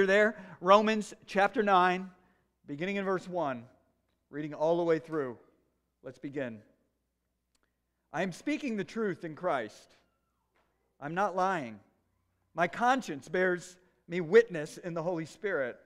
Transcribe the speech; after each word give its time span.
You're 0.00 0.06
there, 0.06 0.34
Romans 0.62 1.12
chapter 1.26 1.62
9, 1.62 2.08
beginning 2.66 2.96
in 2.96 3.04
verse 3.04 3.28
1, 3.28 3.62
reading 4.30 4.54
all 4.54 4.78
the 4.78 4.82
way 4.82 4.98
through. 4.98 5.36
Let's 6.02 6.18
begin. 6.18 6.60
I 8.10 8.22
am 8.22 8.32
speaking 8.32 8.78
the 8.78 8.82
truth 8.82 9.24
in 9.24 9.34
Christ. 9.34 9.98
I'm 11.02 11.12
not 11.12 11.36
lying. 11.36 11.80
My 12.54 12.66
conscience 12.66 13.28
bears 13.28 13.76
me 14.08 14.22
witness 14.22 14.78
in 14.78 14.94
the 14.94 15.02
Holy 15.02 15.26
Spirit 15.26 15.78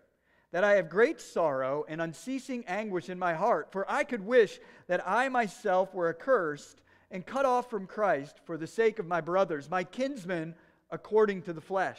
that 0.52 0.62
I 0.62 0.74
have 0.74 0.88
great 0.88 1.20
sorrow 1.20 1.84
and 1.88 2.00
unceasing 2.00 2.64
anguish 2.68 3.08
in 3.08 3.18
my 3.18 3.34
heart, 3.34 3.72
for 3.72 3.84
I 3.90 4.04
could 4.04 4.24
wish 4.24 4.60
that 4.86 5.02
I 5.04 5.28
myself 5.28 5.92
were 5.92 6.08
accursed 6.08 6.82
and 7.10 7.26
cut 7.26 7.46
off 7.46 7.68
from 7.68 7.88
Christ 7.88 8.38
for 8.44 8.56
the 8.56 8.68
sake 8.68 9.00
of 9.00 9.08
my 9.08 9.20
brothers, 9.20 9.68
my 9.68 9.82
kinsmen 9.82 10.54
according 10.92 11.42
to 11.42 11.52
the 11.52 11.60
flesh. 11.60 11.98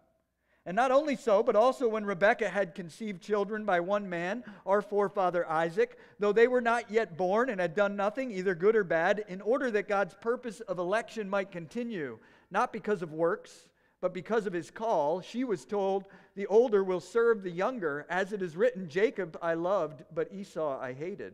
And 0.65 0.75
not 0.75 0.91
only 0.91 1.15
so, 1.15 1.41
but 1.41 1.55
also 1.55 1.87
when 1.87 2.05
Rebekah 2.05 2.49
had 2.49 2.75
conceived 2.75 3.21
children 3.21 3.65
by 3.65 3.79
one 3.79 4.07
man, 4.07 4.43
our 4.65 4.81
forefather 4.83 5.49
Isaac, 5.49 5.97
though 6.19 6.33
they 6.33 6.47
were 6.47 6.61
not 6.61 6.91
yet 6.91 7.17
born 7.17 7.49
and 7.49 7.59
had 7.59 7.73
done 7.73 7.95
nothing, 7.95 8.31
either 8.31 8.53
good 8.53 8.75
or 8.75 8.83
bad, 8.83 9.25
in 9.27 9.41
order 9.41 9.71
that 9.71 9.87
God's 9.87 10.13
purpose 10.13 10.59
of 10.61 10.77
election 10.77 11.27
might 11.27 11.51
continue, 11.51 12.19
not 12.51 12.71
because 12.71 13.01
of 13.01 13.11
works, 13.11 13.69
but 14.01 14.13
because 14.13 14.45
of 14.45 14.53
his 14.53 14.69
call, 14.69 15.21
she 15.21 15.43
was 15.43 15.65
told, 15.65 16.05
The 16.35 16.47
older 16.47 16.83
will 16.83 16.99
serve 16.99 17.41
the 17.41 17.51
younger, 17.51 18.05
as 18.07 18.31
it 18.31 18.43
is 18.43 18.55
written, 18.55 18.87
Jacob 18.87 19.37
I 19.41 19.55
loved, 19.55 20.03
but 20.13 20.31
Esau 20.31 20.79
I 20.79 20.93
hated. 20.93 21.33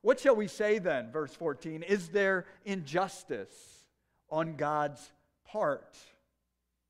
What 0.00 0.18
shall 0.18 0.34
we 0.34 0.48
say 0.48 0.78
then? 0.78 1.10
Verse 1.10 1.34
14 1.34 1.82
Is 1.82 2.08
there 2.08 2.46
injustice 2.64 3.86
on 4.30 4.56
God's 4.56 5.12
part? 5.46 5.96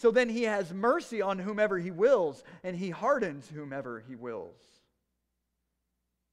So 0.00 0.10
then 0.10 0.30
he 0.30 0.44
has 0.44 0.72
mercy 0.72 1.20
on 1.20 1.38
whomever 1.38 1.78
he 1.78 1.90
wills, 1.90 2.42
and 2.64 2.74
he 2.74 2.88
hardens 2.88 3.46
whomever 3.54 4.02
he 4.08 4.16
wills. 4.16 4.56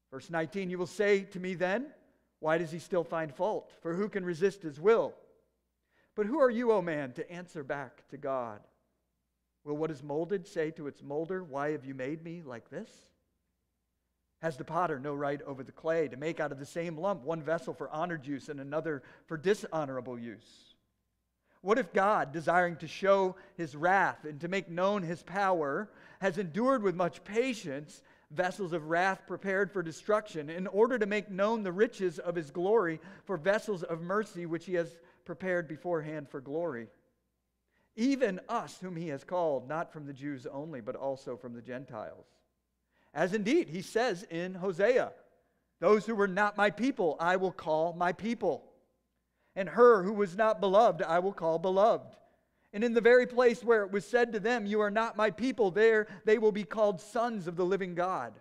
Verse 0.10 0.30
19, 0.30 0.70
you 0.70 0.78
will 0.78 0.88
say 0.88 1.24
to 1.24 1.40
me 1.42 1.54
then, 1.54 1.88
Why 2.40 2.58
does 2.60 2.72
he 2.72 2.80
still 2.80 3.04
find 3.04 3.36
fault? 3.36 3.74
For 3.82 3.94
who 3.94 4.08
can 4.08 4.24
resist 4.24 4.62
his 4.62 4.80
will? 4.80 5.16
But 6.16 6.28
who 6.28 6.40
are 6.40 6.50
you, 6.50 6.72
O 6.72 6.82
man, 6.82 7.12
to 7.12 7.30
answer 7.30 7.62
back 7.62 8.08
to 8.08 8.16
God? 8.16 8.62
Will 9.66 9.76
what 9.76 9.92
is 9.92 10.02
molded 10.02 10.48
say 10.48 10.72
to 10.72 10.88
its 10.88 11.04
molder, 11.04 11.44
Why 11.44 11.72
have 11.72 11.84
you 11.84 11.94
made 11.94 12.24
me 12.24 12.44
like 12.46 12.70
this? 12.70 12.90
Has 14.42 14.56
the 14.56 14.64
potter 14.64 14.98
no 14.98 15.14
right 15.14 15.42
over 15.42 15.62
the 15.62 15.74
clay 15.74 16.08
to 16.08 16.16
make 16.16 16.40
out 16.40 16.54
of 16.54 16.60
the 16.60 16.66
same 16.66 16.98
lump 16.98 17.26
one 17.26 17.42
vessel 17.42 17.74
for 17.74 17.90
honored 17.90 18.26
use 18.26 18.48
and 18.48 18.62
another 18.62 19.04
for 19.26 19.36
dishonorable 19.36 20.18
use? 20.18 20.77
What 21.68 21.80
if 21.80 21.92
God, 21.92 22.32
desiring 22.32 22.78
to 22.78 22.88
show 22.88 23.36
his 23.58 23.76
wrath 23.76 24.24
and 24.24 24.40
to 24.40 24.48
make 24.48 24.70
known 24.70 25.04
his 25.04 25.22
power, 25.22 25.90
has 26.22 26.38
endured 26.38 26.82
with 26.82 26.96
much 26.96 27.22
patience 27.26 28.04
vessels 28.32 28.72
of 28.72 28.88
wrath 28.88 29.24
prepared 29.28 29.70
for 29.70 29.84
destruction, 29.84 30.50
in 30.50 30.66
order 30.68 30.98
to 30.98 31.06
make 31.06 31.30
known 31.30 31.64
the 31.64 31.74
riches 31.74 32.20
of 32.20 32.36
his 32.36 32.52
glory 32.52 33.02
for 33.26 33.36
vessels 33.36 33.84
of 33.84 34.00
mercy 34.00 34.46
which 34.46 34.66
he 34.66 34.76
has 34.76 34.98
prepared 35.26 35.68
beforehand 35.68 36.30
for 36.30 36.40
glory? 36.40 36.88
Even 37.98 38.40
us, 38.48 38.78
whom 38.80 38.96
he 38.96 39.10
has 39.10 39.26
called, 39.26 39.68
not 39.68 39.92
from 39.92 40.06
the 40.06 40.14
Jews 40.14 40.48
only, 40.50 40.80
but 40.80 40.96
also 40.96 41.36
from 41.36 41.54
the 41.54 41.62
Gentiles. 41.62 42.28
As 43.14 43.34
indeed 43.34 43.68
he 43.68 43.82
says 43.82 44.24
in 44.30 44.54
Hosea, 44.54 45.12
Those 45.82 46.06
who 46.06 46.16
were 46.16 46.30
not 46.30 46.56
my 46.56 46.70
people, 46.70 47.18
I 47.20 47.36
will 47.36 47.52
call 47.52 47.92
my 47.92 48.14
people 48.14 48.64
and 49.58 49.68
her 49.68 50.04
who 50.04 50.14
was 50.14 50.38
not 50.38 50.62
beloved 50.62 51.02
I 51.02 51.20
will 51.20 51.34
call 51.34 51.60
beloved. 51.60 52.16
And 52.72 52.84
in 52.84 52.94
the 52.94 53.02
very 53.02 53.26
place 53.26 53.64
where 53.64 53.84
it 53.84 53.92
was 53.92 54.06
said 54.06 54.32
to 54.34 54.40
them, 54.40 54.68
You 54.68 54.82
are 54.82 54.92
not 54.92 55.18
my 55.18 55.32
people, 55.32 55.72
there 55.72 56.08
they 56.26 56.38
will 56.38 56.52
be 56.52 56.64
called 56.64 57.02
sons 57.02 57.48
of 57.48 57.56
the 57.58 57.66
living 57.66 57.96
God. 57.96 58.34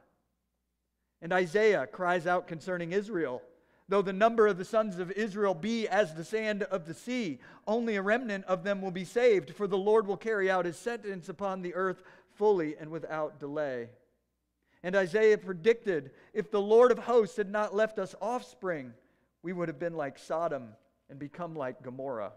And 1.23 1.33
Isaiah 1.33 1.87
cries 1.87 2.27
out 2.27 2.47
concerning 2.47 2.93
Israel 2.93 3.43
Though 3.89 4.03
the 4.03 4.13
number 4.13 4.49
of 4.49 4.59
the 4.59 4.65
sons 4.65 4.99
of 4.99 5.13
Israel 5.13 5.55
be 5.55 5.87
as 5.87 6.13
the 6.13 6.25
sand 6.25 6.65
of 6.65 6.87
the 6.87 6.95
sea, 6.95 7.39
only 7.69 7.95
a 7.95 8.03
remnant 8.03 8.45
of 8.47 8.65
them 8.65 8.83
will 8.83 8.91
be 8.91 9.05
saved, 9.05 9.55
for 9.55 9.69
the 9.69 9.79
Lord 9.79 10.09
will 10.09 10.17
carry 10.17 10.51
out 10.51 10.65
his 10.65 10.77
sentence 10.77 11.29
upon 11.29 11.63
the 11.63 11.73
earth 11.75 12.03
fully 12.35 12.77
and 12.77 12.91
without 12.91 13.39
delay. 13.39 13.91
And 14.83 14.97
Isaiah 14.97 15.39
predicted 15.39 16.11
if 16.35 16.51
the 16.51 16.61
Lord 16.61 16.91
of 16.91 16.99
hosts 16.99 17.37
had 17.37 17.49
not 17.49 17.77
left 17.77 18.01
us 18.01 18.17
offspring, 18.21 18.93
we 19.43 19.53
would 19.53 19.69
have 19.69 19.79
been 19.79 19.95
like 19.95 20.19
Sodom 20.19 20.71
and 21.09 21.19
become 21.19 21.55
like 21.55 21.83
Gomorrah. 21.83 22.33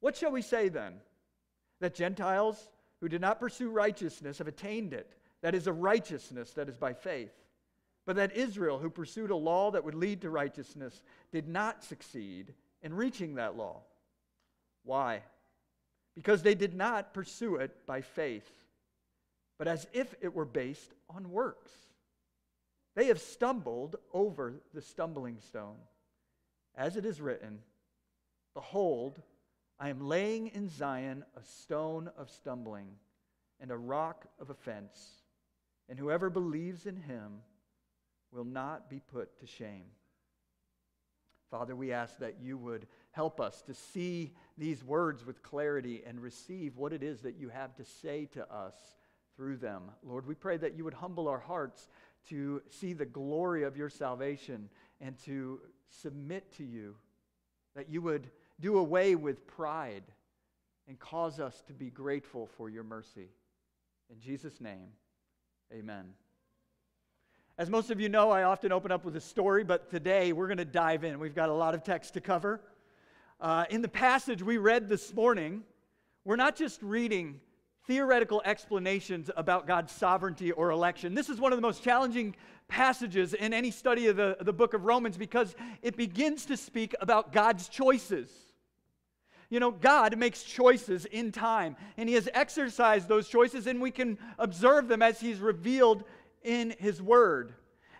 What 0.00 0.16
shall 0.16 0.32
we 0.32 0.42
say 0.42 0.68
then? 0.68 0.94
That 1.80 1.94
Gentiles 1.94 2.70
who 3.00 3.08
did 3.08 3.20
not 3.20 3.40
pursue 3.40 3.70
righteousness 3.70 4.38
have 4.38 4.48
attained 4.48 4.92
it. 4.92 5.16
That 5.42 5.54
is 5.54 5.66
a 5.66 5.72
righteousness 5.72 6.52
that 6.52 6.68
is 6.68 6.76
by 6.76 6.94
faith. 6.94 7.32
But 8.06 8.16
that 8.16 8.36
Israel, 8.36 8.78
who 8.78 8.90
pursued 8.90 9.30
a 9.30 9.36
law 9.36 9.70
that 9.70 9.84
would 9.84 9.94
lead 9.94 10.22
to 10.22 10.30
righteousness, 10.30 11.02
did 11.32 11.48
not 11.48 11.82
succeed 11.82 12.54
in 12.82 12.94
reaching 12.94 13.34
that 13.34 13.56
law. 13.56 13.80
Why? 14.84 15.22
Because 16.14 16.42
they 16.42 16.54
did 16.54 16.74
not 16.74 17.14
pursue 17.14 17.56
it 17.56 17.86
by 17.86 18.02
faith, 18.02 18.48
but 19.58 19.68
as 19.68 19.86
if 19.92 20.14
it 20.20 20.34
were 20.34 20.44
based 20.44 20.92
on 21.08 21.30
works. 21.30 21.72
They 22.94 23.06
have 23.06 23.20
stumbled 23.20 23.96
over 24.12 24.54
the 24.72 24.82
stumbling 24.82 25.38
stone 25.40 25.76
as 26.76 26.96
it 26.96 27.04
is 27.04 27.20
written, 27.20 27.60
Behold, 28.54 29.20
I 29.78 29.88
am 29.88 30.06
laying 30.06 30.48
in 30.48 30.68
Zion 30.68 31.24
a 31.36 31.42
stone 31.42 32.10
of 32.16 32.30
stumbling 32.30 32.88
and 33.60 33.70
a 33.70 33.76
rock 33.76 34.26
of 34.40 34.50
offense, 34.50 35.22
and 35.88 35.98
whoever 35.98 36.30
believes 36.30 36.86
in 36.86 36.96
him 36.96 37.40
will 38.32 38.44
not 38.44 38.90
be 38.90 39.00
put 39.00 39.38
to 39.40 39.46
shame. 39.46 39.86
Father, 41.50 41.76
we 41.76 41.92
ask 41.92 42.18
that 42.18 42.40
you 42.42 42.58
would 42.58 42.86
help 43.12 43.40
us 43.40 43.62
to 43.62 43.74
see 43.74 44.32
these 44.58 44.82
words 44.82 45.24
with 45.24 45.42
clarity 45.42 46.02
and 46.04 46.20
receive 46.20 46.76
what 46.76 46.92
it 46.92 47.02
is 47.02 47.20
that 47.20 47.36
you 47.36 47.48
have 47.48 47.76
to 47.76 47.84
say 47.84 48.26
to 48.32 48.52
us 48.52 48.74
through 49.36 49.56
them. 49.56 49.82
Lord, 50.02 50.26
we 50.26 50.34
pray 50.34 50.56
that 50.56 50.76
you 50.76 50.84
would 50.84 50.94
humble 50.94 51.28
our 51.28 51.38
hearts 51.38 51.88
to 52.28 52.62
see 52.70 52.92
the 52.92 53.06
glory 53.06 53.62
of 53.62 53.76
your 53.76 53.88
salvation 53.88 54.68
and 55.00 55.16
to 55.24 55.60
submit 55.88 56.52
to 56.56 56.64
you, 56.64 56.96
that 57.74 57.88
you 57.88 58.02
would 58.02 58.30
do 58.60 58.78
away 58.78 59.14
with 59.14 59.46
pride 59.46 60.04
and 60.88 60.98
cause 60.98 61.40
us 61.40 61.62
to 61.66 61.72
be 61.72 61.90
grateful 61.90 62.46
for 62.46 62.68
your 62.68 62.84
mercy. 62.84 63.28
In 64.10 64.20
Jesus' 64.20 64.60
name, 64.60 64.88
amen. 65.72 66.14
As 67.56 67.70
most 67.70 67.90
of 67.90 68.00
you 68.00 68.08
know, 68.08 68.30
I 68.30 68.42
often 68.42 68.72
open 68.72 68.90
up 68.90 69.04
with 69.04 69.16
a 69.16 69.20
story, 69.20 69.64
but 69.64 69.88
today 69.88 70.32
we're 70.32 70.48
going 70.48 70.58
to 70.58 70.64
dive 70.64 71.04
in. 71.04 71.18
We've 71.20 71.34
got 71.34 71.48
a 71.48 71.54
lot 71.54 71.74
of 71.74 71.84
text 71.84 72.14
to 72.14 72.20
cover. 72.20 72.60
Uh, 73.40 73.64
in 73.70 73.80
the 73.80 73.88
passage 73.88 74.42
we 74.42 74.56
read 74.56 74.88
this 74.88 75.14
morning, 75.14 75.62
we're 76.24 76.36
not 76.36 76.56
just 76.56 76.82
reading 76.82 77.40
theoretical 77.86 78.42
explanations 78.44 79.30
about 79.36 79.66
God's 79.66 79.92
sovereignty 79.92 80.52
or 80.52 80.70
election. 80.70 81.14
This 81.14 81.28
is 81.28 81.38
one 81.38 81.52
of 81.52 81.58
the 81.58 81.62
most 81.62 81.82
challenging 81.82 82.34
passages 82.68 83.34
in 83.34 83.52
any 83.52 83.70
study 83.70 84.06
of 84.06 84.16
the, 84.16 84.36
the 84.40 84.52
book 84.52 84.74
of 84.74 84.84
Romans 84.84 85.16
because 85.16 85.54
it 85.82 85.96
begins 85.96 86.46
to 86.46 86.56
speak 86.56 86.94
about 87.00 87.32
God's 87.32 87.68
choices. 87.68 88.30
You 89.50 89.60
know, 89.60 89.70
God 89.70 90.16
makes 90.16 90.42
choices 90.42 91.04
in 91.04 91.30
time, 91.30 91.76
and 91.96 92.08
He 92.08 92.14
has 92.14 92.28
exercised 92.32 93.08
those 93.08 93.28
choices, 93.28 93.66
and 93.66 93.80
we 93.80 93.90
can 93.90 94.18
observe 94.38 94.88
them 94.88 95.02
as 95.02 95.20
He's 95.20 95.38
revealed 95.38 96.04
in 96.42 96.74
His 96.78 97.02
Word. 97.02 97.54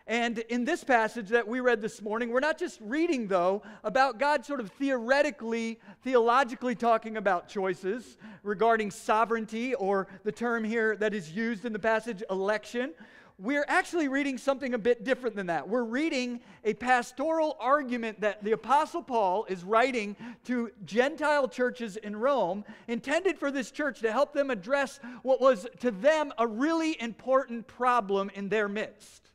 And 0.07 0.41
in 0.41 0.67
this 0.67 0.85
passage 0.85 1.29
that 1.31 1.49
we 1.49 1.61
read 1.61 1.81
this 1.81 2.03
morning, 2.03 2.29
we're 2.29 2.41
not 2.41 2.59
just 2.59 2.79
reading, 2.83 3.27
though, 3.27 3.63
about 3.83 4.19
God 4.19 4.45
sort 4.45 4.61
of 4.61 4.71
theoretically, 4.73 5.81
theologically 6.03 6.75
talking 6.75 7.17
about 7.17 7.49
choices 7.49 8.19
regarding 8.43 8.91
sovereignty, 8.91 9.75
or 9.75 10.07
the 10.23 10.33
term 10.33 10.63
here 10.63 10.95
that 10.97 11.15
is 11.15 11.33
used 11.33 11.65
in 11.65 11.73
the 11.73 11.79
passage, 11.79 12.23
election. 12.29 12.93
We're 13.39 13.65
actually 13.67 14.09
reading 14.09 14.37
something 14.37 14.75
a 14.75 14.79
bit 14.79 15.05
different 15.05 15.37
than 15.37 15.47
that. 15.47 15.67
We're 15.67 15.85
reading 15.85 16.41
a 16.65 16.75
pastoral 16.75 17.57
argument 17.59 18.21
that 18.21 18.45
the 18.45 18.53
Apostle 18.53 19.03
Paul 19.03 19.47
is 19.49 19.65
writing 19.65 20.17
to 20.45 20.71
Gentile 20.85 21.49
churches 21.49 21.97
in 21.97 22.15
Rome, 22.15 22.63
intended 22.89 23.39
for 23.39 23.51
this 23.51 23.71
church 23.71 24.01
to 24.01 24.13
help 24.13 24.35
them 24.35 24.51
address 24.51 25.01
what 25.23 25.41
was 25.41 25.67
to 25.81 25.91
them 25.91 26.31
a 26.37 26.47
really 26.47 27.01
important 27.01 27.67
problem 27.67 28.31
in 28.35 28.51
their 28.51 28.69
midst. 28.69 29.31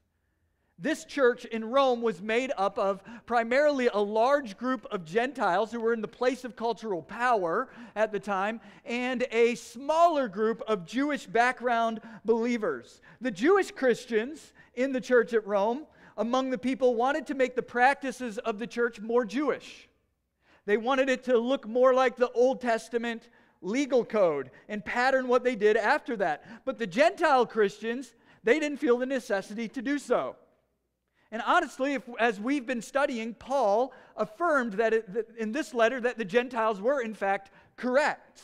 This 0.81 1.03
church 1.03 1.43
in 1.43 1.65
Rome 1.65 2.01
was 2.01 2.21
made 2.21 2.53
up 2.57 2.79
of 2.79 3.03
primarily 3.25 3.89
a 3.93 3.99
large 3.99 4.57
group 4.57 4.87
of 4.91 5.03
Gentiles 5.03 5.73
who 5.73 5.81
were 5.81 5.91
in 5.91 5.99
the 5.99 6.07
place 6.07 6.45
of 6.45 6.55
cultural 6.55 7.01
power 7.01 7.67
at 7.97 8.13
the 8.13 8.19
time, 8.19 8.61
and 8.85 9.27
a 9.31 9.55
smaller 9.55 10.29
group 10.29 10.61
of 10.69 10.85
Jewish 10.85 11.25
background 11.25 11.99
believers. 12.23 13.01
The 13.19 13.31
Jewish 13.31 13.71
Christians 13.71 14.53
in 14.75 14.93
the 14.93 15.01
church 15.01 15.33
at 15.33 15.45
Rome, 15.45 15.85
among 16.15 16.49
the 16.49 16.57
people, 16.57 16.95
wanted 16.95 17.27
to 17.27 17.35
make 17.35 17.57
the 17.57 17.61
practices 17.61 18.37
of 18.37 18.57
the 18.57 18.67
church 18.67 19.01
more 19.01 19.25
Jewish. 19.25 19.89
They 20.65 20.77
wanted 20.77 21.09
it 21.09 21.25
to 21.25 21.37
look 21.37 21.67
more 21.67 21.93
like 21.93 22.15
the 22.15 22.31
Old 22.31 22.61
Testament 22.61 23.27
legal 23.61 24.05
code 24.05 24.49
and 24.69 24.85
pattern 24.85 25.27
what 25.27 25.43
they 25.43 25.57
did 25.57 25.75
after 25.75 26.15
that. 26.17 26.63
But 26.63 26.77
the 26.77 26.87
Gentile 26.87 27.45
Christians, 27.45 28.15
they 28.45 28.61
didn't 28.61 28.77
feel 28.77 28.97
the 28.97 29.05
necessity 29.05 29.67
to 29.67 29.81
do 29.81 29.99
so. 29.99 30.37
And 31.31 31.43
honestly, 31.45 31.93
if, 31.93 32.03
as 32.19 32.39
we've 32.39 32.65
been 32.65 32.81
studying, 32.81 33.35
Paul 33.35 33.93
affirmed 34.17 34.73
that, 34.73 34.93
it, 34.93 35.13
that 35.13 35.27
in 35.37 35.51
this 35.51 35.73
letter 35.73 36.01
that 36.01 36.17
the 36.17 36.25
Gentiles 36.25 36.81
were 36.81 37.01
in 37.01 37.13
fact 37.13 37.51
correct. 37.77 38.41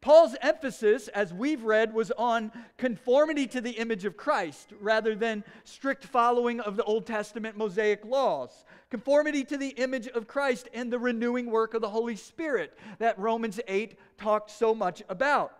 Paul's 0.00 0.34
emphasis, 0.40 1.08
as 1.08 1.34
we've 1.34 1.62
read, 1.62 1.92
was 1.92 2.10
on 2.12 2.52
conformity 2.78 3.46
to 3.48 3.60
the 3.60 3.72
image 3.72 4.06
of 4.06 4.16
Christ 4.16 4.72
rather 4.80 5.14
than 5.14 5.44
strict 5.64 6.04
following 6.04 6.58
of 6.60 6.76
the 6.76 6.84
Old 6.84 7.06
Testament 7.06 7.58
Mosaic 7.58 8.04
laws. 8.06 8.64
Conformity 8.90 9.44
to 9.44 9.58
the 9.58 9.68
image 9.68 10.08
of 10.08 10.26
Christ 10.26 10.68
and 10.72 10.90
the 10.90 10.98
renewing 10.98 11.50
work 11.50 11.74
of 11.74 11.82
the 11.82 11.90
Holy 11.90 12.16
Spirit 12.16 12.78
that 12.98 13.18
Romans 13.18 13.60
8 13.68 13.98
talked 14.16 14.50
so 14.50 14.74
much 14.74 15.02
about. 15.10 15.52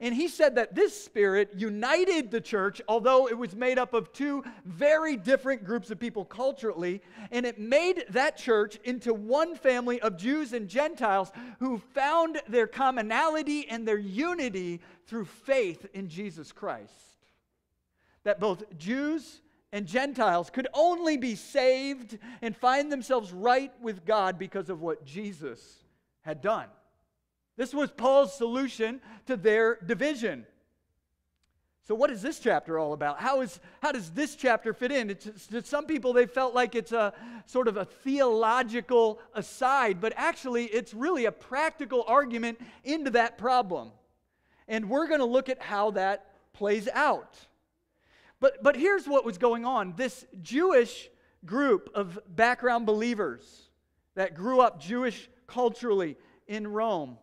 And 0.00 0.14
he 0.14 0.28
said 0.28 0.56
that 0.56 0.74
this 0.74 1.04
spirit 1.04 1.50
united 1.56 2.30
the 2.30 2.40
church, 2.40 2.82
although 2.88 3.28
it 3.28 3.38
was 3.38 3.54
made 3.54 3.78
up 3.78 3.94
of 3.94 4.12
two 4.12 4.44
very 4.64 5.16
different 5.16 5.64
groups 5.64 5.90
of 5.90 5.98
people 5.98 6.24
culturally, 6.24 7.00
and 7.30 7.46
it 7.46 7.58
made 7.58 8.04
that 8.10 8.36
church 8.36 8.78
into 8.84 9.14
one 9.14 9.54
family 9.54 10.00
of 10.00 10.16
Jews 10.16 10.52
and 10.52 10.68
Gentiles 10.68 11.30
who 11.60 11.78
found 11.78 12.40
their 12.48 12.66
commonality 12.66 13.68
and 13.68 13.86
their 13.86 13.98
unity 13.98 14.80
through 15.06 15.26
faith 15.26 15.86
in 15.94 16.08
Jesus 16.08 16.52
Christ. 16.52 16.92
That 18.24 18.40
both 18.40 18.76
Jews 18.78 19.40
and 19.72 19.86
Gentiles 19.86 20.50
could 20.50 20.68
only 20.72 21.16
be 21.16 21.34
saved 21.34 22.18
and 22.42 22.56
find 22.56 22.90
themselves 22.90 23.32
right 23.32 23.72
with 23.80 24.04
God 24.04 24.38
because 24.38 24.70
of 24.70 24.80
what 24.80 25.04
Jesus 25.04 25.84
had 26.22 26.40
done. 26.40 26.68
This 27.56 27.72
was 27.72 27.90
Paul's 27.90 28.36
solution 28.36 29.00
to 29.26 29.36
their 29.36 29.76
division. 29.76 30.46
So, 31.86 31.94
what 31.94 32.10
is 32.10 32.22
this 32.22 32.40
chapter 32.40 32.78
all 32.78 32.94
about? 32.94 33.20
How, 33.20 33.42
is, 33.42 33.60
how 33.82 33.92
does 33.92 34.10
this 34.10 34.36
chapter 34.36 34.72
fit 34.72 34.90
in? 34.90 35.10
It's, 35.10 35.46
to 35.48 35.62
some 35.62 35.84
people, 35.84 36.14
they 36.14 36.24
felt 36.24 36.54
like 36.54 36.74
it's 36.74 36.92
a 36.92 37.12
sort 37.44 37.68
of 37.68 37.76
a 37.76 37.84
theological 37.84 39.20
aside, 39.34 40.00
but 40.00 40.14
actually, 40.16 40.64
it's 40.64 40.94
really 40.94 41.26
a 41.26 41.32
practical 41.32 42.02
argument 42.06 42.58
into 42.84 43.10
that 43.10 43.36
problem. 43.36 43.90
And 44.66 44.88
we're 44.88 45.06
going 45.06 45.20
to 45.20 45.26
look 45.26 45.50
at 45.50 45.60
how 45.60 45.90
that 45.92 46.32
plays 46.54 46.88
out. 46.88 47.36
But, 48.40 48.62
but 48.62 48.76
here's 48.76 49.06
what 49.06 49.26
was 49.26 49.36
going 49.36 49.66
on 49.66 49.92
this 49.94 50.24
Jewish 50.40 51.10
group 51.44 51.90
of 51.94 52.18
background 52.34 52.86
believers 52.86 53.68
that 54.14 54.34
grew 54.34 54.62
up 54.62 54.80
Jewish 54.80 55.28
culturally 55.46 56.16
in 56.48 56.66
Rome 56.66 57.18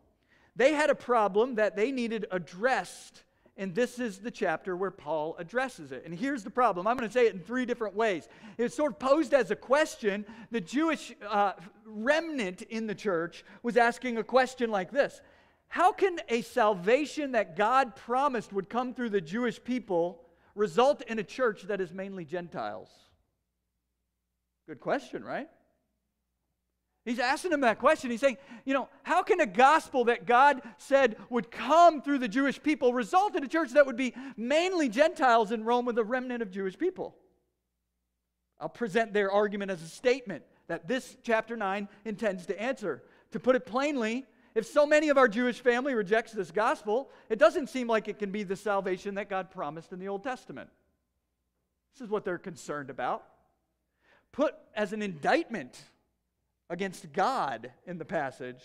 they 0.55 0.73
had 0.73 0.89
a 0.89 0.95
problem 0.95 1.55
that 1.55 1.75
they 1.75 1.91
needed 1.91 2.25
addressed, 2.31 3.23
and 3.57 3.73
this 3.73 3.99
is 3.99 4.19
the 4.19 4.31
chapter 4.31 4.75
where 4.75 4.91
Paul 4.91 5.35
addresses 5.39 5.91
it. 5.91 6.03
And 6.05 6.13
here's 6.13 6.43
the 6.43 6.49
problem 6.49 6.87
I'm 6.87 6.97
going 6.97 7.09
to 7.09 7.13
say 7.13 7.27
it 7.27 7.33
in 7.33 7.39
three 7.39 7.65
different 7.65 7.95
ways. 7.95 8.27
It's 8.57 8.75
sort 8.75 8.93
of 8.93 8.99
posed 8.99 9.33
as 9.33 9.51
a 9.51 9.55
question. 9.55 10.25
The 10.51 10.61
Jewish 10.61 11.13
uh, 11.27 11.53
remnant 11.85 12.63
in 12.63 12.87
the 12.87 12.95
church 12.95 13.45
was 13.63 13.77
asking 13.77 14.17
a 14.17 14.23
question 14.23 14.71
like 14.71 14.91
this 14.91 15.21
How 15.69 15.91
can 15.91 16.19
a 16.27 16.41
salvation 16.41 17.31
that 17.31 17.55
God 17.55 17.95
promised 17.95 18.51
would 18.51 18.69
come 18.69 18.93
through 18.93 19.11
the 19.11 19.21
Jewish 19.21 19.63
people 19.63 20.23
result 20.53 21.01
in 21.03 21.17
a 21.19 21.23
church 21.23 21.63
that 21.63 21.79
is 21.79 21.93
mainly 21.93 22.25
Gentiles? 22.25 22.89
Good 24.67 24.81
question, 24.81 25.23
right? 25.23 25.47
He's 27.03 27.19
asking 27.19 27.51
them 27.51 27.61
that 27.61 27.79
question. 27.79 28.11
He's 28.11 28.21
saying, 28.21 28.37
you 28.63 28.73
know, 28.75 28.87
how 29.03 29.23
can 29.23 29.39
a 29.39 29.47
gospel 29.47 30.05
that 30.05 30.27
God 30.27 30.61
said 30.77 31.17
would 31.29 31.49
come 31.49 32.01
through 32.01 32.19
the 32.19 32.27
Jewish 32.27 32.61
people 32.61 32.93
result 32.93 33.35
in 33.35 33.43
a 33.43 33.47
church 33.47 33.71
that 33.71 33.87
would 33.87 33.97
be 33.97 34.13
mainly 34.37 34.87
Gentiles 34.87 35.51
in 35.51 35.63
Rome 35.63 35.85
with 35.85 35.97
a 35.97 36.03
remnant 36.03 36.43
of 36.43 36.51
Jewish 36.51 36.77
people? 36.77 37.15
I'll 38.59 38.69
present 38.69 39.13
their 39.13 39.31
argument 39.31 39.71
as 39.71 39.81
a 39.81 39.87
statement 39.87 40.43
that 40.67 40.87
this 40.87 41.17
chapter 41.23 41.57
9 41.57 41.89
intends 42.05 42.45
to 42.45 42.61
answer. 42.61 43.01
To 43.31 43.39
put 43.39 43.55
it 43.55 43.65
plainly, 43.65 44.25
if 44.53 44.67
so 44.67 44.85
many 44.85 45.09
of 45.09 45.17
our 45.17 45.27
Jewish 45.27 45.59
family 45.59 45.95
rejects 45.95 46.33
this 46.33 46.51
gospel, 46.51 47.09
it 47.29 47.39
doesn't 47.39 47.69
seem 47.69 47.87
like 47.87 48.07
it 48.07 48.19
can 48.19 48.31
be 48.31 48.43
the 48.43 48.55
salvation 48.55 49.15
that 49.15 49.27
God 49.27 49.49
promised 49.49 49.91
in 49.91 49.99
the 49.99 50.07
Old 50.07 50.23
Testament. 50.23 50.69
This 51.93 52.05
is 52.05 52.09
what 52.09 52.25
they're 52.25 52.37
concerned 52.37 52.91
about. 52.91 53.23
Put 54.31 54.53
as 54.75 54.93
an 54.93 55.01
indictment 55.01 55.81
against 56.71 57.11
God 57.11 57.69
in 57.85 57.97
the 57.97 58.05
passage, 58.05 58.63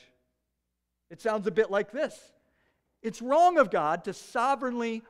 it 1.10 1.20
sounds 1.20 1.46
a 1.46 1.50
bit 1.50 1.70
like 1.70 1.90
this 1.90 2.18
It's 3.02 3.20
wrong 3.20 3.58
of 3.58 3.70
God 3.70 4.04
to 4.04 4.14
sovereignly 4.14 5.02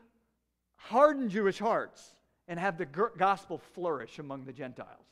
harden 0.76 1.29
Jewish 1.29 1.59
hearts 1.59 2.15
and 2.49 2.59
have 2.59 2.79
the 2.79 2.87
gospel 2.87 3.59
flourish 3.59 4.19
among 4.19 4.45
the 4.45 4.53
Gentiles. 4.53 5.07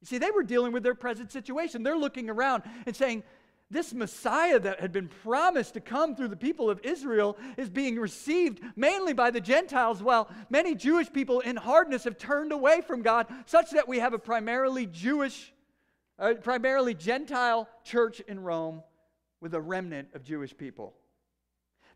You 0.00 0.06
see, 0.06 0.18
they 0.18 0.30
were 0.30 0.42
dealing 0.42 0.72
with 0.72 0.82
their 0.82 0.94
present 0.94 1.32
situation. 1.32 1.82
They're 1.82 1.96
looking 1.96 2.28
around 2.28 2.62
and 2.86 2.94
saying, 2.94 3.22
this 3.70 3.94
Messiah 3.94 4.60
that 4.60 4.80
had 4.80 4.92
been 4.92 5.08
promised 5.08 5.74
to 5.74 5.80
come 5.80 6.14
through 6.14 6.28
the 6.28 6.36
people 6.36 6.68
of 6.68 6.78
Israel 6.84 7.38
is 7.56 7.70
being 7.70 7.98
received 7.98 8.60
mainly 8.76 9.14
by 9.14 9.30
the 9.30 9.40
Gentiles, 9.40 10.02
while 10.02 10.28
many 10.50 10.74
Jewish 10.74 11.10
people 11.10 11.40
in 11.40 11.56
hardness 11.56 12.04
have 12.04 12.18
turned 12.18 12.52
away 12.52 12.82
from 12.82 13.00
God, 13.00 13.26
such 13.46 13.70
that 13.70 13.88
we 13.88 13.98
have 13.98 14.12
a 14.12 14.18
primarily 14.18 14.84
Jewish 14.84 15.53
a 16.18 16.34
primarily 16.34 16.94
Gentile 16.94 17.68
church 17.82 18.20
in 18.20 18.40
Rome 18.40 18.82
with 19.40 19.54
a 19.54 19.60
remnant 19.60 20.08
of 20.14 20.24
Jewish 20.24 20.56
people. 20.56 20.94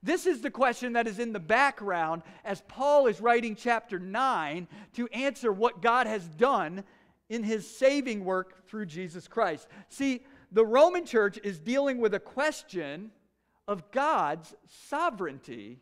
This 0.03 0.27
is 0.27 0.41
the 0.41 0.51
question 0.51 0.93
that 0.93 1.09
is 1.09 1.19
in 1.19 1.33
the 1.33 1.41
background 1.41 2.23
as 2.45 2.63
Paul 2.69 3.07
is 3.07 3.21
writing 3.21 3.57
chapter 3.57 3.99
9 3.99 4.69
to 4.95 5.09
answer 5.09 5.53
what 5.53 5.83
God 5.83 6.07
has 6.07 6.25
done 6.29 6.85
in 7.29 7.43
his 7.43 7.69
saving 7.69 8.25
work 8.25 8.67
through 8.69 8.87
Jesus 8.87 9.27
Christ. 9.27 9.67
See, 9.89 10.25
the 10.53 10.65
Roman 10.65 11.05
church 11.05 11.39
is 11.43 11.59
dealing 11.59 11.99
with 11.99 12.15
a 12.15 12.21
question 12.21 13.11
of 13.67 13.91
God's 13.91 14.55
sovereignty 14.89 15.81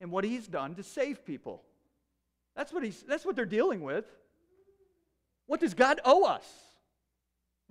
and 0.00 0.10
what 0.10 0.24
he's 0.24 0.48
done 0.48 0.74
to 0.74 0.82
save 0.82 1.24
people. 1.24 1.62
That's 2.56 2.72
what, 2.72 2.82
he's, 2.82 3.02
that's 3.02 3.24
what 3.24 3.36
they're 3.36 3.44
dealing 3.44 3.82
with. 3.82 4.04
What 5.46 5.60
does 5.60 5.74
God 5.74 6.00
owe 6.04 6.24
us? 6.24 6.44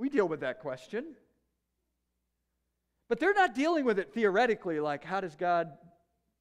We 0.02 0.10
deal 0.10 0.28
with 0.28 0.40
that 0.40 0.62
question. 0.62 1.06
But 3.08 3.20
they're 3.20 3.36
not 3.36 3.54
dealing 3.54 3.86
with 3.86 4.00
it 4.00 4.16
theoretically, 4.16 4.80
like 4.80 5.04
how 5.04 5.22
does 5.22 5.36
God 5.36 5.74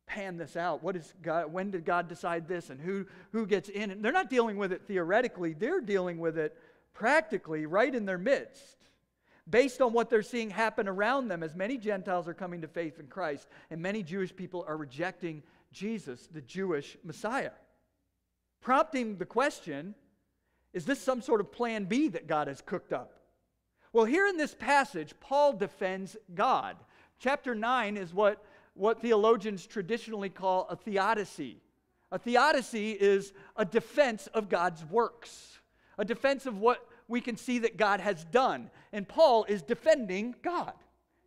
pan 0.06 0.38
this 0.38 0.56
out? 0.56 0.82
What 0.82 0.96
is 0.96 1.12
God, 1.20 1.52
when 1.52 1.70
did 1.70 1.84
God 1.84 2.08
decide 2.08 2.48
this 2.48 2.70
and 2.70 2.80
who, 2.80 3.04
who 3.32 3.46
gets 3.46 3.68
in? 3.68 3.90
And 3.90 4.02
they're 4.02 4.12
not 4.12 4.30
dealing 4.30 4.56
with 4.56 4.72
it 4.72 4.86
theoretically, 4.86 5.52
they're 5.52 5.82
dealing 5.82 6.18
with 6.20 6.38
it 6.38 6.56
practically 6.94 7.66
right 7.66 7.94
in 7.94 8.06
their 8.06 8.16
midst. 8.16 8.78
based 9.50 9.82
on 9.82 9.92
what 9.92 10.08
they're 10.08 10.22
seeing 10.22 10.48
happen 10.48 10.88
around 10.88 11.28
them 11.28 11.42
as 11.42 11.54
many 11.54 11.76
Gentiles 11.76 12.28
are 12.28 12.34
coming 12.34 12.62
to 12.62 12.68
faith 12.68 12.98
in 12.98 13.08
Christ 13.08 13.46
and 13.70 13.82
many 13.82 14.02
Jewish 14.02 14.34
people 14.34 14.64
are 14.66 14.78
rejecting 14.78 15.42
Jesus, 15.70 16.28
the 16.32 16.40
Jewish 16.40 16.96
Messiah. 17.04 17.52
Prompting 18.62 19.18
the 19.18 19.26
question 19.26 19.94
is 20.72 20.86
this 20.86 21.02
some 21.02 21.20
sort 21.20 21.42
of 21.42 21.52
plan 21.52 21.84
B 21.84 22.08
that 22.08 22.26
God 22.26 22.48
has 22.48 22.62
cooked 22.62 22.94
up? 22.94 23.19
Well, 23.92 24.04
here 24.04 24.26
in 24.26 24.36
this 24.36 24.54
passage, 24.54 25.14
Paul 25.20 25.54
defends 25.54 26.16
God. 26.34 26.76
Chapter 27.18 27.54
9 27.54 27.96
is 27.96 28.14
what, 28.14 28.44
what 28.74 29.02
theologians 29.02 29.66
traditionally 29.66 30.28
call 30.28 30.66
a 30.70 30.76
theodicy. 30.76 31.60
A 32.12 32.18
theodicy 32.18 32.92
is 32.92 33.32
a 33.56 33.64
defense 33.64 34.28
of 34.28 34.48
God's 34.48 34.84
works, 34.84 35.58
a 35.98 36.04
defense 36.04 36.46
of 36.46 36.58
what 36.58 36.86
we 37.08 37.20
can 37.20 37.36
see 37.36 37.58
that 37.60 37.76
God 37.76 38.00
has 38.00 38.24
done. 38.26 38.70
And 38.92 39.08
Paul 39.08 39.44
is 39.48 39.62
defending 39.62 40.36
God. 40.42 40.72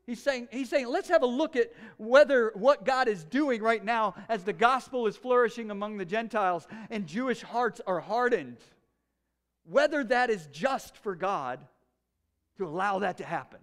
He's 0.06 0.22
saying, 0.22 0.50
he's 0.52 0.70
saying, 0.70 0.88
let's 0.88 1.10
have 1.10 1.24
a 1.24 1.28
look 1.28 1.56
at 1.56 1.72
whether 1.98 2.52
what 2.56 2.86
God 2.86 3.08
is 3.08 3.24
doing 3.24 3.62
right 3.62 3.84
now 3.84 4.16
as 4.28 4.44
the 4.44 4.52
gospel 4.52 5.08
is 5.08 5.16
flourishing 5.16 5.72
among 5.72 5.98
the 5.98 6.06
Gentiles 6.06 6.68
and 6.90 7.08
Jewish 7.08 7.42
hearts 7.42 7.80
are 7.86 8.02
hardened, 8.02 8.58
whether 9.66 10.04
that 10.06 10.30
is 10.30 10.48
just 10.52 10.98
for 10.98 11.16
God 11.16 11.60
to 12.58 12.66
allow 12.66 13.00
that 13.00 13.18
to 13.18 13.26
happen. 13.26 13.60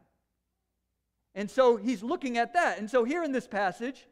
And 1.35 1.51
so 1.51 1.77
he's 1.77 2.03
looking 2.03 2.39
at 2.39 2.55
that. 2.55 2.79
And 2.79 2.91
so 2.91 3.05
here 3.05 3.23
in 3.23 3.33
this 3.33 3.47
passage, 3.47 4.07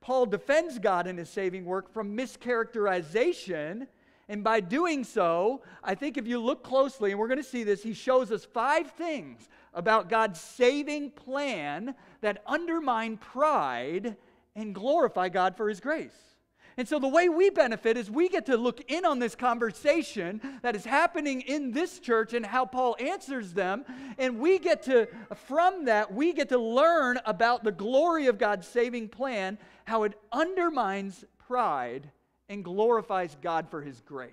Paul 0.00 0.26
defends 0.26 0.78
God 0.78 1.06
in 1.06 1.16
his 1.16 1.30
saving 1.30 1.64
work 1.64 1.92
from 1.92 2.16
mischaracterization. 2.16 3.86
And 4.28 4.42
by 4.42 4.60
doing 4.60 5.04
so, 5.04 5.62
I 5.82 5.94
think 5.94 6.16
if 6.16 6.26
you 6.26 6.40
look 6.40 6.64
closely, 6.64 7.10
and 7.10 7.20
we're 7.20 7.28
going 7.28 7.42
to 7.42 7.44
see 7.44 7.62
this, 7.62 7.82
he 7.82 7.94
shows 7.94 8.32
us 8.32 8.44
five 8.44 8.90
things 8.92 9.48
about 9.72 10.08
God's 10.08 10.40
saving 10.40 11.10
plan 11.10 11.94
that 12.22 12.42
undermine 12.46 13.18
pride 13.18 14.16
and 14.56 14.74
glorify 14.74 15.28
God 15.28 15.56
for 15.56 15.68
his 15.68 15.80
grace. 15.80 16.33
And 16.76 16.88
so 16.88 16.98
the 16.98 17.08
way 17.08 17.28
we 17.28 17.50
benefit 17.50 17.96
is 17.96 18.10
we 18.10 18.28
get 18.28 18.46
to 18.46 18.56
look 18.56 18.80
in 18.90 19.04
on 19.04 19.18
this 19.18 19.34
conversation 19.34 20.40
that 20.62 20.74
is 20.74 20.84
happening 20.84 21.40
in 21.42 21.70
this 21.70 22.00
church 22.00 22.34
and 22.34 22.44
how 22.44 22.66
Paul 22.66 22.96
answers 22.98 23.52
them. 23.52 23.84
And 24.18 24.38
we 24.38 24.58
get 24.58 24.82
to, 24.84 25.06
from 25.46 25.84
that, 25.84 26.12
we 26.12 26.32
get 26.32 26.48
to 26.48 26.58
learn 26.58 27.20
about 27.26 27.62
the 27.62 27.72
glory 27.72 28.26
of 28.26 28.38
God's 28.38 28.66
saving 28.66 29.08
plan, 29.08 29.58
how 29.84 30.02
it 30.02 30.18
undermines 30.32 31.24
pride 31.46 32.10
and 32.48 32.64
glorifies 32.64 33.36
God 33.40 33.68
for 33.70 33.80
his 33.80 34.00
grace. 34.00 34.30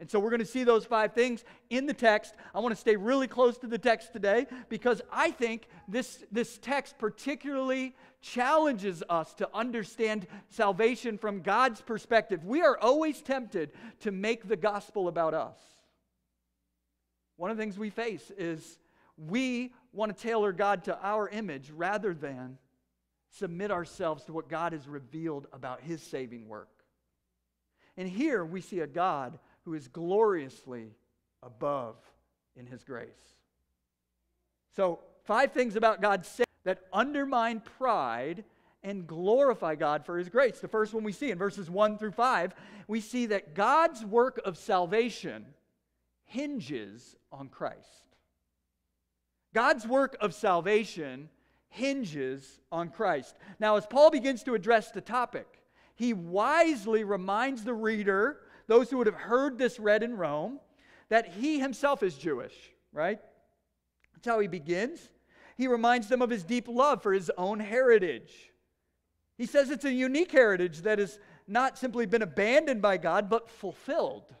And 0.00 0.08
so 0.08 0.20
we're 0.20 0.30
going 0.30 0.40
to 0.40 0.46
see 0.46 0.62
those 0.62 0.84
five 0.84 1.12
things 1.12 1.44
in 1.70 1.86
the 1.86 1.94
text. 1.94 2.34
I 2.54 2.60
want 2.60 2.72
to 2.72 2.80
stay 2.80 2.94
really 2.94 3.26
close 3.26 3.58
to 3.58 3.66
the 3.66 3.78
text 3.78 4.12
today 4.12 4.46
because 4.68 5.02
I 5.10 5.32
think 5.32 5.68
this, 5.88 6.24
this 6.30 6.58
text 6.58 6.98
particularly 6.98 7.96
challenges 8.20 9.02
us 9.08 9.32
to 9.34 9.48
understand 9.54 10.26
salvation 10.50 11.18
from 11.18 11.40
God's 11.40 11.80
perspective. 11.80 12.44
We 12.44 12.62
are 12.62 12.76
always 12.78 13.22
tempted 13.22 13.70
to 14.00 14.10
make 14.10 14.48
the 14.48 14.56
gospel 14.56 15.08
about 15.08 15.34
us. 15.34 15.58
One 17.36 17.50
of 17.50 17.56
the 17.56 17.62
things 17.62 17.78
we 17.78 17.90
face 17.90 18.32
is 18.36 18.78
we 19.16 19.72
want 19.92 20.16
to 20.16 20.22
tailor 20.22 20.52
God 20.52 20.84
to 20.84 20.98
our 21.00 21.28
image 21.28 21.70
rather 21.70 22.14
than 22.14 22.58
submit 23.30 23.70
ourselves 23.70 24.24
to 24.24 24.32
what 24.32 24.48
God 24.48 24.72
has 24.72 24.88
revealed 24.88 25.46
about 25.52 25.80
his 25.80 26.02
saving 26.02 26.48
work. 26.48 26.68
And 27.96 28.08
here 28.08 28.44
we 28.44 28.60
see 28.60 28.80
a 28.80 28.86
God 28.86 29.38
who 29.64 29.74
is 29.74 29.88
gloriously 29.88 30.94
above 31.42 31.96
in 32.56 32.66
his 32.66 32.82
grace. 32.84 33.08
So, 34.74 35.00
five 35.24 35.52
things 35.52 35.76
about 35.76 36.00
God's 36.00 36.28
that 36.68 36.82
undermine 36.92 37.62
pride 37.78 38.44
and 38.82 39.06
glorify 39.06 39.74
God 39.74 40.04
for 40.04 40.18
his 40.18 40.28
grace. 40.28 40.60
The 40.60 40.68
first 40.68 40.92
one 40.92 41.02
we 41.02 41.12
see 41.12 41.30
in 41.30 41.38
verses 41.38 41.70
1 41.70 41.96
through 41.96 42.10
5, 42.10 42.54
we 42.86 43.00
see 43.00 43.24
that 43.24 43.54
God's 43.54 44.04
work 44.04 44.38
of 44.44 44.58
salvation 44.58 45.46
hinges 46.26 47.16
on 47.32 47.48
Christ. 47.48 48.04
God's 49.54 49.86
work 49.86 50.18
of 50.20 50.34
salvation 50.34 51.30
hinges 51.70 52.60
on 52.70 52.90
Christ. 52.90 53.34
Now, 53.58 53.76
as 53.76 53.86
Paul 53.86 54.10
begins 54.10 54.42
to 54.42 54.54
address 54.54 54.90
the 54.90 55.00
topic, 55.00 55.46
he 55.94 56.12
wisely 56.12 57.02
reminds 57.02 57.64
the 57.64 57.72
reader, 57.72 58.40
those 58.66 58.90
who 58.90 58.98
would 58.98 59.06
have 59.06 59.16
heard 59.16 59.56
this 59.56 59.80
read 59.80 60.02
in 60.02 60.18
Rome, 60.18 60.60
that 61.08 61.32
he 61.32 61.60
himself 61.60 62.02
is 62.02 62.14
Jewish, 62.14 62.52
right? 62.92 63.18
That's 64.12 64.26
how 64.26 64.38
he 64.40 64.48
begins 64.48 65.00
he 65.58 65.66
reminds 65.66 66.08
them 66.08 66.22
of 66.22 66.30
his 66.30 66.44
deep 66.44 66.68
love 66.68 67.02
for 67.02 67.12
his 67.12 67.30
own 67.36 67.58
heritage. 67.58 68.32
He 69.36 69.44
says 69.44 69.70
it's 69.70 69.84
a 69.84 69.92
unique 69.92 70.30
heritage 70.30 70.82
that 70.82 71.00
has 71.00 71.18
not 71.48 71.76
simply 71.76 72.06
been 72.06 72.22
abandoned 72.22 72.80
by 72.80 72.96
God, 72.96 73.28
but 73.28 73.50
fulfilled. 73.50 74.32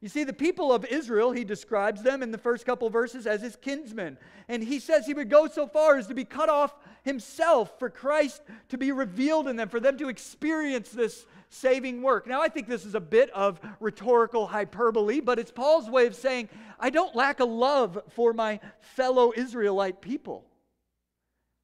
You 0.00 0.08
see, 0.08 0.24
the 0.24 0.32
people 0.32 0.72
of 0.72 0.84
Israel, 0.84 1.30
he 1.30 1.44
describes 1.44 2.02
them 2.02 2.24
in 2.24 2.32
the 2.32 2.38
first 2.38 2.66
couple 2.66 2.90
verses 2.90 3.24
as 3.24 3.40
his 3.40 3.54
kinsmen. 3.54 4.18
And 4.48 4.64
he 4.64 4.80
says 4.80 5.06
he 5.06 5.14
would 5.14 5.30
go 5.30 5.46
so 5.46 5.68
far 5.68 5.96
as 5.96 6.08
to 6.08 6.14
be 6.14 6.24
cut 6.24 6.48
off 6.48 6.74
himself 7.04 7.78
for 7.78 7.88
Christ 7.88 8.42
to 8.70 8.78
be 8.78 8.90
revealed 8.90 9.46
in 9.46 9.54
them, 9.54 9.68
for 9.68 9.78
them 9.78 9.96
to 9.98 10.08
experience 10.08 10.90
this 10.90 11.24
saving 11.52 12.02
work. 12.02 12.26
Now, 12.26 12.40
I 12.40 12.48
think 12.48 12.66
this 12.66 12.84
is 12.84 12.94
a 12.94 13.00
bit 13.00 13.30
of 13.30 13.60
rhetorical 13.78 14.46
hyperbole, 14.46 15.20
but 15.20 15.38
it's 15.38 15.50
Paul's 15.50 15.88
way 15.88 16.06
of 16.06 16.14
saying, 16.14 16.48
I 16.80 16.90
don't 16.90 17.14
lack 17.14 17.40
a 17.40 17.44
love 17.44 18.02
for 18.10 18.32
my 18.32 18.58
fellow 18.80 19.32
Israelite 19.36 20.00
people. 20.00 20.44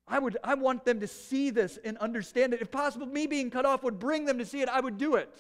I, 0.07 0.19
would, 0.19 0.37
I 0.45 0.55
want 0.55 0.85
them 0.85 1.01
to 1.01 1.07
see 1.07 1.51
this 1.51 1.79
and 1.83 1.97
understand 1.99 2.55
it. 2.55 2.63
If 2.63 2.71
possible, 2.71 3.07
me 3.07 3.27
being 3.27 3.51
cut 3.51 3.67
off 3.67 3.83
would 3.83 3.99
bring 3.99 4.25
them 4.27 4.39
to 4.39 4.47
see 4.47 4.61
it, 4.61 4.69
I 4.69 4.81
would 4.81 4.99
do 4.99 5.17
it. 5.17 5.35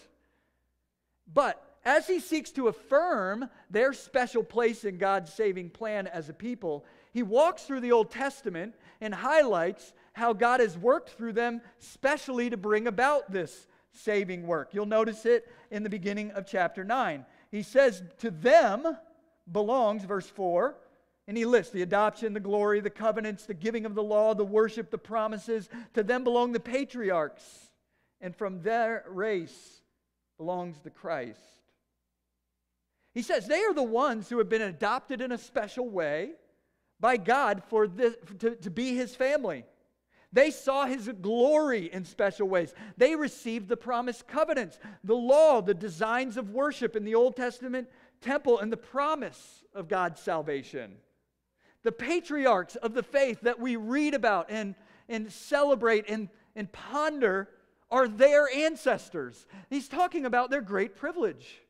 But 1.32 1.62
as 1.84 2.06
he 2.06 2.18
seeks 2.18 2.50
to 2.52 2.68
affirm 2.68 3.48
their 3.70 3.92
special 3.92 4.42
place 4.42 4.84
in 4.84 4.98
God's 4.98 5.32
saving 5.32 5.70
plan 5.70 6.06
as 6.06 6.28
a 6.28 6.34
people, 6.34 6.84
he 7.12 7.22
walks 7.22 7.64
through 7.64 7.80
the 7.80 7.92
Old 7.92 8.10
Testament 8.10 8.74
and 9.00 9.14
highlights 9.14 9.92
how 10.12 10.32
God 10.32 10.60
has 10.60 10.76
worked 10.76 11.10
through 11.10 11.34
them 11.34 11.60
specially 11.78 12.50
to 12.50 12.56
bring 12.56 12.86
about 12.86 13.30
this 13.30 13.66
saving 13.92 14.46
work. 14.46 14.70
You'll 14.72 14.86
notice 14.86 15.26
it 15.26 15.46
in 15.70 15.82
the 15.82 15.90
beginning 15.90 16.30
of 16.32 16.46
chapter 16.46 16.84
9. 16.84 17.24
He 17.50 17.62
says, 17.62 18.02
To 18.18 18.30
them 18.30 18.96
belongs, 19.50 20.04
verse 20.04 20.28
4, 20.28 20.76
and 21.26 21.36
he 21.36 21.44
lists 21.44 21.72
the 21.72 21.82
adoption, 21.82 22.32
the 22.32 22.40
glory, 22.40 22.80
the 22.80 22.90
covenants, 22.90 23.44
the 23.44 23.54
giving 23.54 23.84
of 23.84 23.94
the 23.94 24.02
law, 24.02 24.34
the 24.34 24.44
worship, 24.44 24.90
the 24.90 24.98
promises. 24.98 25.68
To 25.94 26.02
them 26.02 26.24
belong 26.24 26.52
the 26.52 26.60
patriarchs, 26.60 27.44
and 28.20 28.34
from 28.34 28.62
their 28.62 29.04
race 29.08 29.82
belongs 30.38 30.78
the 30.80 30.90
Christ. 30.90 31.40
He 33.14 33.22
says 33.22 33.46
they 33.46 33.62
are 33.62 33.74
the 33.74 33.82
ones 33.82 34.28
who 34.28 34.38
have 34.38 34.48
been 34.48 34.62
adopted 34.62 35.20
in 35.20 35.32
a 35.32 35.38
special 35.38 35.88
way 35.88 36.32
by 37.00 37.16
God 37.16 37.62
for 37.68 37.86
this, 37.86 38.14
to, 38.38 38.56
to 38.56 38.70
be 38.70 38.94
his 38.94 39.14
family. 39.14 39.64
They 40.32 40.50
saw 40.50 40.84
his 40.84 41.08
glory 41.22 41.90
in 41.92 42.04
special 42.04 42.48
ways. 42.48 42.74
They 42.96 43.16
received 43.16 43.68
the 43.68 43.76
promised 43.76 44.28
covenants, 44.28 44.78
the 45.02 45.16
law, 45.16 45.62
the 45.62 45.74
designs 45.74 46.36
of 46.36 46.50
worship 46.50 46.96
in 46.96 47.04
the 47.04 47.14
Old 47.14 47.36
Testament 47.36 47.88
temple, 48.20 48.58
and 48.58 48.70
the 48.70 48.76
promise 48.76 49.64
of 49.74 49.88
God's 49.88 50.20
salvation. 50.20 50.96
The 51.82 51.92
patriarchs 51.92 52.76
of 52.76 52.92
the 52.92 53.02
faith 53.02 53.40
that 53.42 53.60
we 53.60 53.76
read 53.76 54.14
about 54.14 54.50
and, 54.50 54.74
and 55.08 55.32
celebrate 55.32 56.08
and, 56.08 56.28
and 56.56 56.70
ponder 56.72 57.48
are 57.90 58.08
their 58.08 58.48
ancestors. 58.52 59.46
He's 59.70 59.88
talking 59.88 60.26
about 60.26 60.50
their 60.50 60.60
great 60.60 60.96
privilege. 60.96 61.62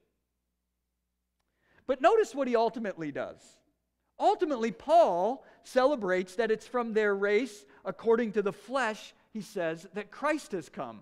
But 1.86 2.00
notice 2.00 2.34
what 2.34 2.48
he 2.48 2.56
ultimately 2.56 3.12
does. 3.12 3.40
Ultimately, 4.18 4.72
Paul 4.72 5.44
celebrates 5.62 6.34
that 6.36 6.50
it's 6.50 6.66
from 6.66 6.92
their 6.92 7.14
race, 7.14 7.64
according 7.88 8.33
to 8.33 8.42
the 8.42 8.52
flesh, 8.52 9.14
he 9.33 9.40
says, 9.40 9.88
that 9.95 10.11
Christ 10.11 10.52
has 10.52 10.68
come. 10.68 11.00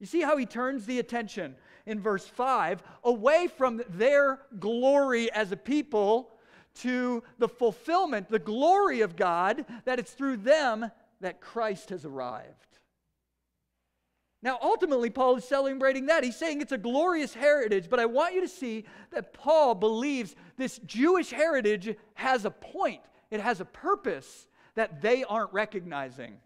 You 0.00 0.06
see 0.06 0.22
how 0.22 0.36
he 0.36 0.46
turns 0.46 0.86
the 0.86 0.98
attention 0.98 1.54
in 1.84 2.00
verse 2.00 2.26
5 2.26 2.82
away 3.04 3.48
from 3.48 3.82
their 3.90 4.40
glory 4.58 5.30
as 5.30 5.52
a 5.52 5.56
people 5.56 6.30
to 6.76 7.22
the 7.38 7.48
fulfillment, 7.48 8.28
the 8.28 8.38
glory 8.38 9.02
of 9.02 9.14
God, 9.14 9.64
that 9.84 9.98
it's 9.98 10.12
through 10.12 10.38
them 10.38 10.90
that 11.20 11.40
Christ 11.40 11.90
has 11.90 12.04
arrived. 12.04 12.78
Now, 14.42 14.58
ultimately, 14.62 15.10
Paul 15.10 15.36
is 15.36 15.44
celebrating 15.44 16.06
that. 16.06 16.24
He's 16.24 16.36
saying 16.36 16.60
it's 16.60 16.72
a 16.72 16.78
glorious 16.78 17.34
heritage, 17.34 17.88
but 17.90 17.98
I 17.98 18.06
want 18.06 18.34
you 18.34 18.40
to 18.42 18.48
see 18.48 18.84
that 19.10 19.32
Paul 19.32 19.74
believes 19.74 20.34
this 20.56 20.78
Jewish 20.86 21.30
heritage 21.30 21.94
has 22.14 22.44
a 22.44 22.50
point, 22.50 23.00
it 23.30 23.40
has 23.40 23.60
a 23.60 23.64
purpose 23.64 24.46
that 24.76 25.02
they 25.02 25.24
aren't 25.24 25.52
recognizing. 25.52 26.36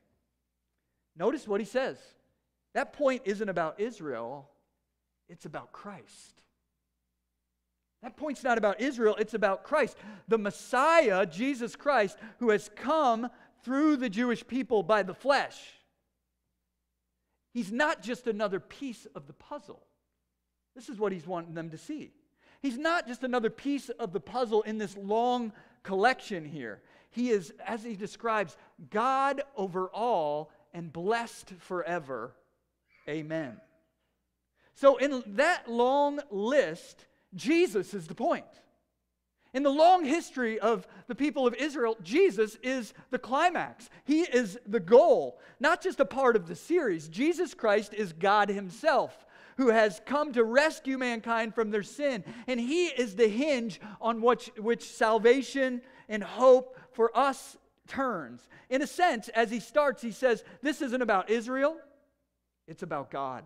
Notice 1.16 1.46
what 1.46 1.60
he 1.60 1.66
says. 1.66 1.98
That 2.74 2.92
point 2.92 3.22
isn't 3.24 3.48
about 3.48 3.80
Israel, 3.80 4.48
it's 5.28 5.44
about 5.44 5.72
Christ. 5.72 6.42
That 8.02 8.16
point's 8.16 8.42
not 8.42 8.56
about 8.56 8.80
Israel, 8.80 9.16
it's 9.18 9.34
about 9.34 9.62
Christ. 9.62 9.96
The 10.26 10.38
Messiah, 10.38 11.26
Jesus 11.26 11.76
Christ, 11.76 12.16
who 12.38 12.48
has 12.50 12.70
come 12.74 13.28
through 13.62 13.98
the 13.98 14.08
Jewish 14.08 14.46
people 14.46 14.82
by 14.82 15.02
the 15.02 15.12
flesh. 15.12 15.58
He's 17.52 17.70
not 17.70 18.02
just 18.02 18.26
another 18.26 18.60
piece 18.60 19.06
of 19.14 19.26
the 19.26 19.32
puzzle. 19.34 19.82
This 20.74 20.88
is 20.88 20.98
what 20.98 21.12
he's 21.12 21.26
wanting 21.26 21.54
them 21.54 21.70
to 21.70 21.78
see. 21.78 22.12
He's 22.62 22.78
not 22.78 23.06
just 23.06 23.24
another 23.24 23.50
piece 23.50 23.88
of 23.88 24.12
the 24.12 24.20
puzzle 24.20 24.62
in 24.62 24.78
this 24.78 24.96
long 24.96 25.52
collection 25.82 26.44
here. 26.44 26.80
He 27.10 27.30
is, 27.30 27.52
as 27.66 27.82
he 27.82 27.96
describes, 27.96 28.56
God 28.90 29.42
over 29.56 29.88
all 29.88 30.50
and 30.72 30.92
blessed 30.92 31.52
forever. 31.58 32.32
Amen. 33.08 33.60
So, 34.74 34.96
in 34.96 35.22
that 35.26 35.68
long 35.68 36.20
list, 36.30 37.06
Jesus 37.34 37.92
is 37.94 38.06
the 38.06 38.14
point. 38.14 38.44
In 39.52 39.64
the 39.64 39.70
long 39.70 40.04
history 40.04 40.60
of 40.60 40.86
the 41.08 41.14
people 41.16 41.46
of 41.46 41.54
Israel, 41.54 41.96
Jesus 42.02 42.56
is 42.62 42.94
the 43.10 43.18
climax. 43.18 43.90
He 44.04 44.20
is 44.20 44.58
the 44.64 44.78
goal, 44.78 45.40
not 45.58 45.82
just 45.82 45.98
a 45.98 46.04
part 46.04 46.36
of 46.36 46.46
the 46.46 46.54
series. 46.54 47.08
Jesus 47.08 47.52
Christ 47.52 47.92
is 47.92 48.12
God 48.12 48.48
Himself 48.48 49.26
who 49.56 49.68
has 49.68 50.00
come 50.06 50.32
to 50.32 50.42
rescue 50.42 50.96
mankind 50.96 51.54
from 51.54 51.70
their 51.70 51.82
sin. 51.82 52.24
And 52.46 52.58
He 52.58 52.86
is 52.86 53.16
the 53.16 53.28
hinge 53.28 53.80
on 54.00 54.22
which, 54.22 54.50
which 54.56 54.84
salvation 54.84 55.82
and 56.10 56.22
hope 56.22 56.76
for 56.92 57.16
us 57.16 57.56
turns. 57.88 58.46
In 58.68 58.82
a 58.82 58.86
sense, 58.86 59.30
as 59.30 59.50
He 59.50 59.60
starts, 59.60 60.02
He 60.02 60.12
says, 60.12 60.44
This 60.60 60.82
isn't 60.82 61.00
about 61.00 61.30
Israel, 61.30 61.78
it's 62.68 62.82
about 62.82 63.10
God. 63.10 63.44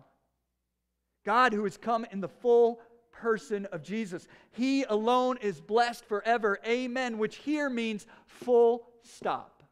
God 1.23 1.53
who 1.53 1.63
has 1.63 1.77
come 1.77 2.05
in 2.11 2.19
the 2.19 2.27
full 2.27 2.79
person 3.11 3.65
of 3.67 3.81
Jesus. 3.81 4.27
He 4.51 4.83
alone 4.83 5.37
is 5.41 5.61
blessed 5.61 6.05
forever. 6.05 6.59
Amen, 6.67 7.17
which 7.17 7.37
here 7.37 7.69
means 7.69 8.05
full 8.27 8.87
stop. 9.01 9.63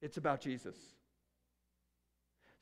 It's 0.00 0.16
about 0.16 0.40
Jesus. 0.40 0.76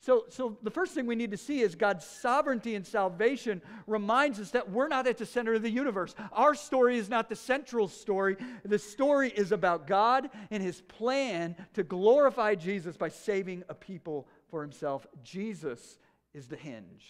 So, 0.03 0.25
so 0.29 0.57
the 0.63 0.71
first 0.71 0.95
thing 0.95 1.05
we 1.05 1.15
need 1.15 1.29
to 1.29 1.37
see 1.37 1.61
is 1.61 1.75
God's 1.75 2.03
sovereignty 2.03 2.73
and 2.73 2.85
salvation 2.85 3.61
reminds 3.85 4.39
us 4.39 4.49
that 4.51 4.71
we're 4.71 4.87
not 4.87 5.05
at 5.05 5.19
the 5.19 5.27
center 5.27 5.53
of 5.53 5.61
the 5.61 5.69
universe. 5.69 6.15
Our 6.31 6.55
story 6.55 6.97
is 6.97 7.07
not 7.07 7.29
the 7.29 7.35
central 7.35 7.87
story. 7.87 8.35
The 8.65 8.79
story 8.79 9.29
is 9.29 9.51
about 9.51 9.85
God 9.85 10.31
and 10.49 10.63
his 10.63 10.81
plan 10.81 11.55
to 11.75 11.83
glorify 11.83 12.55
Jesus 12.55 12.97
by 12.97 13.09
saving 13.09 13.63
a 13.69 13.75
people 13.75 14.27
for 14.49 14.63
himself. 14.63 15.05
Jesus 15.23 15.99
is 16.33 16.47
the 16.47 16.57
hinge. 16.57 17.05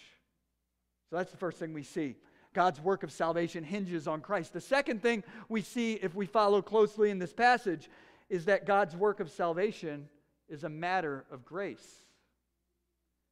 So 1.09 1.15
that's 1.15 1.31
the 1.31 1.37
first 1.37 1.59
thing 1.59 1.71
we 1.71 1.83
see. 1.83 2.17
God's 2.53 2.81
work 2.81 3.03
of 3.03 3.11
salvation 3.13 3.63
hinges 3.63 4.05
on 4.05 4.19
Christ. 4.19 4.51
The 4.51 4.59
second 4.59 5.01
thing 5.01 5.23
we 5.47 5.61
see 5.61 5.93
if 5.93 6.13
we 6.13 6.25
follow 6.25 6.61
closely 6.61 7.09
in 7.09 7.19
this 7.19 7.31
passage 7.31 7.89
is 8.29 8.43
that 8.45 8.65
God's 8.65 8.97
work 8.97 9.21
of 9.21 9.31
salvation 9.31 10.09
is 10.49 10.65
a 10.65 10.69
matter 10.69 11.23
of 11.31 11.45
grace. 11.45 12.01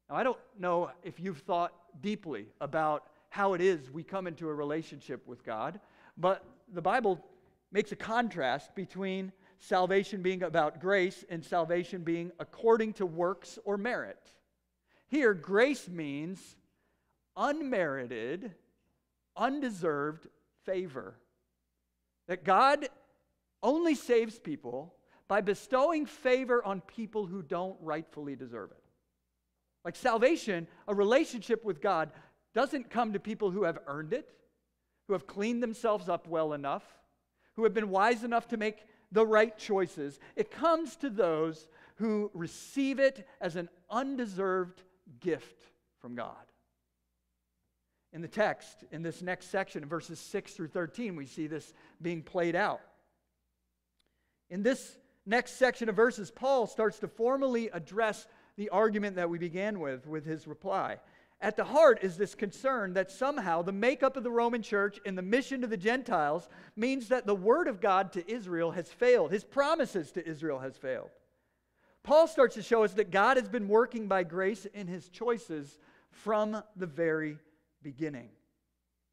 Now, 0.10 0.16
I 0.16 0.24
don't 0.24 0.40
know 0.58 0.92
if 1.04 1.20
you've 1.20 1.40
thought 1.40 1.74
deeply 2.02 2.48
about 2.62 3.06
how 3.30 3.54
it 3.54 3.62
is 3.62 3.92
we 3.92 4.04
come 4.04 4.28
into 4.28 4.50
a 4.50 4.54
relationship 4.54 5.28
with 5.28 5.44
God, 5.44 5.80
but 6.18 6.44
the 6.74 6.82
Bible 6.82 7.24
makes 7.72 7.92
a 7.92 7.96
contrast 7.96 8.74
between 8.76 9.32
salvation 9.60 10.22
being 10.22 10.44
about 10.44 10.82
grace 10.82 11.24
and 11.30 11.44
salvation 11.44 12.02
being 12.02 12.32
according 12.40 12.94
to 12.94 13.06
works 13.06 13.60
or 13.66 13.78
merit. 13.78 14.32
Here, 15.08 15.34
grace 15.34 15.88
means 15.88 16.56
unmerited 17.38 18.54
undeserved 19.36 20.28
favor. 20.66 21.16
That 22.28 22.44
God 22.44 22.90
only 23.64 23.96
saves 23.96 24.38
people 24.40 24.94
by 25.28 25.42
bestowing 25.42 26.06
favor 26.06 26.64
on 26.64 26.82
people 26.82 27.26
who 27.26 27.42
don't 27.42 27.78
rightfully 27.82 28.36
deserve 28.36 28.72
it. 28.72 28.79
Like 29.86 29.96
salvation, 29.96 30.68
a 30.88 30.94
relationship 30.94 31.64
with 31.64 31.82
God, 31.82 32.12
doesn't 32.54 32.90
come 32.90 33.14
to 33.14 33.20
people 33.20 33.52
who 33.52 33.64
have 33.64 33.80
earned 33.88 34.14
it, 34.14 34.30
who 35.08 35.14
have 35.14 35.28
cleaned 35.28 35.64
themselves 35.64 36.10
up 36.10 36.28
well 36.28 36.54
enough, 36.54 36.84
who 37.56 37.64
have 37.64 37.74
been 37.74 37.90
wise 37.90 38.24
enough 38.24 38.48
to 38.50 38.58
make 38.58 38.86
the 39.12 39.26
right 39.26 39.58
choices. 39.58 40.20
It 40.36 40.52
comes 40.52 40.96
to 40.98 41.10
those 41.10 41.68
who 41.96 42.32
receive 42.34 43.00
it 43.00 43.28
as 43.42 43.56
an 43.56 43.70
undeserved 43.90 44.82
gift 45.20 45.64
from 46.00 46.16
God 46.16 46.36
in 48.12 48.22
the 48.22 48.28
text, 48.28 48.84
in 48.92 49.04
this 49.04 49.22
next 49.22 49.50
section, 49.50 49.86
verses 49.86 50.20
6 50.20 50.54
through 50.54 50.70
13, 50.70 51.16
we 51.16 51.26
see 51.26 51.48
this 51.48 51.74
being 52.02 52.24
played 52.24 52.56
out. 52.56 52.82
In 54.50 54.64
this 54.64 54.98
next 55.26 55.58
section 55.58 55.90
of 55.90 55.96
verses, 55.96 56.32
Paul 56.32 56.66
starts 56.66 56.98
to 57.00 57.08
formally 57.08 57.70
address 57.72 58.26
the 58.60 58.70
argument 58.70 59.16
that 59.16 59.30
we 59.30 59.38
began 59.38 59.80
with, 59.80 60.06
with 60.06 60.26
his 60.26 60.46
reply. 60.46 60.98
At 61.40 61.56
the 61.56 61.64
heart 61.64 62.00
is 62.02 62.18
this 62.18 62.36
concern 62.36 62.94
that 62.94 63.10
somehow 63.10 63.62
the 63.62 63.72
makeup 63.72 64.18
of 64.18 64.24
the 64.24 64.32
Roman 64.32 64.62
church 64.62 65.00
and 65.06 65.18
the 65.18 65.22
mission 65.22 65.62
to 65.62 65.68
the 65.68 65.78
Gentiles 65.78 66.50
means 66.76 67.08
that 67.08 67.26
the 67.26 67.34
word 67.34 67.70
of 67.70 67.80
God 67.80 68.12
to 68.12 68.30
Israel 68.30 68.72
has 68.72 68.90
failed. 68.90 69.32
His 69.32 69.46
promises 69.46 70.12
to 70.12 70.28
Israel 70.28 70.60
has 70.60 70.76
failed. 70.76 71.10
Paul 72.04 72.28
starts 72.28 72.56
to 72.56 72.62
show 72.62 72.84
us 72.84 72.92
that 72.96 73.12
God 73.12 73.38
has 73.38 73.48
been 73.48 73.70
working 73.70 74.10
by 74.10 74.24
grace 74.24 74.66
in 74.66 74.88
his 74.88 75.08
choices 75.08 75.80
from 76.12 76.62
the 76.76 76.86
very 76.86 77.38
beginning. 77.82 78.28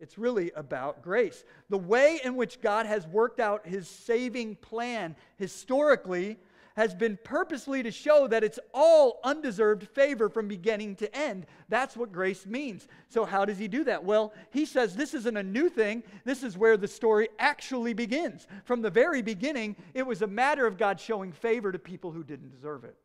It's 0.01 0.19
really 0.19 0.51
about 0.57 1.03
grace. 1.03 1.45
The 1.69 1.79
way 1.79 2.19
in 2.25 2.35
which 2.35 2.61
God 2.61 2.87
has 2.87 3.07
worked 3.07 3.39
out 3.39 3.69
his 3.69 3.87
saving 3.87 4.57
plan 4.57 5.15
historically 5.37 6.37
has 6.77 6.95
been 6.95 7.19
purposely 7.25 7.83
to 7.83 7.91
show 7.91 8.29
that 8.29 8.45
it's 8.45 8.59
all 8.75 9.19
undeserved 9.25 9.89
favor 9.89 10.29
from 10.29 10.47
beginning 10.47 10.95
to 10.97 11.17
end. 11.17 11.47
That's 11.69 11.97
what 11.97 12.13
grace 12.13 12.47
means. 12.47 12.87
So, 13.09 13.25
how 13.25 13.45
does 13.45 13.59
he 13.59 13.67
do 13.67 13.83
that? 13.85 14.05
Well, 14.05 14.35
he 14.51 14.67
says 14.67 14.95
this 14.95 15.15
isn't 15.15 15.37
a 15.37 15.43
new 15.43 15.71
thing. 15.71 16.03
This 16.25 16.43
is 16.43 16.59
where 16.59 16.77
the 16.77 16.87
story 16.87 17.29
actually 17.39 17.95
begins. 17.95 18.47
From 18.65 18.83
the 18.83 18.91
very 18.91 19.23
beginning, 19.23 19.77
it 19.95 20.07
was 20.07 20.23
a 20.23 20.27
matter 20.27 20.67
of 20.67 20.77
God 20.77 21.01
showing 21.01 21.33
favor 21.33 21.73
to 21.73 21.79
people 21.79 22.13
who 22.13 22.23
didn't 22.23 22.51
deserve 22.51 22.85
it. 22.85 22.97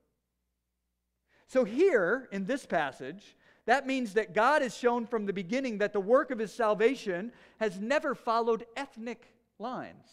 So, 1.48 1.64
here 1.64 2.28
in 2.32 2.46
this 2.46 2.66
passage, 2.66 3.38
that 3.66 3.88
means 3.88 4.14
that 4.14 4.34
God 4.34 4.62
has 4.62 4.76
shown 4.76 5.06
from 5.06 5.26
the 5.26 5.34
beginning 5.34 5.78
that 5.78 5.94
the 5.94 6.00
work 6.00 6.32
of 6.32 6.40
his 6.40 6.54
salvation 6.54 7.32
has 7.60 7.80
never 7.80 8.16
followed 8.16 8.66
ethnic 8.76 9.34
lines. 9.60 10.08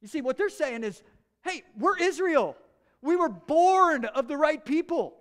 You 0.00 0.08
see, 0.08 0.20
what 0.20 0.36
they're 0.36 0.50
saying 0.50 0.84
is 0.84 1.02
hey, 1.44 1.62
we're 1.78 1.98
Israel. 1.98 2.56
We 3.02 3.16
were 3.16 3.28
born 3.28 4.04
of 4.06 4.28
the 4.28 4.36
right 4.36 4.64
people. 4.64 5.14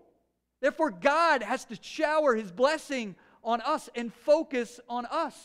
Therefore, 0.61 0.91
God 0.91 1.43
has 1.43 1.65
to 1.65 1.77
shower 1.81 2.35
his 2.35 2.51
blessing 2.51 3.15
on 3.43 3.61
us 3.61 3.89
and 3.95 4.13
focus 4.13 4.79
on 4.87 5.05
us. 5.07 5.35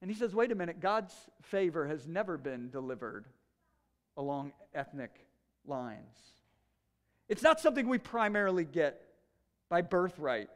And 0.00 0.10
he 0.10 0.16
says, 0.16 0.34
wait 0.34 0.50
a 0.50 0.54
minute, 0.54 0.80
God's 0.80 1.14
favor 1.42 1.86
has 1.86 2.06
never 2.06 2.38
been 2.38 2.70
delivered 2.70 3.26
along 4.16 4.52
ethnic 4.74 5.26
lines. 5.66 6.16
It's 7.28 7.42
not 7.42 7.60
something 7.60 7.86
we 7.86 7.98
primarily 7.98 8.64
get 8.64 9.02
by 9.68 9.82
birthright. 9.82 10.48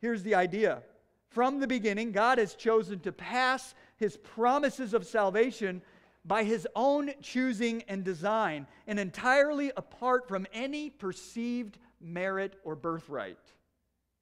Here's 0.00 0.22
the 0.22 0.34
idea 0.34 0.82
from 1.28 1.60
the 1.60 1.66
beginning, 1.66 2.12
God 2.12 2.38
has 2.38 2.54
chosen 2.54 3.00
to 3.00 3.12
pass 3.12 3.74
his 3.98 4.16
promises 4.16 4.94
of 4.94 5.06
salvation 5.06 5.82
by 6.26 6.42
his 6.42 6.66
own 6.74 7.12
choosing 7.22 7.82
and 7.88 8.04
design, 8.04 8.66
and 8.86 8.98
entirely 8.98 9.70
apart 9.76 10.26
from 10.26 10.46
any 10.52 10.90
perceived 10.90 11.78
merit 12.00 12.58
or 12.64 12.74
birthright. 12.74 13.38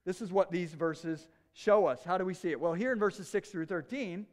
This 0.04 0.20
is 0.20 0.30
what 0.30 0.52
these 0.52 0.74
verses 0.74 1.26
show 1.54 1.86
us. 1.86 2.04
How 2.04 2.18
do 2.18 2.24
we 2.24 2.34
see 2.34 2.50
it? 2.50 2.60
Well, 2.60 2.74
here 2.74 2.92
in 2.92 2.98
verses 2.98 3.28
6 3.28 3.48
through 3.48 3.66
13, 3.66 4.26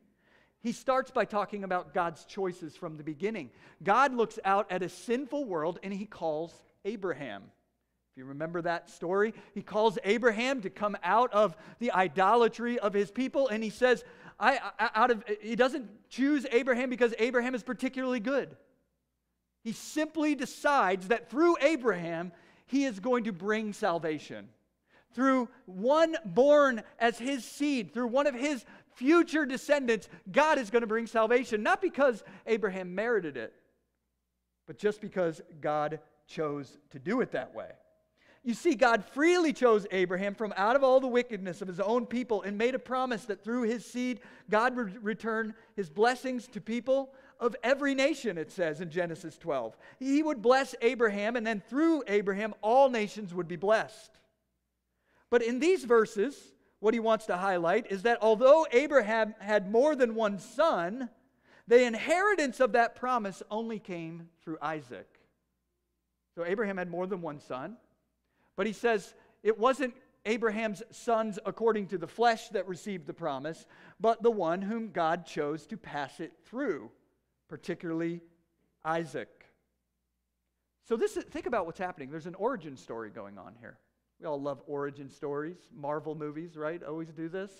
he 0.59 0.71
starts 0.71 1.11
by 1.11 1.25
talking 1.25 1.63
about 1.63 1.93
God's 1.93 2.25
choices 2.25 2.75
from 2.75 2.97
the 2.97 3.03
beginning. 3.03 3.49
God 3.83 4.13
looks 4.13 4.37
out 4.43 4.71
at 4.71 4.83
a 4.83 4.89
sinful 4.89 5.45
world 5.45 5.79
and 5.81 5.93
he 5.93 6.05
calls 6.05 6.61
Abraham. 6.85 7.43
If 8.11 8.17
you 8.17 8.25
remember 8.25 8.61
that 8.63 8.89
story, 8.89 9.33
he 9.53 9.61
calls 9.61 9.97
Abraham 10.03 10.61
to 10.61 10.69
come 10.69 10.97
out 11.01 11.31
of 11.31 11.55
the 11.79 11.91
idolatry 11.93 12.77
of 12.77 12.93
his 12.93 13.09
people, 13.09 13.47
and 13.47 13.63
he 13.63 13.69
says, 13.69 14.03
I, 14.41 14.59
I, 14.79 14.89
out 14.95 15.11
of 15.11 15.23
he 15.39 15.55
doesn't 15.55 16.09
choose 16.09 16.47
Abraham 16.51 16.89
because 16.89 17.13
Abraham 17.19 17.53
is 17.53 17.61
particularly 17.61 18.19
good. 18.19 18.57
He 19.63 19.71
simply 19.71 20.33
decides 20.33 21.09
that 21.09 21.29
through 21.29 21.55
Abraham, 21.61 22.31
he 22.65 22.85
is 22.85 22.99
going 22.99 23.25
to 23.25 23.31
bring 23.31 23.71
salvation. 23.71 24.49
Through 25.13 25.49
one 25.65 26.15
born 26.25 26.81
as 26.97 27.19
his 27.19 27.45
seed, 27.45 27.93
through 27.93 28.07
one 28.07 28.25
of 28.25 28.33
his 28.33 28.65
future 28.95 29.45
descendants, 29.45 30.09
God 30.31 30.57
is 30.57 30.71
going 30.71 30.81
to 30.81 30.87
bring 30.87 31.05
salvation, 31.05 31.61
not 31.61 31.81
because 31.81 32.23
Abraham 32.47 32.95
merited 32.95 33.37
it, 33.37 33.53
but 34.65 34.79
just 34.79 35.01
because 35.01 35.41
God 35.59 35.99
chose 36.27 36.77
to 36.91 36.97
do 36.97 37.21
it 37.21 37.31
that 37.33 37.53
way. 37.53 37.69
You 38.43 38.55
see, 38.55 38.73
God 38.73 39.05
freely 39.05 39.53
chose 39.53 39.85
Abraham 39.91 40.33
from 40.33 40.51
out 40.57 40.75
of 40.75 40.83
all 40.83 40.99
the 40.99 41.07
wickedness 41.07 41.61
of 41.61 41.67
his 41.67 41.79
own 41.79 42.07
people 42.07 42.41
and 42.41 42.57
made 42.57 42.73
a 42.73 42.79
promise 42.79 43.25
that 43.25 43.43
through 43.43 43.63
his 43.63 43.85
seed, 43.85 44.19
God 44.49 44.75
would 44.75 45.03
return 45.03 45.53
his 45.75 45.91
blessings 45.91 46.47
to 46.47 46.61
people 46.61 47.13
of 47.39 47.55
every 47.63 47.93
nation, 47.93 48.39
it 48.39 48.51
says 48.51 48.81
in 48.81 48.89
Genesis 48.89 49.37
12. 49.37 49.77
He 49.99 50.23
would 50.23 50.41
bless 50.41 50.73
Abraham, 50.81 51.35
and 51.35 51.45
then 51.45 51.61
through 51.69 52.03
Abraham, 52.07 52.55
all 52.61 52.89
nations 52.89 53.33
would 53.33 53.47
be 53.47 53.57
blessed. 53.57 54.11
But 55.29 55.43
in 55.43 55.59
these 55.59 55.83
verses, 55.83 56.35
what 56.79 56.95
he 56.95 56.99
wants 56.99 57.27
to 57.27 57.37
highlight 57.37 57.91
is 57.91 58.03
that 58.03 58.17
although 58.21 58.65
Abraham 58.71 59.35
had 59.39 59.71
more 59.71 59.95
than 59.95 60.15
one 60.15 60.39
son, 60.39 61.09
the 61.67 61.83
inheritance 61.83 62.59
of 62.59 62.71
that 62.71 62.95
promise 62.95 63.43
only 63.51 63.77
came 63.77 64.29
through 64.43 64.57
Isaac. 64.61 65.07
So 66.35 66.43
Abraham 66.43 66.77
had 66.77 66.89
more 66.89 67.05
than 67.05 67.21
one 67.21 67.39
son, 67.39 67.77
but 68.61 68.67
he 68.67 68.73
says 68.73 69.15
it 69.41 69.57
wasn't 69.57 69.91
Abraham's 70.23 70.83
sons 70.91 71.39
according 71.47 71.87
to 71.87 71.97
the 71.97 72.05
flesh 72.05 72.49
that 72.49 72.67
received 72.67 73.07
the 73.07 73.13
promise, 73.13 73.65
but 73.99 74.21
the 74.21 74.29
one 74.29 74.61
whom 74.61 74.91
God 74.91 75.25
chose 75.25 75.65
to 75.65 75.77
pass 75.77 76.19
it 76.19 76.31
through, 76.45 76.91
particularly 77.49 78.21
Isaac. 78.85 79.47
So 80.87 80.95
this 80.95 81.17
is, 81.17 81.23
think 81.23 81.47
about 81.47 81.65
what's 81.65 81.79
happening. 81.79 82.11
There's 82.11 82.27
an 82.27 82.35
origin 82.35 82.77
story 82.77 83.09
going 83.09 83.39
on 83.39 83.55
here. 83.59 83.79
We 84.19 84.27
all 84.27 84.39
love 84.39 84.61
origin 84.67 85.09
stories. 85.09 85.57
Marvel 85.75 86.13
movies, 86.13 86.55
right? 86.55 86.83
Always 86.83 87.09
do 87.09 87.29
this. 87.29 87.51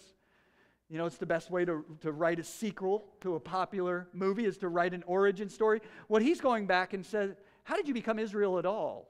You 0.88 1.00
know, 1.00 1.08
it's 1.08 1.18
the 1.18 1.26
best 1.26 1.50
way 1.50 1.66
to, 1.66 1.84
to 2.02 2.12
write 2.12 2.40
a 2.40 2.44
sequel 2.44 3.06
to 3.22 3.34
a 3.34 3.40
popular 3.40 4.08
movie 4.14 4.46
is 4.46 4.60
to 4.60 4.68
write 4.68 4.94
an 4.94 5.04
origin 5.08 5.50
story. 5.50 5.82
What 6.10 6.22
he's 6.22 6.40
going 6.40 6.68
back 6.68 6.94
and 6.94 7.04
says, 7.04 7.42
How 7.64 7.76
did 7.76 7.88
you 7.88 7.96
become 7.96 8.20
Israel 8.20 8.60
at 8.60 8.68
all? 8.68 9.08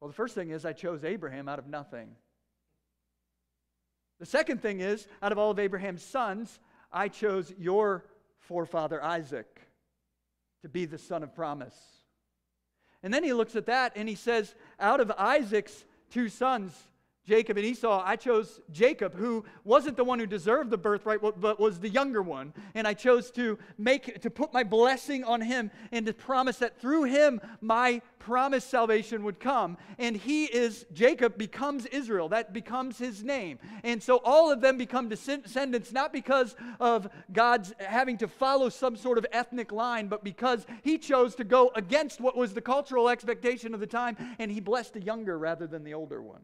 Well, 0.00 0.08
the 0.08 0.14
first 0.14 0.34
thing 0.34 0.50
is 0.50 0.64
I 0.64 0.72
chose 0.72 1.04
Abraham 1.04 1.48
out 1.48 1.58
of 1.58 1.66
nothing. 1.66 2.08
The 4.18 4.26
second 4.26 4.62
thing 4.62 4.80
is, 4.80 5.06
out 5.22 5.32
of 5.32 5.38
all 5.38 5.50
of 5.50 5.58
Abraham's 5.58 6.02
sons, 6.02 6.58
I 6.92 7.08
chose 7.08 7.52
your 7.58 8.04
forefather 8.38 9.02
Isaac 9.02 9.60
to 10.62 10.68
be 10.68 10.86
the 10.86 10.98
son 10.98 11.22
of 11.22 11.34
promise. 11.34 11.76
And 13.02 13.12
then 13.12 13.24
he 13.24 13.32
looks 13.32 13.56
at 13.56 13.66
that 13.66 13.92
and 13.94 14.08
he 14.08 14.14
says, 14.14 14.54
Out 14.80 15.00
of 15.00 15.10
Isaac's 15.12 15.84
two 16.10 16.28
sons, 16.28 16.72
Jacob 17.26 17.56
and 17.56 17.66
Esau, 17.66 18.02
I 18.04 18.14
chose 18.14 18.60
Jacob, 18.70 19.14
who 19.16 19.44
wasn't 19.64 19.96
the 19.96 20.04
one 20.04 20.20
who 20.20 20.26
deserved 20.26 20.70
the 20.70 20.78
birthright, 20.78 21.20
but 21.20 21.58
was 21.58 21.80
the 21.80 21.88
younger 21.88 22.22
one. 22.22 22.54
And 22.74 22.86
I 22.86 22.94
chose 22.94 23.32
to 23.32 23.58
make 23.76 24.20
to 24.20 24.30
put 24.30 24.52
my 24.52 24.62
blessing 24.62 25.24
on 25.24 25.40
him 25.40 25.72
and 25.90 26.06
to 26.06 26.12
promise 26.12 26.58
that 26.58 26.80
through 26.80 27.04
him 27.04 27.40
my 27.60 28.00
promised 28.20 28.70
salvation 28.70 29.24
would 29.24 29.40
come. 29.40 29.76
And 29.98 30.16
he 30.16 30.44
is 30.44 30.86
Jacob 30.92 31.36
becomes 31.36 31.86
Israel. 31.86 32.28
That 32.28 32.52
becomes 32.52 32.96
his 32.96 33.24
name. 33.24 33.58
And 33.82 34.00
so 34.00 34.20
all 34.24 34.52
of 34.52 34.60
them 34.60 34.78
become 34.78 35.08
descendants 35.08 35.92
not 35.92 36.12
because 36.12 36.54
of 36.78 37.08
God's 37.32 37.74
having 37.80 38.18
to 38.18 38.28
follow 38.28 38.68
some 38.68 38.94
sort 38.94 39.18
of 39.18 39.26
ethnic 39.32 39.72
line, 39.72 40.06
but 40.06 40.22
because 40.22 40.64
he 40.82 40.96
chose 40.96 41.34
to 41.36 41.44
go 41.44 41.72
against 41.74 42.20
what 42.20 42.36
was 42.36 42.54
the 42.54 42.60
cultural 42.60 43.08
expectation 43.08 43.74
of 43.74 43.80
the 43.80 43.86
time 43.86 44.16
and 44.38 44.50
he 44.50 44.60
blessed 44.60 44.94
the 44.94 45.02
younger 45.02 45.36
rather 45.38 45.66
than 45.66 45.82
the 45.82 45.94
older 45.94 46.22
one. 46.22 46.42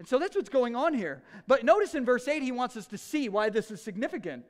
And 0.00 0.08
so 0.08 0.18
that's 0.18 0.34
what's 0.34 0.48
going 0.48 0.74
on 0.74 0.94
here. 0.94 1.22
But 1.46 1.62
notice 1.62 1.94
in 1.94 2.06
verse 2.06 2.26
8, 2.26 2.42
he 2.42 2.52
wants 2.52 2.74
us 2.74 2.86
to 2.86 2.96
see 2.96 3.28
why 3.28 3.50
this 3.50 3.70
is 3.70 3.82
significant. 3.82 4.46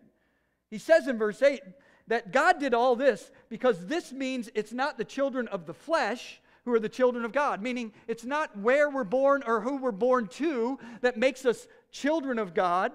He 0.70 0.78
says 0.78 1.08
in 1.08 1.18
verse 1.18 1.42
8 1.42 1.60
that 2.06 2.30
God 2.30 2.60
did 2.60 2.72
all 2.72 2.94
this 2.94 3.32
because 3.48 3.86
this 3.86 4.12
means 4.12 4.48
it's 4.54 4.72
not 4.72 4.96
the 4.96 5.04
children 5.04 5.48
of 5.48 5.66
the 5.66 5.74
flesh 5.74 6.40
who 6.64 6.72
are 6.72 6.78
the 6.78 6.88
children 6.88 7.24
of 7.24 7.32
God, 7.32 7.60
meaning 7.62 7.92
it's 8.06 8.24
not 8.24 8.56
where 8.58 8.90
we're 8.90 9.02
born 9.02 9.42
or 9.44 9.60
who 9.60 9.78
we're 9.78 9.90
born 9.90 10.28
to 10.28 10.78
that 11.00 11.16
makes 11.16 11.44
us 11.44 11.66
children 11.90 12.38
of 12.38 12.54
God, 12.54 12.92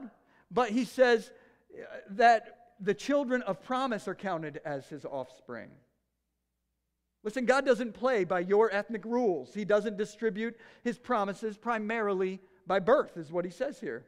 but 0.49 0.69
he 0.69 0.85
says 0.85 1.31
uh, 1.77 1.83
that 2.11 2.69
the 2.79 2.93
children 2.93 3.41
of 3.41 3.61
promise 3.61 4.07
are 4.07 4.15
counted 4.15 4.61
as 4.63 4.87
his 4.87 5.03
offspring. 5.03 5.71
Listen, 7.25 7.45
God 7.45 7.65
doesn't 7.65 7.93
play 7.93 8.23
by 8.23 8.39
your 8.41 8.71
ethnic 8.71 9.03
rules. 9.03 9.51
He 9.51 9.65
doesn't 9.65 9.97
distribute 9.97 10.55
his 10.83 10.99
promises 10.99 11.57
primarily 11.57 12.39
by 12.67 12.79
birth, 12.79 13.17
is 13.17 13.31
what 13.31 13.45
he 13.45 13.51
says 13.51 13.79
here. 13.79 14.05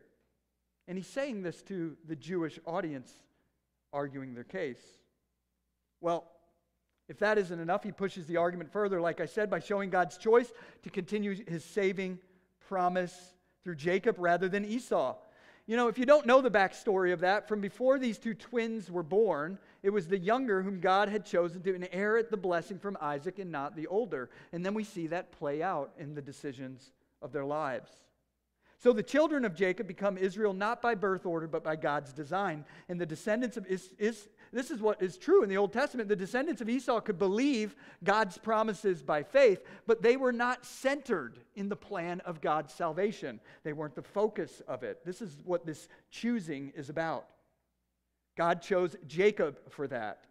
And 0.88 0.98
he's 0.98 1.08
saying 1.08 1.42
this 1.42 1.64
to 1.64 1.98
the 2.08 2.16
Jewish 2.16 2.60
audience 2.66 3.12
arguing 3.92 4.36
their 4.36 4.44
case. 4.44 4.80
Well, 6.00 6.26
if 7.10 7.18
that 7.18 7.40
isn't 7.40 7.60
enough, 7.60 7.84
he 7.84 7.92
pushes 7.92 8.28
the 8.28 8.38
argument 8.38 8.72
further, 8.72 9.02
like 9.02 9.20
I 9.20 9.26
said, 9.26 9.50
by 9.50 9.60
showing 9.60 9.90
God's 9.90 10.18
choice 10.18 10.54
to 10.84 10.92
continue 10.92 11.36
his 11.48 11.66
saving 11.66 12.20
promise 12.68 13.34
through 13.64 13.76
Jacob 13.76 14.18
rather 14.20 14.48
than 14.48 14.64
Esau. 14.64 15.16
You 15.68 15.76
know, 15.76 15.90
if 15.90 15.98
you 15.98 16.06
don't 16.06 16.26
know 16.26 16.42
the 16.42 16.50
backstory 16.50 17.12
of 17.12 17.20
that, 17.20 17.50
from 17.50 17.60
before 17.60 18.00
these 18.00 18.18
two 18.18 18.34
twins 18.34 18.90
were 18.90 19.04
born, 19.04 19.60
it 19.84 19.90
was 19.90 20.08
the 20.08 20.18
younger 20.18 20.62
whom 20.62 20.80
God 20.80 21.10
had 21.10 21.26
chosen 21.26 21.62
to 21.64 21.76
inherit 21.76 22.32
the 22.32 22.38
blessing 22.38 22.80
from 22.80 22.98
Isaac 23.02 23.38
and 23.38 23.52
not 23.52 23.76
the 23.76 23.88
older. 23.88 24.30
And 24.54 24.66
then 24.66 24.74
we 24.74 24.86
see 24.86 25.08
that 25.08 25.34
play 25.34 25.62
out 25.62 25.92
in 26.00 26.16
the 26.16 26.22
decisions 26.22 26.94
of 27.22 27.34
their 27.34 27.46
lives. 27.46 27.92
So 28.80 28.94
the 28.94 29.04
children 29.04 29.44
of 29.44 29.56
Jacob 29.56 29.88
become 29.88 30.18
Israel 30.18 30.54
not 30.54 30.82
by 30.82 30.96
birth 30.96 31.26
order, 31.26 31.48
but 31.48 31.66
by 31.66 31.76
God's 31.76 32.14
design. 32.14 32.64
And 32.88 33.02
the 33.02 33.06
descendants 33.06 33.58
of 33.58 33.66
Is, 33.66 33.94
Is, 33.98 34.30
this 34.58 34.72
is 34.72 34.82
what 34.82 35.04
is 35.04 35.20
true 35.20 35.44
in 35.44 35.50
the 35.50 35.58
Old 35.58 35.72
Testament. 35.72 36.10
The 36.10 36.16
descendants 36.16 36.62
of 36.62 36.70
Esau 36.70 37.00
could 37.02 37.20
believe 37.20 37.76
God's 38.04 38.40
promises 38.40 39.04
by 39.04 39.22
faith, 39.22 39.62
but 39.86 40.02
they 40.02 40.18
were 40.18 40.32
not 40.32 40.66
centered 40.66 41.38
in 41.56 41.70
the 41.70 41.76
plan 41.76 42.22
of 42.22 42.42
God's 42.42 42.74
salvation. 42.74 43.40
They 43.64 43.74
weren't 43.74 43.94
the 43.94 44.02
focus 44.02 44.64
of 44.68 44.82
it. 44.82 45.06
This 45.06 45.22
is 45.22 45.44
what 45.46 45.68
this 45.68 45.88
choosing 46.10 46.74
is 46.76 46.90
about. 46.90 47.28
God 48.36 48.64
chose 48.64 48.96
Jacob 49.06 49.60
for 49.70 49.88
that. 49.90 50.26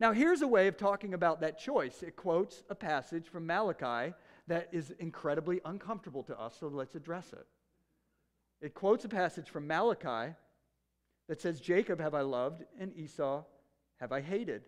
Now, 0.00 0.12
here's 0.12 0.40
a 0.40 0.48
way 0.48 0.66
of 0.66 0.78
talking 0.78 1.12
about 1.12 1.42
that 1.42 1.58
choice. 1.58 2.02
It 2.02 2.16
quotes 2.16 2.64
a 2.70 2.74
passage 2.74 3.28
from 3.28 3.46
Malachi 3.46 4.14
that 4.46 4.70
is 4.72 4.90
incredibly 4.98 5.60
uncomfortable 5.66 6.22
to 6.22 6.40
us, 6.40 6.56
so 6.58 6.68
let's 6.68 6.94
address 6.94 7.34
it. 7.34 7.46
It 8.62 8.72
quotes 8.72 9.04
a 9.04 9.10
passage 9.10 9.50
from 9.50 9.66
Malachi 9.66 10.34
that 11.28 11.40
says, 11.40 11.60
Jacob 11.60 12.00
have 12.00 12.14
I 12.14 12.22
loved, 12.22 12.64
and 12.78 12.94
Esau 12.96 13.44
have 14.00 14.12
I 14.12 14.20
hated. 14.20 14.62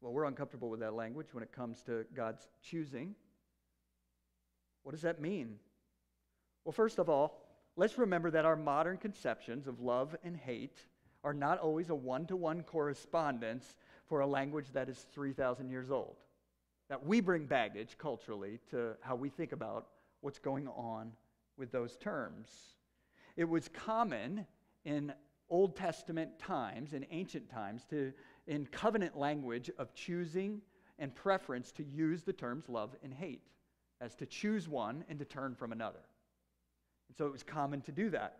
Well, 0.00 0.12
we're 0.12 0.24
uncomfortable 0.24 0.68
with 0.68 0.80
that 0.80 0.94
language 0.94 1.28
when 1.32 1.42
it 1.42 1.52
comes 1.52 1.82
to 1.82 2.04
God's 2.14 2.46
choosing. 2.62 3.14
What 4.82 4.92
does 4.92 5.02
that 5.02 5.20
mean? 5.20 5.56
Well, 6.64 6.72
first 6.72 6.98
of 6.98 7.08
all, 7.08 7.40
let's 7.76 7.98
remember 7.98 8.30
that 8.30 8.44
our 8.44 8.56
modern 8.56 8.98
conceptions 8.98 9.66
of 9.66 9.80
love 9.80 10.14
and 10.22 10.36
hate 10.36 10.78
are 11.24 11.34
not 11.34 11.58
always 11.58 11.88
a 11.88 11.94
one 11.94 12.26
to 12.26 12.36
one 12.36 12.62
correspondence 12.62 13.76
for 14.06 14.20
a 14.20 14.26
language 14.26 14.66
that 14.74 14.90
is 14.90 15.06
3,000 15.12 15.70
years 15.70 15.90
old. 15.90 16.16
That 16.90 17.06
we 17.06 17.20
bring 17.20 17.46
baggage 17.46 17.96
culturally 17.96 18.60
to 18.70 18.92
how 19.00 19.16
we 19.16 19.30
think 19.30 19.52
about 19.52 19.86
what's 20.20 20.38
going 20.38 20.68
on 20.68 21.12
with 21.56 21.72
those 21.72 21.96
terms. 21.96 22.50
It 23.36 23.48
was 23.48 23.68
common 23.68 24.46
in 24.84 25.12
Old 25.50 25.76
Testament 25.76 26.38
times, 26.38 26.92
in 26.92 27.06
ancient 27.10 27.50
times, 27.50 27.84
to, 27.90 28.12
in 28.46 28.66
covenant 28.66 29.16
language 29.16 29.70
of 29.78 29.94
choosing 29.94 30.60
and 30.98 31.14
preference 31.14 31.72
to 31.72 31.84
use 31.84 32.22
the 32.22 32.32
terms 32.32 32.68
love 32.68 32.94
and 33.02 33.12
hate, 33.12 33.42
as 34.00 34.14
to 34.16 34.26
choose 34.26 34.68
one 34.68 35.04
and 35.08 35.18
to 35.18 35.24
turn 35.24 35.54
from 35.54 35.72
another. 35.72 36.00
And 37.08 37.16
so 37.16 37.26
it 37.26 37.32
was 37.32 37.42
common 37.42 37.80
to 37.82 37.92
do 37.92 38.10
that. 38.10 38.38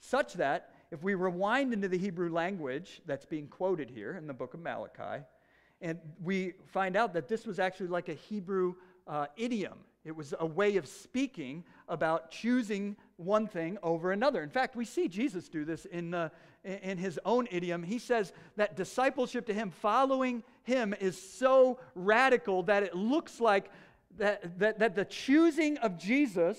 Such 0.00 0.34
that 0.34 0.74
if 0.90 1.02
we 1.02 1.14
rewind 1.14 1.72
into 1.72 1.88
the 1.88 1.98
Hebrew 1.98 2.30
language 2.30 3.00
that's 3.06 3.24
being 3.24 3.46
quoted 3.46 3.90
here 3.90 4.16
in 4.16 4.26
the 4.26 4.34
book 4.34 4.54
of 4.54 4.60
Malachi, 4.60 5.24
and 5.80 5.98
we 6.22 6.54
find 6.66 6.96
out 6.96 7.12
that 7.14 7.28
this 7.28 7.46
was 7.46 7.58
actually 7.58 7.88
like 7.88 8.08
a 8.08 8.14
Hebrew 8.14 8.74
uh, 9.06 9.26
idiom. 9.36 9.78
It 10.04 10.14
was 10.14 10.34
a 10.38 10.46
way 10.46 10.76
of 10.76 10.86
speaking 10.86 11.64
about 11.88 12.30
choosing 12.30 12.96
one 13.24 13.46
thing 13.46 13.78
over 13.82 14.12
another. 14.12 14.42
In 14.42 14.50
fact, 14.50 14.76
we 14.76 14.84
see 14.84 15.08
Jesus 15.08 15.48
do 15.48 15.64
this 15.64 15.84
in, 15.86 16.14
in 16.64 16.98
his 16.98 17.18
own 17.24 17.48
idiom. 17.50 17.82
He 17.82 17.98
says 17.98 18.32
that 18.56 18.76
discipleship 18.76 19.46
to 19.46 19.54
him, 19.54 19.70
following 19.70 20.42
him, 20.64 20.94
is 21.00 21.20
so 21.20 21.78
radical 21.94 22.62
that 22.64 22.82
it 22.82 22.94
looks 22.94 23.40
like 23.40 23.70
that, 24.18 24.58
that, 24.58 24.78
that 24.78 24.94
the 24.94 25.04
choosing 25.04 25.78
of 25.78 25.98
Jesus 25.98 26.58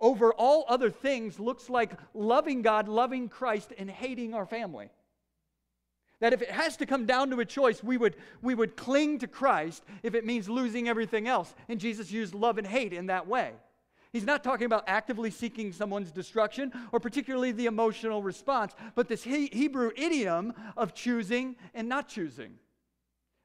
over 0.00 0.32
all 0.32 0.64
other 0.68 0.90
things 0.90 1.40
looks 1.40 1.68
like 1.68 1.92
loving 2.14 2.62
God, 2.62 2.88
loving 2.88 3.28
Christ, 3.28 3.72
and 3.76 3.90
hating 3.90 4.34
our 4.34 4.46
family. 4.46 4.88
That 6.20 6.32
if 6.32 6.42
it 6.42 6.50
has 6.50 6.76
to 6.78 6.86
come 6.86 7.06
down 7.06 7.30
to 7.30 7.40
a 7.40 7.44
choice, 7.44 7.82
we 7.82 7.96
would, 7.96 8.16
we 8.42 8.54
would 8.54 8.76
cling 8.76 9.20
to 9.20 9.28
Christ 9.28 9.84
if 10.02 10.14
it 10.14 10.26
means 10.26 10.48
losing 10.48 10.88
everything 10.88 11.28
else. 11.28 11.54
And 11.68 11.78
Jesus 11.78 12.10
used 12.10 12.34
love 12.34 12.58
and 12.58 12.66
hate 12.66 12.92
in 12.92 13.06
that 13.06 13.28
way. 13.28 13.52
He's 14.18 14.26
not 14.26 14.42
talking 14.42 14.66
about 14.66 14.82
actively 14.88 15.30
seeking 15.30 15.72
someone's 15.72 16.10
destruction 16.10 16.72
or 16.90 16.98
particularly 16.98 17.52
the 17.52 17.66
emotional 17.66 18.20
response, 18.20 18.74
but 18.96 19.06
this 19.06 19.22
he- 19.22 19.46
Hebrew 19.46 19.92
idiom 19.94 20.54
of 20.76 20.92
choosing 20.92 21.54
and 21.72 21.88
not 21.88 22.08
choosing, 22.08 22.54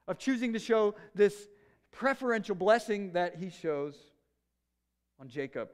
of 0.08 0.18
choosing 0.18 0.52
to 0.54 0.58
show 0.58 0.96
this 1.14 1.48
preferential 1.92 2.56
blessing 2.56 3.12
that 3.12 3.36
he 3.36 3.52
shows 3.52 3.96
on 5.20 5.28
Jacob. 5.28 5.70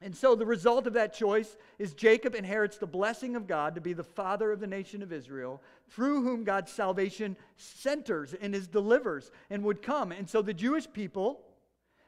And 0.00 0.16
so 0.16 0.34
the 0.34 0.46
result 0.46 0.86
of 0.86 0.94
that 0.94 1.12
choice 1.12 1.54
is 1.78 1.92
Jacob 1.92 2.34
inherits 2.34 2.78
the 2.78 2.86
blessing 2.86 3.36
of 3.36 3.46
God 3.46 3.74
to 3.74 3.82
be 3.82 3.92
the 3.92 4.02
father 4.02 4.52
of 4.52 4.60
the 4.60 4.66
nation 4.66 5.02
of 5.02 5.12
Israel, 5.12 5.62
through 5.90 6.22
whom 6.22 6.44
God's 6.44 6.72
salvation 6.72 7.36
centers 7.58 8.32
and 8.32 8.54
is 8.54 8.68
delivers 8.68 9.30
and 9.50 9.62
would 9.64 9.82
come. 9.82 10.12
And 10.12 10.26
so 10.26 10.40
the 10.40 10.54
Jewish 10.54 10.90
people 10.90 11.42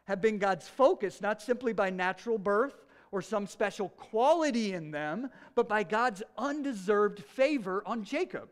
have 0.09 0.23
been 0.23 0.39
God's 0.39 0.67
focus, 0.67 1.21
not 1.21 1.43
simply 1.43 1.75
by 1.75 1.91
natural 1.91 2.39
birth 2.39 2.87
or 3.13 3.21
some 3.21 3.47
special 3.47 3.91
quality 3.91 4.73
in 4.73 4.91
them, 4.91 5.29
but 5.55 5.69
by 5.69 5.83
God's 5.83 6.23
undeserved 6.39 7.21
favor 7.21 7.83
on 7.85 8.05
Jacob. 8.05 8.49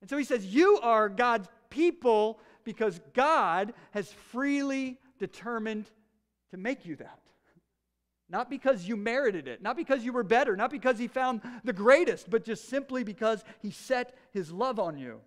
And 0.00 0.08
so 0.08 0.16
he 0.16 0.24
says, 0.24 0.46
You 0.46 0.80
are 0.82 1.10
God's 1.10 1.46
people 1.68 2.40
because 2.64 3.00
God 3.12 3.74
has 3.90 4.10
freely 4.10 4.98
determined 5.18 5.84
to 6.52 6.56
make 6.56 6.86
you 6.86 6.96
that. 6.96 7.20
Not 8.30 8.48
because 8.48 8.88
you 8.88 8.96
merited 8.96 9.46
it, 9.46 9.60
not 9.60 9.76
because 9.76 10.04
you 10.04 10.12
were 10.14 10.22
better, 10.22 10.56
not 10.56 10.70
because 10.70 10.98
he 10.98 11.06
found 11.06 11.42
the 11.64 11.74
greatest, 11.74 12.30
but 12.30 12.46
just 12.46 12.66
simply 12.66 13.04
because 13.04 13.44
he 13.60 13.70
set 13.70 14.16
his 14.32 14.50
love 14.50 14.78
on 14.78 14.96
you. 14.96 15.20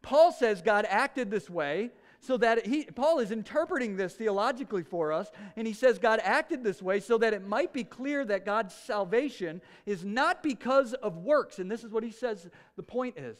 Paul 0.00 0.30
says 0.30 0.62
God 0.62 0.86
acted 0.88 1.28
this 1.28 1.50
way 1.50 1.90
so 2.24 2.36
that 2.38 2.66
he, 2.66 2.84
Paul 2.84 3.18
is 3.18 3.30
interpreting 3.30 3.96
this 3.96 4.14
theologically 4.14 4.82
for 4.82 5.12
us, 5.12 5.30
and 5.56 5.66
he 5.66 5.74
says 5.74 5.98
God 5.98 6.20
acted 6.22 6.64
this 6.64 6.80
way 6.80 7.00
so 7.00 7.18
that 7.18 7.34
it 7.34 7.46
might 7.46 7.72
be 7.72 7.84
clear 7.84 8.24
that 8.24 8.46
God's 8.46 8.74
salvation 8.74 9.60
is 9.84 10.04
not 10.04 10.42
because 10.42 10.94
of 10.94 11.18
works. 11.18 11.58
And 11.58 11.70
this 11.70 11.84
is 11.84 11.92
what 11.92 12.02
he 12.02 12.10
says 12.10 12.48
the 12.76 12.82
point 12.82 13.18
is 13.18 13.36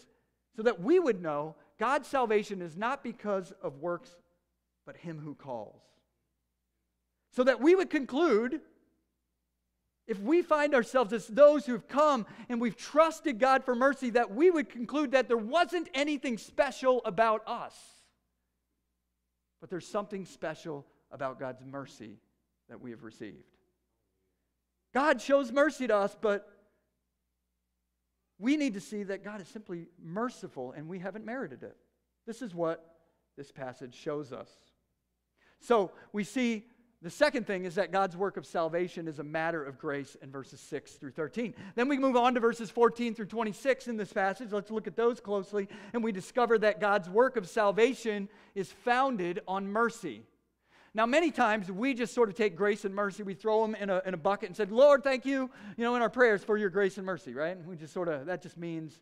so 0.57 0.63
that 0.63 0.81
we 0.81 0.99
would 0.99 1.21
know 1.21 1.57
God's 1.79 2.07
salvation 2.09 2.63
is 2.63 2.77
not 2.77 3.03
because 3.03 3.53
of 3.63 3.79
works, 3.79 4.11
but 4.87 4.97
him 4.97 5.19
who 5.19 5.35
calls. 5.35 5.83
So 7.33 7.43
that 7.45 7.61
we 7.61 7.75
would 7.75 7.91
conclude 7.91 8.61
if 10.07 10.21
we 10.21 10.43
find 10.43 10.75
ourselves 10.75 11.13
as 11.13 11.27
those 11.27 11.65
who've 11.65 11.89
come 11.89 12.27
and 12.49 12.61
we've 12.61 12.77
trusted 12.77 13.39
God 13.39 13.65
for 13.65 13.75
mercy, 13.75 14.11
that 14.11 14.35
we 14.35 14.51
would 14.51 14.69
conclude 14.69 15.13
that 15.13 15.29
there 15.29 15.37
wasn't 15.37 15.89
anything 15.95 16.37
special 16.37 17.01
about 17.07 17.43
us, 17.49 17.75
but 19.65 19.71
there's 19.71 19.89
something 19.89 20.27
special 20.27 20.85
about 21.11 21.41
God's 21.41 21.65
mercy 21.65 22.19
that 22.69 22.83
we 22.83 22.91
have 22.91 23.03
received. 23.03 23.47
God 24.93 25.23
shows 25.23 25.51
mercy 25.51 25.87
to 25.87 25.97
us, 25.97 26.15
but 26.21 26.47
we 28.39 28.59
need 28.59 28.75
to 28.75 28.81
see 28.81 29.05
that 29.05 29.25
God 29.25 29.41
is 29.41 29.49
simply 29.49 29.87
merciful 29.99 30.73
and 30.73 30.87
we 30.87 30.99
haven't 30.99 31.25
merited 31.25 31.63
it. 31.63 31.79
This 32.27 32.43
is 32.43 32.55
what 32.55 32.97
this 33.39 33.51
passage 33.51 33.95
shows 33.95 34.35
us. 34.35 34.51
So 35.61 35.93
we 36.13 36.25
see 36.25 36.67
the 37.05 37.11
second 37.11 37.47
thing 37.47 37.67
is 37.67 37.75
that 37.75 37.93
God's 37.93 38.17
work 38.17 38.39
of 38.39 38.47
salvation 38.47 39.09
is 39.09 39.19
a 39.19 39.23
matter 39.23 39.63
of 39.63 39.79
grace 39.79 40.17
in 40.23 40.31
verses 40.31 40.59
6 40.61 40.93
through 40.93 41.11
13. 41.11 41.55
Then 41.75 41.87
we 41.87 41.99
move 41.99 42.17
on 42.17 42.33
to 42.33 42.41
verses 42.41 42.71
14 42.71 43.15
through 43.15 43.27
26 43.27 43.89
in 43.89 43.99
this 43.99 44.11
passage. 44.11 44.53
Let's 44.53 44.71
look 44.71 44.87
at 44.87 44.97
those 44.97 45.21
closely. 45.21 45.69
And 45.93 46.03
we 46.03 46.13
discover 46.13 46.57
that 46.61 46.81
God's 46.81 47.11
work 47.11 47.37
of 47.37 47.47
salvation 47.47 48.31
is 48.55 48.73
founded 48.73 49.43
on 49.47 49.69
mercy. 49.69 50.23
Now, 50.95 51.05
many 51.05 51.31
times 51.31 51.71
we 51.71 51.93
just 51.93 52.15
sort 52.15 52.31
of 52.31 52.37
take 52.37 52.57
grace 52.57 52.87
and 52.87 52.95
mercy, 52.95 53.23
we 53.23 53.35
throw 53.35 53.61
them 53.61 53.75
in 53.75 53.91
a, 53.91 54.01
in 54.07 54.15
a 54.15 54.17
bucket 54.17 54.49
and 54.49 54.57
said, 54.57 54.73
Lord, 54.73 55.05
thank 55.05 55.27
you, 55.27 55.51
you 55.77 55.85
know, 55.85 55.95
in 55.97 56.01
our 56.01 56.09
prayers 56.09 56.43
for 56.43 56.57
your 56.57 56.71
grace 56.71 56.97
and 56.97 57.05
mercy, 57.05 57.35
right? 57.35 57.55
And 57.55 57.67
we 57.67 57.77
just 57.77 57.93
sort 57.93 58.09
of, 58.09 58.25
that 58.27 58.41
just 58.41 58.57
means 58.57 58.99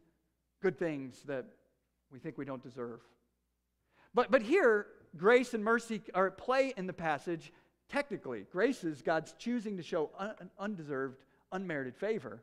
good 0.61 0.77
things 0.77 1.23
that 1.27 1.45
we 2.11 2.19
think 2.19 2.37
we 2.37 2.45
don't 2.45 2.65
deserve. 2.65 3.01
But, 4.13 4.33
but 4.33 4.43
here, 4.43 4.87
grace 5.17 5.55
and 5.55 5.63
mercy 5.63 6.03
are 6.15 6.27
at 6.27 6.37
play 6.37 6.73
in 6.77 6.87
the 6.87 6.93
passage 6.93 7.53
Technically, 7.93 8.47
grace 8.51 8.85
is 8.85 9.03
God's 9.03 9.35
choosing 9.35 9.77
to 9.77 9.83
show 9.83 10.09
un- 10.19 10.51
undeserved, 10.59 11.19
unmerited 11.53 11.95
favor. 11.95 12.43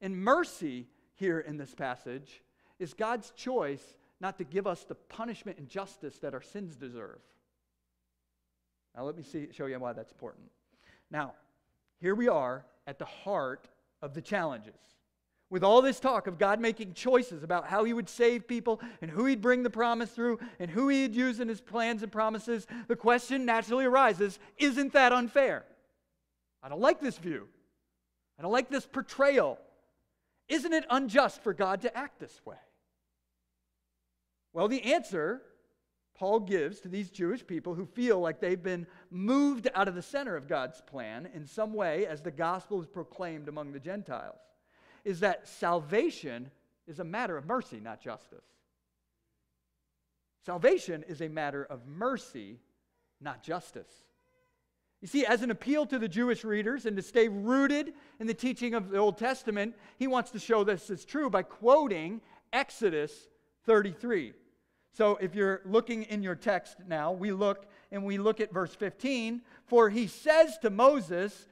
And 0.00 0.16
mercy 0.16 0.86
here 1.16 1.40
in 1.40 1.58
this 1.58 1.74
passage 1.74 2.42
is 2.78 2.94
God's 2.94 3.30
choice 3.32 3.98
not 4.20 4.38
to 4.38 4.44
give 4.44 4.66
us 4.66 4.84
the 4.84 4.94
punishment 4.94 5.58
and 5.58 5.68
justice 5.68 6.18
that 6.20 6.32
our 6.32 6.40
sins 6.40 6.76
deserve. 6.76 7.20
Now, 8.96 9.04
let 9.04 9.16
me 9.16 9.22
see, 9.22 9.48
show 9.52 9.66
you 9.66 9.78
why 9.78 9.92
that's 9.92 10.12
important. 10.12 10.46
Now, 11.10 11.34
here 12.00 12.14
we 12.14 12.28
are 12.28 12.64
at 12.86 12.98
the 12.98 13.04
heart 13.04 13.68
of 14.00 14.14
the 14.14 14.22
challenges. 14.22 14.93
With 15.54 15.62
all 15.62 15.82
this 15.82 16.00
talk 16.00 16.26
of 16.26 16.36
God 16.36 16.58
making 16.58 16.94
choices 16.94 17.44
about 17.44 17.68
how 17.68 17.84
he 17.84 17.92
would 17.92 18.08
save 18.08 18.48
people 18.48 18.80
and 19.00 19.08
who 19.08 19.26
he'd 19.26 19.40
bring 19.40 19.62
the 19.62 19.70
promise 19.70 20.10
through 20.10 20.40
and 20.58 20.68
who 20.68 20.88
he'd 20.88 21.14
use 21.14 21.38
in 21.38 21.46
his 21.46 21.60
plans 21.60 22.02
and 22.02 22.10
promises, 22.10 22.66
the 22.88 22.96
question 22.96 23.44
naturally 23.44 23.84
arises 23.84 24.40
isn't 24.58 24.94
that 24.94 25.12
unfair? 25.12 25.64
I 26.60 26.68
don't 26.68 26.80
like 26.80 27.00
this 27.00 27.18
view. 27.18 27.46
I 28.36 28.42
don't 28.42 28.50
like 28.50 28.68
this 28.68 28.84
portrayal. 28.84 29.60
Isn't 30.48 30.72
it 30.72 30.86
unjust 30.90 31.40
for 31.44 31.54
God 31.54 31.82
to 31.82 31.96
act 31.96 32.18
this 32.18 32.40
way? 32.44 32.56
Well, 34.52 34.66
the 34.66 34.82
answer 34.92 35.40
Paul 36.16 36.40
gives 36.40 36.80
to 36.80 36.88
these 36.88 37.10
Jewish 37.10 37.46
people 37.46 37.74
who 37.74 37.86
feel 37.86 38.18
like 38.18 38.40
they've 38.40 38.60
been 38.60 38.88
moved 39.08 39.68
out 39.76 39.86
of 39.86 39.94
the 39.94 40.02
center 40.02 40.34
of 40.34 40.48
God's 40.48 40.80
plan 40.80 41.28
in 41.32 41.46
some 41.46 41.74
way 41.74 42.06
as 42.06 42.22
the 42.22 42.32
gospel 42.32 42.80
is 42.80 42.88
proclaimed 42.88 43.46
among 43.46 43.70
the 43.70 43.78
Gentiles 43.78 44.40
is 45.04 45.20
that 45.20 45.46
salvation 45.46 46.50
is 46.86 46.98
a 46.98 47.04
matter 47.04 47.36
of 47.36 47.46
mercy, 47.46 47.80
not 47.80 48.00
justice. 48.00 48.44
Salvation 50.44 51.04
is 51.08 51.22
a 51.22 51.28
matter 51.28 51.64
of 51.64 51.86
mercy, 51.86 52.58
not 53.20 53.42
justice. 53.42 53.90
You 55.00 55.08
see, 55.08 55.26
as 55.26 55.42
an 55.42 55.50
appeal 55.50 55.84
to 55.86 55.98
the 55.98 56.08
Jewish 56.08 56.44
readers 56.44 56.86
and 56.86 56.96
to 56.96 57.02
stay 57.02 57.28
rooted 57.28 57.92
in 58.20 58.26
the 58.26 58.34
teaching 58.34 58.74
of 58.74 58.90
the 58.90 58.98
Old 58.98 59.18
Testament, 59.18 59.74
he 59.98 60.06
wants 60.06 60.30
to 60.30 60.38
show 60.38 60.64
this 60.64 60.88
is 60.88 61.04
true 61.04 61.28
by 61.28 61.42
quoting 61.42 62.20
Exodus 62.52 63.28
33. 63.66 64.32
So 64.92 65.16
if 65.20 65.34
you're 65.34 65.60
looking 65.64 66.04
in 66.04 66.22
your 66.22 66.36
text 66.36 66.76
now, 66.86 67.12
we 67.12 67.32
look 67.32 67.66
and 67.90 68.04
we 68.04 68.16
look 68.16 68.40
at 68.40 68.52
verse 68.52 68.74
15. 68.74 69.42
For 69.66 69.90
he 69.90 70.06
says 70.06 70.56
to 70.58 70.70
Moses, 70.70 71.48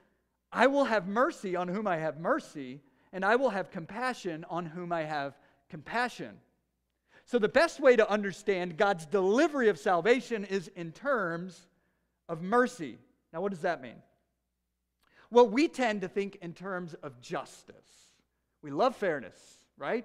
I 0.53 0.67
will 0.67 0.85
have 0.85 1.07
mercy 1.07 1.57
on 1.57 1.69
whom 1.69 1.87
I 1.87 1.97
have 1.97 2.21
mercy, 2.21 2.81
and 3.13 3.25
I 3.25 3.37
will 3.37 3.51
have 3.51 3.71
compassion 3.71 4.45
on 4.49 4.67
whom 4.67 4.93
I 4.93 5.03
have 5.03 5.37
compassion. 5.69 6.39
So, 7.25 7.39
the 7.39 7.49
best 7.49 7.81
way 7.81 7.97
to 7.97 8.11
understand 8.11 8.77
God's 8.77 9.07
delivery 9.07 9.69
of 9.69 9.79
salvation 9.79 10.45
is 10.45 10.69
in 10.75 10.93
terms 10.93 11.69
of 12.29 12.43
mercy. 12.43 12.99
Now, 13.33 13.41
what 13.41 13.53
does 13.53 13.61
that 13.61 13.81
mean? 13.81 14.03
Well, 15.31 15.49
we 15.49 15.69
tend 15.69 16.03
to 16.03 16.09
think 16.09 16.37
in 16.43 16.53
terms 16.53 16.95
of 17.03 17.21
justice. 17.21 17.77
We 18.61 18.71
love 18.71 18.97
fairness, 18.97 19.35
right? 19.79 20.05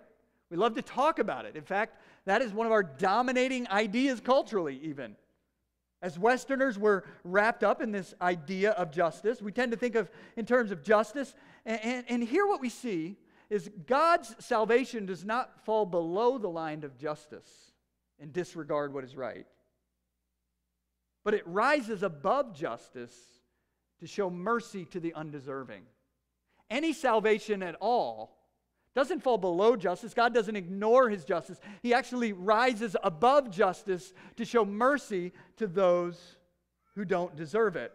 We 0.49 0.57
love 0.57 0.75
to 0.75 0.81
talk 0.81 1.19
about 1.19 1.45
it. 1.45 1.55
In 1.55 1.63
fact, 1.63 1.97
that 2.25 2.41
is 2.41 2.53
one 2.53 2.65
of 2.65 2.71
our 2.71 2.83
dominating 2.83 3.67
ideas 3.69 4.21
culturally, 4.21 4.79
even. 4.83 5.15
As 6.01 6.17
Westerners, 6.17 6.77
we're 6.77 7.01
wrapped 7.23 7.63
up 7.63 7.81
in 7.81 7.91
this 7.91 8.13
idea 8.21 8.71
of 8.71 8.91
justice. 8.91 9.41
We 9.41 9.51
tend 9.51 9.71
to 9.71 9.77
think 9.77 9.95
of 9.95 10.11
in 10.35 10.45
terms 10.45 10.71
of 10.71 10.83
justice. 10.83 11.33
And, 11.67 11.79
and, 11.83 12.05
and 12.07 12.23
here, 12.23 12.47
what 12.47 12.61
we 12.61 12.69
see 12.69 13.17
is 13.49 13.69
God's 13.85 14.33
salvation 14.39 15.05
does 15.05 15.23
not 15.23 15.63
fall 15.65 15.85
below 15.85 16.37
the 16.37 16.49
line 16.49 16.83
of 16.83 16.97
justice 16.97 17.49
and 18.19 18.33
disregard 18.33 18.93
what 18.93 19.03
is 19.03 19.15
right, 19.15 19.45
but 21.23 21.33
it 21.33 21.45
rises 21.45 22.01
above 22.01 22.55
justice 22.55 23.13
to 23.99 24.07
show 24.07 24.29
mercy 24.29 24.85
to 24.85 24.99
the 24.99 25.13
undeserving. 25.13 25.83
Any 26.69 26.93
salvation 26.93 27.61
at 27.61 27.75
all 27.79 28.37
doesn't 28.95 29.21
fall 29.21 29.37
below 29.37 29.75
justice. 29.75 30.13
God 30.13 30.33
doesn't 30.33 30.55
ignore 30.55 31.09
his 31.09 31.25
justice. 31.25 31.59
He 31.83 31.93
actually 31.93 32.33
rises 32.33 32.95
above 33.03 33.51
justice 33.51 34.13
to 34.37 34.45
show 34.45 34.65
mercy 34.65 35.33
to 35.57 35.67
those 35.67 36.37
who 36.95 37.05
don't 37.05 37.35
deserve 37.35 37.75
it. 37.75 37.93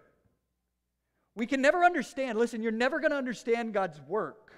We 1.34 1.46
can 1.46 1.62
never 1.62 1.84
understand, 1.84 2.38
listen, 2.38 2.62
you're 2.62 2.72
never 2.72 3.00
going 3.00 3.12
to 3.12 3.16
understand 3.16 3.72
God's 3.72 4.00
work 4.06 4.52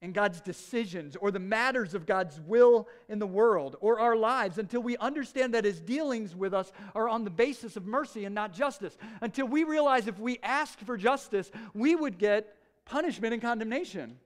and 0.00 0.12
God's 0.12 0.40
decisions 0.40 1.14
or 1.14 1.30
the 1.30 1.38
matters 1.38 1.94
of 1.94 2.06
God's 2.06 2.40
will 2.40 2.88
in 3.08 3.18
the 3.18 3.26
world 3.26 3.76
or 3.80 4.00
our 4.00 4.16
lives 4.16 4.58
until 4.58 4.82
we 4.82 4.96
understand 4.96 5.54
that 5.54 5.64
his 5.64 5.80
dealings 5.80 6.34
with 6.34 6.52
us 6.54 6.72
are 6.94 7.08
on 7.08 7.24
the 7.24 7.30
basis 7.30 7.76
of 7.76 7.86
mercy 7.86 8.24
and 8.24 8.34
not 8.34 8.52
justice. 8.52 8.96
Until 9.20 9.46
we 9.46 9.64
realize 9.64 10.08
if 10.08 10.18
we 10.18 10.38
ask 10.42 10.78
for 10.80 10.96
justice, 10.96 11.50
we 11.74 11.94
would 11.94 12.18
get 12.18 12.56
punishment 12.84 13.34
and 13.34 13.42
condemnation. 13.42 14.18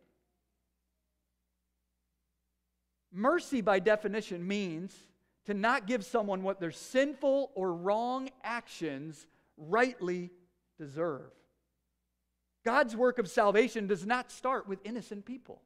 Mercy, 3.13 3.61
by 3.61 3.79
definition, 3.79 4.47
means 4.47 4.95
to 5.47 5.55
not 5.55 5.87
give 5.87 6.05
someone 6.05 6.43
what 6.43 6.61
their 6.61 6.71
sinful 6.71 7.51
or 7.55 7.73
wrong 7.73 8.31
actions 8.43 9.27
rightly 9.57 10.31
deserve. 10.79 11.31
God's 12.65 12.97
work 12.97 13.19
of 13.19 13.29
salvation 13.29 13.87
does 13.87 14.05
not 14.05 14.33
start 14.33 14.69
with 14.69 14.81
innocent 14.85 15.25
people. 15.25 15.63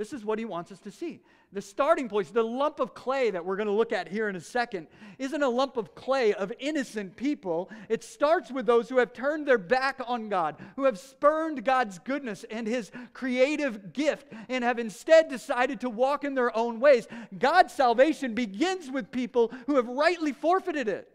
This 0.00 0.14
is 0.14 0.24
what 0.24 0.38
he 0.38 0.46
wants 0.46 0.72
us 0.72 0.78
to 0.80 0.90
see. 0.90 1.20
The 1.52 1.60
starting 1.60 2.08
place, 2.08 2.30
the 2.30 2.42
lump 2.42 2.80
of 2.80 2.94
clay 2.94 3.30
that 3.30 3.44
we're 3.44 3.56
going 3.56 3.68
to 3.68 3.74
look 3.74 3.92
at 3.92 4.08
here 4.08 4.30
in 4.30 4.36
a 4.36 4.40
second, 4.40 4.86
isn't 5.18 5.42
a 5.42 5.48
lump 5.48 5.76
of 5.76 5.94
clay 5.94 6.32
of 6.32 6.50
innocent 6.58 7.16
people. 7.16 7.68
It 7.90 8.02
starts 8.02 8.50
with 8.50 8.64
those 8.64 8.88
who 8.88 8.96
have 8.96 9.12
turned 9.12 9.46
their 9.46 9.58
back 9.58 10.00
on 10.06 10.30
God, 10.30 10.56
who 10.76 10.84
have 10.84 10.98
spurned 10.98 11.66
God's 11.66 11.98
goodness 11.98 12.46
and 12.50 12.66
his 12.66 12.90
creative 13.12 13.92
gift, 13.92 14.32
and 14.48 14.64
have 14.64 14.78
instead 14.78 15.28
decided 15.28 15.80
to 15.80 15.90
walk 15.90 16.24
in 16.24 16.34
their 16.34 16.56
own 16.56 16.80
ways. 16.80 17.06
God's 17.38 17.74
salvation 17.74 18.34
begins 18.34 18.90
with 18.90 19.10
people 19.10 19.52
who 19.66 19.76
have 19.76 19.86
rightly 19.86 20.32
forfeited 20.32 20.88
it. 20.88 21.10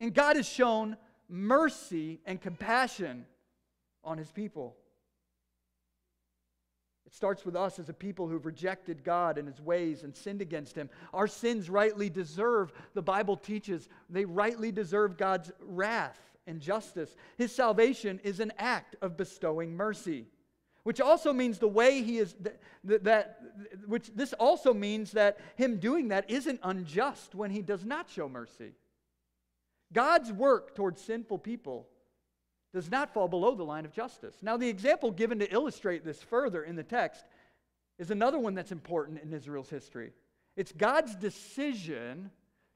And 0.00 0.12
God 0.12 0.34
has 0.34 0.48
shown 0.48 0.96
mercy 1.34 2.20
and 2.24 2.40
compassion 2.40 3.26
on 4.04 4.18
his 4.18 4.30
people. 4.30 4.76
It 7.06 7.12
starts 7.12 7.44
with 7.44 7.56
us 7.56 7.78
as 7.78 7.88
a 7.88 7.92
people 7.92 8.28
who've 8.28 8.46
rejected 8.46 9.04
God 9.04 9.36
and 9.36 9.46
his 9.48 9.60
ways 9.60 10.04
and 10.04 10.14
sinned 10.14 10.40
against 10.40 10.76
him. 10.76 10.88
Our 11.12 11.26
sins 11.26 11.68
rightly 11.68 12.08
deserve, 12.08 12.72
the 12.94 13.02
Bible 13.02 13.36
teaches, 13.36 13.88
they 14.08 14.24
rightly 14.24 14.72
deserve 14.72 15.18
God's 15.18 15.50
wrath 15.60 16.20
and 16.46 16.60
justice. 16.60 17.14
His 17.36 17.54
salvation 17.54 18.20
is 18.22 18.40
an 18.40 18.52
act 18.58 18.96
of 19.02 19.16
bestowing 19.16 19.76
mercy. 19.76 20.26
Which 20.84 21.00
also 21.00 21.32
means 21.32 21.58
the 21.58 21.66
way 21.66 22.02
he 22.02 22.18
is, 22.18 22.34
that, 22.84 23.40
which 23.86 24.10
this 24.14 24.34
also 24.34 24.74
means 24.74 25.12
that 25.12 25.38
him 25.56 25.78
doing 25.78 26.08
that 26.08 26.30
isn't 26.30 26.60
unjust 26.62 27.34
when 27.34 27.50
he 27.50 27.62
does 27.62 27.84
not 27.84 28.10
show 28.10 28.28
mercy. 28.28 28.74
God's 29.94 30.30
work 30.30 30.74
towards 30.74 31.00
sinful 31.00 31.38
people 31.38 31.88
does 32.74 32.90
not 32.90 33.14
fall 33.14 33.28
below 33.28 33.54
the 33.54 33.64
line 33.64 33.86
of 33.86 33.92
justice. 33.92 34.36
Now, 34.42 34.56
the 34.56 34.68
example 34.68 35.10
given 35.10 35.38
to 35.38 35.50
illustrate 35.50 36.04
this 36.04 36.20
further 36.22 36.62
in 36.64 36.76
the 36.76 36.82
text 36.82 37.24
is 37.98 38.10
another 38.10 38.38
one 38.38 38.54
that's 38.54 38.72
important 38.72 39.22
in 39.22 39.32
Israel's 39.32 39.70
history. 39.70 40.12
It's 40.56 40.72
God's 40.72 41.14
decision 41.14 42.30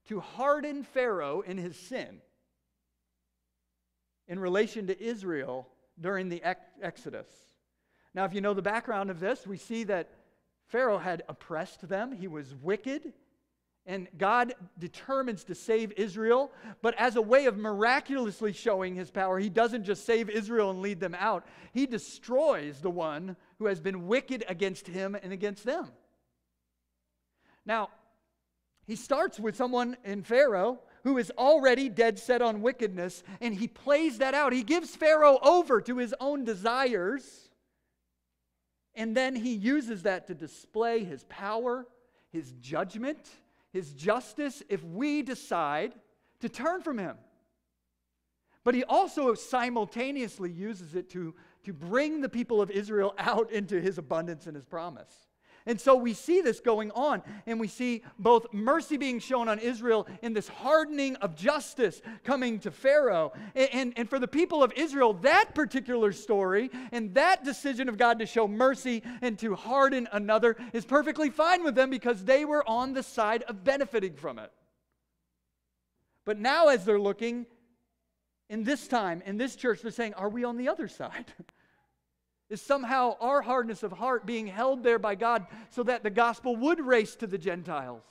to 0.06 0.20
harden 0.20 0.84
Pharaoh 0.84 1.42
in 1.42 1.58
his 1.58 1.76
sin 1.76 2.20
in 4.28 4.38
relation 4.38 4.86
to 4.86 5.02
Israel 5.02 5.68
during 6.00 6.28
the 6.28 6.42
Exodus. 6.80 7.26
Now, 8.14 8.24
if 8.24 8.32
you 8.32 8.40
know 8.40 8.54
the 8.54 8.62
background 8.62 9.10
of 9.10 9.20
this, 9.20 9.46
we 9.46 9.56
see 9.56 9.84
that 9.84 10.10
Pharaoh 10.66 10.98
had 10.98 11.22
oppressed 11.28 11.88
them, 11.88 12.12
he 12.12 12.28
was 12.28 12.54
wicked, 12.54 13.12
and 13.88 14.06
God 14.18 14.52
determines 14.78 15.44
to 15.44 15.54
save 15.54 15.92
Israel, 15.96 16.52
but 16.82 16.94
as 16.98 17.16
a 17.16 17.22
way 17.22 17.46
of 17.46 17.56
miraculously 17.56 18.52
showing 18.52 18.94
his 18.94 19.10
power, 19.10 19.38
he 19.38 19.48
doesn't 19.48 19.84
just 19.84 20.04
save 20.04 20.28
Israel 20.28 20.70
and 20.70 20.82
lead 20.82 21.00
them 21.00 21.16
out, 21.18 21.46
he 21.72 21.86
destroys 21.86 22.80
the 22.82 22.90
one 22.90 23.34
who 23.58 23.64
has 23.64 23.80
been 23.80 24.06
wicked 24.06 24.44
against 24.46 24.86
him 24.86 25.16
and 25.20 25.32
against 25.32 25.64
them. 25.64 25.88
Now, 27.64 27.88
he 28.86 28.94
starts 28.94 29.40
with 29.40 29.56
someone 29.56 29.96
in 30.04 30.22
Pharaoh 30.22 30.80
who 31.04 31.16
is 31.16 31.32
already 31.38 31.88
dead 31.88 32.18
set 32.18 32.42
on 32.42 32.60
wickedness, 32.60 33.22
and 33.40 33.54
he 33.54 33.68
plays 33.68 34.18
that 34.18 34.34
out. 34.34 34.52
He 34.52 34.64
gives 34.64 34.94
Pharaoh 34.94 35.38
over 35.40 35.80
to 35.80 35.96
his 35.96 36.14
own 36.20 36.44
desires, 36.44 37.48
and 38.94 39.16
then 39.16 39.34
he 39.34 39.54
uses 39.54 40.02
that 40.02 40.26
to 40.26 40.34
display 40.34 41.04
his 41.04 41.24
power, 41.24 41.86
his 42.30 42.52
judgment 42.60 43.30
his 43.72 43.92
justice 43.92 44.62
if 44.68 44.82
we 44.84 45.22
decide 45.22 45.94
to 46.40 46.48
turn 46.48 46.82
from 46.82 46.98
him. 46.98 47.16
But 48.64 48.74
he 48.74 48.84
also 48.84 49.34
simultaneously 49.34 50.50
uses 50.50 50.94
it 50.94 51.08
to, 51.10 51.34
to 51.64 51.72
bring 51.72 52.20
the 52.20 52.28
people 52.28 52.60
of 52.60 52.70
Israel 52.70 53.14
out 53.18 53.50
into 53.50 53.80
his 53.80 53.98
abundance 53.98 54.46
and 54.46 54.54
his 54.54 54.66
promise. 54.66 55.27
And 55.68 55.78
so 55.78 55.94
we 55.94 56.14
see 56.14 56.40
this 56.40 56.60
going 56.60 56.90
on, 56.92 57.22
and 57.46 57.60
we 57.60 57.68
see 57.68 58.02
both 58.18 58.46
mercy 58.54 58.96
being 58.96 59.18
shown 59.18 59.50
on 59.50 59.58
Israel 59.58 60.08
in 60.22 60.32
this 60.32 60.48
hardening 60.48 61.14
of 61.16 61.36
justice 61.36 62.00
coming 62.24 62.58
to 62.60 62.70
Pharaoh. 62.70 63.34
And, 63.54 63.68
and, 63.74 63.92
and, 63.98 64.10
for 64.10 64.18
the 64.18 64.26
people 64.26 64.64
of 64.64 64.72
Israel, 64.72 65.12
that 65.12 65.54
particular 65.54 66.12
story 66.12 66.70
and 66.90 67.12
that 67.14 67.44
decision 67.44 67.90
of 67.90 67.98
God 67.98 68.18
to 68.20 68.26
show 68.26 68.48
mercy 68.48 69.02
and 69.20 69.38
to 69.40 69.54
harden 69.54 70.08
another 70.10 70.56
is 70.72 70.86
perfectly 70.86 71.28
fine 71.28 71.62
with 71.62 71.74
them 71.74 71.90
because 71.90 72.24
they 72.24 72.46
were 72.46 72.66
on 72.66 72.94
the 72.94 73.02
side 73.02 73.42
of 73.42 73.62
benefiting 73.62 74.14
from 74.14 74.38
it. 74.38 74.50
But 76.24 76.38
now, 76.38 76.68
as 76.68 76.86
they're 76.86 76.98
looking, 76.98 77.44
in 78.48 78.64
this 78.64 78.88
time, 78.88 79.22
in 79.26 79.36
this 79.36 79.54
church, 79.54 79.82
they're 79.82 79.90
saying, 79.90 80.14
Are 80.14 80.30
we 80.30 80.44
on 80.44 80.56
the 80.56 80.68
other 80.68 80.88
side? 80.88 81.26
Is 82.50 82.62
somehow 82.62 83.16
our 83.20 83.42
hardness 83.42 83.82
of 83.82 83.92
heart 83.92 84.24
being 84.24 84.46
held 84.46 84.82
there 84.82 84.98
by 84.98 85.14
God 85.14 85.46
so 85.70 85.82
that 85.82 86.02
the 86.02 86.10
gospel 86.10 86.56
would 86.56 86.80
race 86.80 87.14
to 87.16 87.26
the 87.26 87.36
Gentiles? 87.36 88.04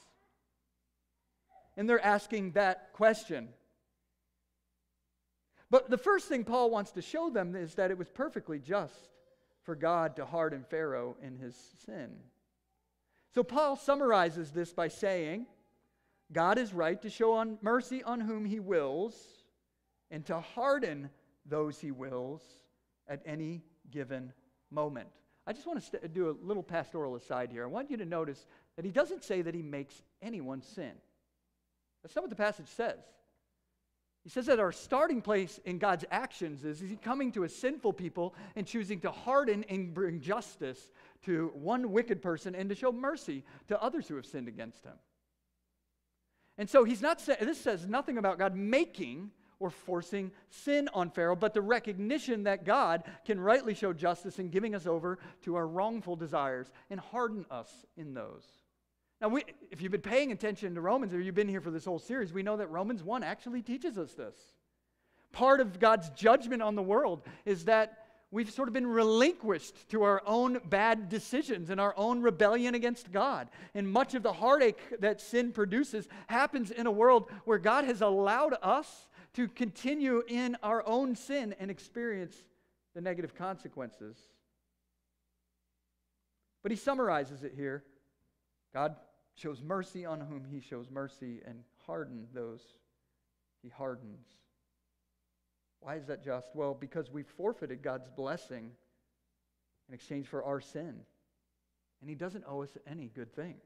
And 1.76 1.89
they're 1.89 2.04
asking 2.04 2.52
that 2.52 2.93
question. 2.93 3.50
But 5.69 5.89
the 5.89 5.97
first 5.97 6.28
thing 6.28 6.43
Paul 6.43 6.69
wants 6.69 6.91
to 6.91 7.02
show 7.02 7.30
them 7.30 7.56
is 7.56 7.76
that 7.76 7.91
it 7.91 7.97
was 7.97 8.10
perfectly 8.10 8.60
just 8.60 9.10
for 9.63 9.76
God 9.76 10.15
to 10.15 10.26
harden 10.26 10.63
Pharaoh 10.69 11.17
in 11.21 11.36
his 11.36 11.56
sin. 11.86 12.12
So 13.34 13.43
Paul 13.43 13.76
summarizes 13.76 14.52
this 14.52 14.71
by 14.71 14.88
saying, 14.88 15.45
God 16.32 16.58
is 16.58 16.73
right 16.73 17.02
to 17.02 17.10
show 17.10 17.34
on 17.34 17.58
mercy 17.62 18.04
on 18.04 18.19
whom 18.19 18.45
he 18.45 18.60
wills 18.60 19.15
and 20.10 20.26
to 20.28 20.39
harden 20.39 21.10
those 21.45 21.80
he 21.80 21.91
wills 21.91 22.41
at 23.08 23.21
any 23.26 23.63
given 23.91 24.34
moment. 24.71 25.10
I 25.45 25.54
just 25.54 25.65
want 25.65 25.80
to 25.80 25.86
st- 25.86 26.13
do 26.13 26.30
a 26.30 26.36
little 26.45 26.63
pastoral 26.63 27.15
aside 27.15 27.52
here. 27.52 27.63
I 27.63 27.67
want 27.67 27.89
you 27.89 27.97
to 27.97 28.06
notice 28.06 28.45
that 28.76 28.86
he 28.86 28.91
doesn't 28.91 29.23
say 29.23 29.41
that 29.41 29.56
he 29.56 29.62
makes 29.62 30.02
anyone 30.21 30.62
sin. 30.62 30.91
That's 32.04 32.15
not 32.15 32.23
what 32.23 32.30
the 32.30 32.36
passage 32.36 32.67
says. 32.67 33.00
He 34.23 34.30
says 34.30 34.47
that 34.47 34.60
our 34.60 34.73
starting 34.73 35.21
place 35.21 35.58
in 35.63 35.78
God's 35.78 36.04
actions 36.12 36.65
is, 36.65 36.82
is 36.82 36.89
he 36.89 36.97
coming 36.97 37.32
to 37.32 37.45
a 37.45 37.50
sinful 37.50 37.93
people 37.93 38.36
and 38.58 38.67
choosing 38.67 39.00
to 39.02 39.12
harden 39.12 39.63
and 39.69 39.93
bring 39.93 40.19
justice 40.19 40.89
to 41.23 41.52
one 41.54 41.93
wicked 41.93 42.21
person 42.21 42.54
and 42.54 42.67
to 42.67 42.76
show 42.76 42.91
mercy 42.91 43.45
to 43.69 43.82
others 43.82 44.06
who 44.06 44.17
have 44.17 44.26
sinned 44.26 44.50
against 44.50 44.84
him. 44.84 44.95
And 46.58 46.69
so 46.69 46.84
he's 46.84 47.02
not 47.02 47.21
saying, 47.21 47.39
this 47.41 47.62
says 47.62 47.88
nothing 47.88 48.17
about 48.17 48.38
God 48.38 48.54
making 48.54 49.32
or 49.60 49.70
forcing 49.70 50.32
sin 50.50 50.89
on 50.93 51.10
Pharaoh, 51.10 51.36
but 51.36 51.54
the 51.54 51.62
recognition 51.62 52.43
that 52.43 52.65
God 52.65 53.04
can 53.26 53.39
rightly 53.39 53.74
show 53.74 53.93
justice 53.93 54.39
in 54.39 54.50
giving 54.50 54.76
us 54.76 54.86
over 54.86 55.17
to 55.43 55.56
our 55.56 55.67
wrongful 55.67 56.15
desires 56.15 56.72
and 56.89 57.00
harden 57.00 57.46
us 57.50 57.70
in 57.96 58.13
those. 58.13 58.46
Now, 59.20 59.30
we, 59.30 59.43
if 59.72 59.82
you've 59.82 59.91
been 59.91 60.02
paying 60.02 60.32
attention 60.32 60.76
to 60.76 60.82
Romans 60.82 61.13
or 61.13 61.20
you've 61.20 61.34
been 61.34 61.50
here 61.50 61.62
for 61.62 61.72
this 61.72 61.86
whole 61.86 62.00
series, 62.00 62.32
we 62.32 62.43
know 62.43 62.58
that 62.58 62.70
Romans 62.70 63.04
1 63.04 63.24
actually 63.24 63.63
teaches 63.63 63.98
us 63.98 64.13
this. 64.13 64.36
Part 65.32 65.60
of 65.60 65.80
God's 65.80 66.10
judgment 66.12 66.62
on 66.62 66.76
the 66.76 66.84
world 66.84 67.24
is 67.46 67.65
that 67.65 68.06
we've 68.30 68.52
sort 68.52 68.67
of 68.67 68.74
been 68.74 68.86
relinquished 68.86 69.89
to 69.89 70.04
our 70.04 70.22
own 70.26 70.60
bad 70.65 71.10
decisions 71.10 71.70
and 71.70 71.82
our 71.82 71.96
own 71.98 72.22
rebellion 72.22 72.76
against 72.76 73.12
God. 73.12 73.50
And 73.74 73.91
much 73.91 74.13
of 74.13 74.22
the 74.22 74.34
heartache 74.34 75.00
that 75.00 75.20
sin 75.20 75.52
produces 75.52 76.08
happens 76.28 76.70
in 76.70 76.86
a 76.86 76.91
world 76.91 77.32
where 77.46 77.58
God 77.58 77.86
has 77.86 78.02
allowed 78.02 78.56
us 78.62 79.08
to 79.38 79.47
continue 79.47 80.23
in 80.28 80.58
our 80.63 80.84
own 80.88 81.15
sin 81.15 81.54
and 81.60 81.69
experience 81.69 82.36
the 82.95 83.02
negative 83.02 83.36
consequences. 83.36 84.17
But 86.63 86.71
he 86.71 86.76
summarizes 86.76 87.43
it 87.43 87.54
here 87.56 87.84
God 88.73 88.95
shows 89.36 89.62
mercy 89.62 90.06
on 90.06 90.21
whom 90.21 90.43
he 90.43 90.60
shows 90.60 90.89
mercy 90.89 91.41
and 91.45 91.60
harden 91.86 92.26
those 92.34 92.62
he 93.62 93.69
hardens. 93.69 94.26
Why 95.82 95.97
is 95.97 96.08
that 96.08 96.23
just? 96.23 96.47
Well, 96.56 96.73
because 96.73 97.12
we 97.12 97.21
forfeited 97.21 97.84
God's 97.84 98.10
blessing 98.10 98.71
in 99.88 99.93
exchange 99.93 100.26
for 100.26 100.43
our 100.43 100.60
sin. 100.60 100.95
And 102.02 102.10
he 102.10 102.15
doesn't 102.15 102.43
owe 102.47 102.63
us 102.63 102.76
any 102.88 103.12
good 103.13 103.36
thing. 103.36 103.58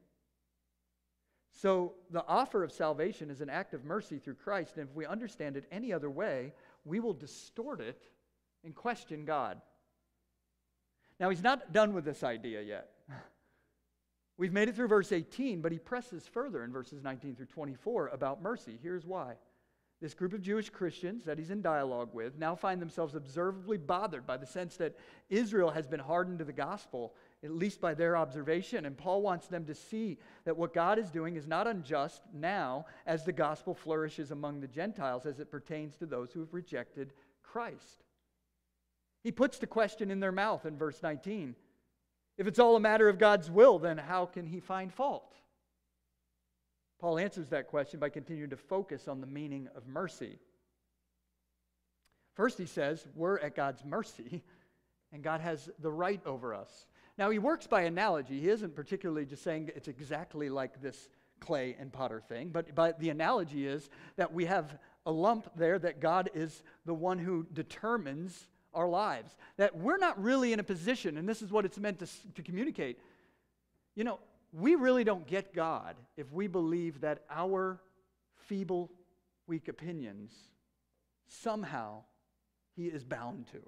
So 1.52 1.94
the 2.10 2.24
offer 2.26 2.64
of 2.64 2.72
salvation 2.72 3.30
is 3.30 3.40
an 3.40 3.50
act 3.50 3.74
of 3.74 3.84
mercy 3.84 4.18
through 4.18 4.34
Christ, 4.34 4.78
and 4.78 4.88
if 4.88 4.94
we 4.94 5.04
understand 5.04 5.56
it 5.56 5.66
any 5.70 5.92
other 5.92 6.10
way, 6.10 6.54
we 6.84 6.98
will 6.98 7.12
distort 7.12 7.80
it 7.80 8.02
and 8.64 8.74
question 8.74 9.24
God. 9.24 9.60
Now, 11.20 11.30
he's 11.30 11.42
not 11.42 11.72
done 11.72 11.92
with 11.92 12.04
this 12.04 12.22
idea 12.24 12.62
yet. 12.62 12.90
We've 14.38 14.52
made 14.52 14.68
it 14.68 14.74
through 14.74 14.88
verse 14.88 15.12
18, 15.12 15.60
but 15.60 15.72
he 15.72 15.78
presses 15.78 16.26
further 16.26 16.64
in 16.64 16.72
verses 16.72 17.02
19 17.02 17.36
through 17.36 17.46
24 17.46 18.08
about 18.08 18.42
mercy. 18.42 18.78
Here's 18.82 19.06
why. 19.06 19.34
This 20.00 20.14
group 20.14 20.32
of 20.32 20.42
Jewish 20.42 20.68
Christians 20.68 21.24
that 21.24 21.38
he's 21.38 21.50
in 21.50 21.62
dialogue 21.62 22.08
with 22.12 22.36
now 22.36 22.56
find 22.56 22.82
themselves 22.82 23.14
observably 23.14 23.78
bothered 23.78 24.26
by 24.26 24.36
the 24.36 24.46
sense 24.46 24.76
that 24.78 24.96
Israel 25.30 25.70
has 25.70 25.86
been 25.86 26.00
hardened 26.00 26.40
to 26.40 26.44
the 26.44 26.52
gospel 26.52 27.14
at 27.44 27.50
least 27.50 27.80
by 27.80 27.94
their 27.94 28.16
observation. 28.16 28.86
And 28.86 28.96
Paul 28.96 29.22
wants 29.22 29.48
them 29.48 29.64
to 29.66 29.74
see 29.74 30.18
that 30.44 30.56
what 30.56 30.74
God 30.74 30.98
is 30.98 31.10
doing 31.10 31.36
is 31.36 31.46
not 31.46 31.66
unjust 31.66 32.22
now 32.32 32.86
as 33.06 33.24
the 33.24 33.32
gospel 33.32 33.74
flourishes 33.74 34.30
among 34.30 34.60
the 34.60 34.68
Gentiles 34.68 35.26
as 35.26 35.40
it 35.40 35.50
pertains 35.50 35.96
to 35.96 36.06
those 36.06 36.32
who 36.32 36.40
have 36.40 36.54
rejected 36.54 37.12
Christ. 37.42 38.04
He 39.22 39.32
puts 39.32 39.58
the 39.58 39.66
question 39.66 40.10
in 40.10 40.20
their 40.20 40.32
mouth 40.32 40.66
in 40.66 40.76
verse 40.76 41.02
19 41.02 41.54
If 42.38 42.46
it's 42.46 42.58
all 42.58 42.76
a 42.76 42.80
matter 42.80 43.08
of 43.08 43.18
God's 43.18 43.50
will, 43.50 43.78
then 43.78 43.98
how 43.98 44.26
can 44.26 44.46
he 44.46 44.60
find 44.60 44.92
fault? 44.92 45.34
Paul 47.00 47.18
answers 47.18 47.48
that 47.48 47.66
question 47.66 47.98
by 47.98 48.10
continuing 48.10 48.50
to 48.50 48.56
focus 48.56 49.08
on 49.08 49.20
the 49.20 49.26
meaning 49.26 49.68
of 49.74 49.88
mercy. 49.88 50.38
First, 52.34 52.58
he 52.58 52.66
says, 52.66 53.04
we're 53.16 53.40
at 53.40 53.56
God's 53.56 53.84
mercy, 53.84 54.42
and 55.12 55.22
God 55.22 55.40
has 55.40 55.68
the 55.80 55.90
right 55.90 56.20
over 56.24 56.54
us. 56.54 56.86
Now, 57.18 57.30
he 57.30 57.38
works 57.38 57.66
by 57.66 57.82
analogy. 57.82 58.40
He 58.40 58.48
isn't 58.48 58.74
particularly 58.74 59.26
just 59.26 59.42
saying 59.42 59.70
it's 59.74 59.88
exactly 59.88 60.48
like 60.48 60.80
this 60.80 61.08
clay 61.40 61.76
and 61.78 61.92
potter 61.92 62.20
thing, 62.20 62.50
but, 62.50 62.74
but 62.74 62.98
the 63.00 63.10
analogy 63.10 63.66
is 63.66 63.90
that 64.16 64.32
we 64.32 64.44
have 64.46 64.78
a 65.04 65.10
lump 65.10 65.50
there 65.56 65.78
that 65.78 66.00
God 66.00 66.30
is 66.34 66.62
the 66.86 66.94
one 66.94 67.18
who 67.18 67.46
determines 67.52 68.46
our 68.72 68.88
lives. 68.88 69.36
That 69.56 69.76
we're 69.76 69.98
not 69.98 70.22
really 70.22 70.52
in 70.52 70.60
a 70.60 70.64
position, 70.64 71.18
and 71.18 71.28
this 71.28 71.42
is 71.42 71.50
what 71.50 71.64
it's 71.64 71.78
meant 71.78 71.98
to, 71.98 72.06
to 72.34 72.42
communicate. 72.42 72.98
You 73.94 74.04
know, 74.04 74.20
we 74.52 74.74
really 74.74 75.04
don't 75.04 75.26
get 75.26 75.54
God 75.54 75.96
if 76.16 76.30
we 76.32 76.46
believe 76.46 77.00
that 77.00 77.24
our 77.30 77.80
feeble, 78.36 78.90
weak 79.46 79.68
opinions 79.68 80.32
somehow 81.26 82.02
He 82.76 82.86
is 82.86 83.04
bound 83.04 83.46
to. 83.52 83.60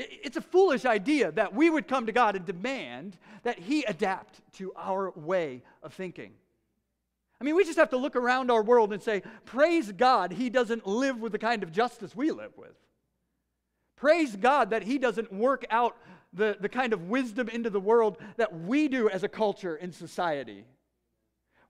It's 0.00 0.36
a 0.36 0.42
foolish 0.42 0.84
idea 0.84 1.32
that 1.32 1.54
we 1.54 1.68
would 1.68 1.86
come 1.86 2.06
to 2.06 2.12
God 2.12 2.36
and 2.36 2.46
demand 2.46 3.18
that 3.42 3.58
He 3.58 3.84
adapt 3.84 4.40
to 4.54 4.72
our 4.76 5.10
way 5.10 5.62
of 5.82 5.92
thinking. 5.92 6.32
I 7.40 7.44
mean, 7.44 7.56
we 7.56 7.64
just 7.64 7.78
have 7.78 7.90
to 7.90 7.96
look 7.96 8.16
around 8.16 8.50
our 8.50 8.62
world 8.62 8.92
and 8.92 9.02
say, 9.02 9.22
Praise 9.44 9.92
God, 9.92 10.32
He 10.32 10.50
doesn't 10.50 10.86
live 10.86 11.20
with 11.20 11.32
the 11.32 11.38
kind 11.38 11.62
of 11.62 11.72
justice 11.72 12.14
we 12.14 12.30
live 12.30 12.52
with. 12.56 12.74
Praise 13.96 14.36
God 14.36 14.70
that 14.70 14.82
He 14.82 14.98
doesn't 14.98 15.32
work 15.32 15.64
out 15.70 15.96
the, 16.32 16.56
the 16.60 16.68
kind 16.68 16.92
of 16.92 17.08
wisdom 17.08 17.48
into 17.48 17.70
the 17.70 17.80
world 17.80 18.18
that 18.36 18.60
we 18.60 18.88
do 18.88 19.08
as 19.08 19.22
a 19.22 19.28
culture 19.28 19.76
in 19.76 19.92
society. 19.92 20.64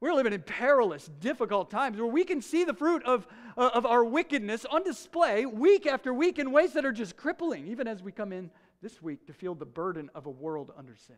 We're 0.00 0.14
living 0.14 0.32
in 0.32 0.42
perilous, 0.42 1.10
difficult 1.20 1.70
times 1.70 1.98
where 1.98 2.06
we 2.06 2.24
can 2.24 2.40
see 2.40 2.64
the 2.64 2.72
fruit 2.72 3.04
of, 3.04 3.26
uh, 3.56 3.70
of 3.74 3.84
our 3.84 4.02
wickedness 4.02 4.64
on 4.64 4.82
display 4.82 5.44
week 5.44 5.86
after 5.86 6.14
week 6.14 6.38
in 6.38 6.52
ways 6.52 6.72
that 6.72 6.86
are 6.86 6.92
just 6.92 7.18
crippling, 7.18 7.68
even 7.68 7.86
as 7.86 8.02
we 8.02 8.10
come 8.10 8.32
in 8.32 8.50
this 8.80 9.02
week 9.02 9.26
to 9.26 9.34
feel 9.34 9.54
the 9.54 9.66
burden 9.66 10.08
of 10.14 10.24
a 10.24 10.30
world 10.30 10.72
under 10.76 10.96
sin. 10.96 11.16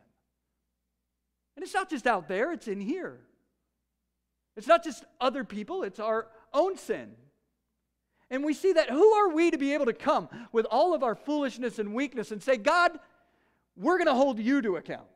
And 1.55 1.62
it's 1.62 1.74
not 1.74 1.89
just 1.89 2.09
out 2.09 2.26
there, 2.26 2.53
it's 2.53 2.66
in 2.66 2.80
here. 2.80 3.20
It's 4.57 4.66
not 4.66 4.83
just 4.83 5.05
other 5.20 5.45
people, 5.45 5.85
it's 5.85 6.01
our 6.01 6.26
own 6.53 6.76
sin. 6.76 7.12
And 8.30 8.43
we 8.43 8.55
see 8.55 8.72
that 8.72 8.91
who 8.91 9.12
are 9.12 9.28
we 9.28 9.51
to 9.51 9.59
be 9.59 9.74
able 9.74 9.87
to 9.87 9.93
come 9.93 10.28
with 10.51 10.66
all 10.70 10.93
of 10.93 11.05
our 11.05 11.14
foolishness 11.14 11.78
and 11.78 11.95
weakness 11.95 12.33
and 12.33 12.43
say, 12.43 12.57
God, 12.57 12.99
we're 13.76 13.99
going 13.99 14.09
to 14.09 14.14
hold 14.14 14.41
you 14.41 14.61
to 14.62 14.76
account? 14.76 15.07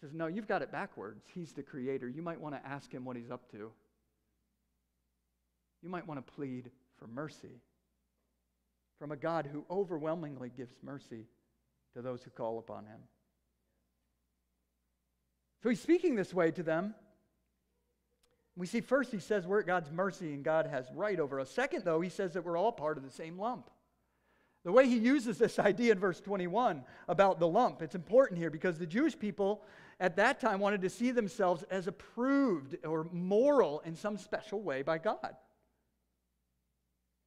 He 0.00 0.06
says, 0.06 0.14
No, 0.14 0.26
you've 0.26 0.48
got 0.48 0.62
it 0.62 0.70
backwards. 0.70 1.24
He's 1.34 1.52
the 1.52 1.62
creator. 1.62 2.08
You 2.08 2.22
might 2.22 2.40
want 2.40 2.54
to 2.54 2.68
ask 2.68 2.92
him 2.92 3.04
what 3.04 3.16
he's 3.16 3.30
up 3.30 3.50
to. 3.52 3.70
You 5.82 5.88
might 5.88 6.06
want 6.06 6.24
to 6.24 6.32
plead 6.32 6.70
for 6.98 7.06
mercy 7.06 7.60
from 8.98 9.12
a 9.12 9.16
God 9.16 9.48
who 9.52 9.64
overwhelmingly 9.70 10.50
gives 10.56 10.74
mercy 10.82 11.26
to 11.94 12.02
those 12.02 12.22
who 12.22 12.30
call 12.30 12.58
upon 12.58 12.84
him. 12.84 12.98
So 15.62 15.68
he's 15.68 15.80
speaking 15.80 16.14
this 16.14 16.32
way 16.32 16.50
to 16.52 16.62
them 16.62 16.94
we 18.56 18.66
see 18.66 18.80
first, 18.80 19.12
he 19.12 19.18
says 19.18 19.46
we're 19.46 19.60
at 19.60 19.66
God's 19.66 19.90
mercy 19.92 20.32
and 20.32 20.42
God 20.42 20.66
has 20.66 20.86
right 20.94 21.20
over 21.20 21.38
us. 21.38 21.50
Second, 21.50 21.84
though, 21.84 22.00
he 22.00 22.08
says 22.08 22.32
that 22.32 22.44
we're 22.44 22.56
all 22.56 22.72
part 22.72 22.96
of 22.96 23.04
the 23.04 23.10
same 23.10 23.38
lump. 23.38 23.70
The 24.64 24.72
way 24.72 24.88
he 24.88 24.96
uses 24.96 25.38
this 25.38 25.58
idea 25.58 25.92
in 25.92 25.98
verse 25.98 26.20
21 26.20 26.82
about 27.06 27.38
the 27.38 27.46
lump, 27.46 27.82
it's 27.82 27.94
important 27.94 28.40
here 28.40 28.50
because 28.50 28.78
the 28.78 28.86
Jewish 28.86 29.18
people 29.18 29.62
at 29.98 30.16
that 30.16 30.40
time 30.40 30.60
wanted 30.60 30.82
to 30.82 30.90
see 30.90 31.10
themselves 31.10 31.64
as 31.70 31.86
approved 31.86 32.76
or 32.84 33.08
moral 33.12 33.80
in 33.86 33.96
some 33.96 34.18
special 34.18 34.60
way 34.60 34.82
by 34.82 34.98
God. 34.98 35.36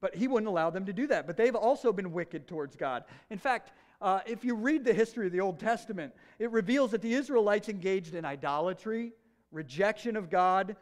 But 0.01 0.15
he 0.15 0.28
wouldn't 0.28 0.47
allow 0.47 0.70
them 0.70 0.86
to 0.86 0.93
do 0.93 1.07
that. 1.07 1.28
But 1.28 1.36
they've 1.36 1.55
also 1.55 1.91
been 1.91 2.11
wicked 2.11 2.47
towards 2.47 2.76
God. 2.76 3.03
In 3.30 3.38
fact, 3.38 3.72
uh, 4.01 4.22
if 4.26 4.45
you 4.45 4.55
read 4.55 4.86
the 4.86 4.93
history 4.93 5.26
of 5.26 5.34
the 5.34 5.41
Old 5.41 5.59
Testament, 5.59 6.13
it 6.38 6.51
reveals 6.51 6.91
that 6.91 7.01
the 7.01 7.13
Israelites 7.13 7.67
engaged 7.67 8.15
in 8.15 8.24
idolatry, 8.24 9.11
rejection 9.51 10.15
of 10.15 10.30
God, 10.30 10.78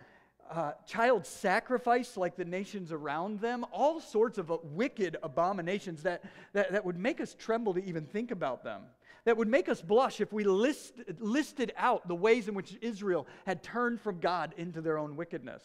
uh, 0.51 0.73
child 0.85 1.25
sacrifice 1.25 2.15
like 2.15 2.35
the 2.35 2.45
nations 2.45 2.91
around 2.91 3.41
them, 3.41 3.65
all 3.71 3.99
sorts 3.99 4.37
of 4.37 4.51
wicked 4.63 5.17
abominations 5.23 6.03
that, 6.03 6.23
that, 6.53 6.71
that 6.71 6.85
would 6.85 6.97
make 6.97 7.19
us 7.19 7.35
tremble 7.37 7.73
to 7.73 7.83
even 7.83 8.05
think 8.05 8.31
about 8.31 8.63
them, 8.63 8.83
that 9.27 9.35
would 9.35 9.49
make 9.49 9.67
us 9.67 9.81
blush 9.81 10.21
if 10.21 10.31
we 10.31 10.45
list, 10.45 10.93
listed 11.19 11.73
out 11.75 12.07
the 12.07 12.15
ways 12.15 12.47
in 12.47 12.53
which 12.53 12.77
Israel 12.79 13.27
had 13.45 13.61
turned 13.61 13.99
from 13.99 14.21
God 14.21 14.53
into 14.55 14.79
their 14.79 14.97
own 14.97 15.17
wickedness. 15.17 15.61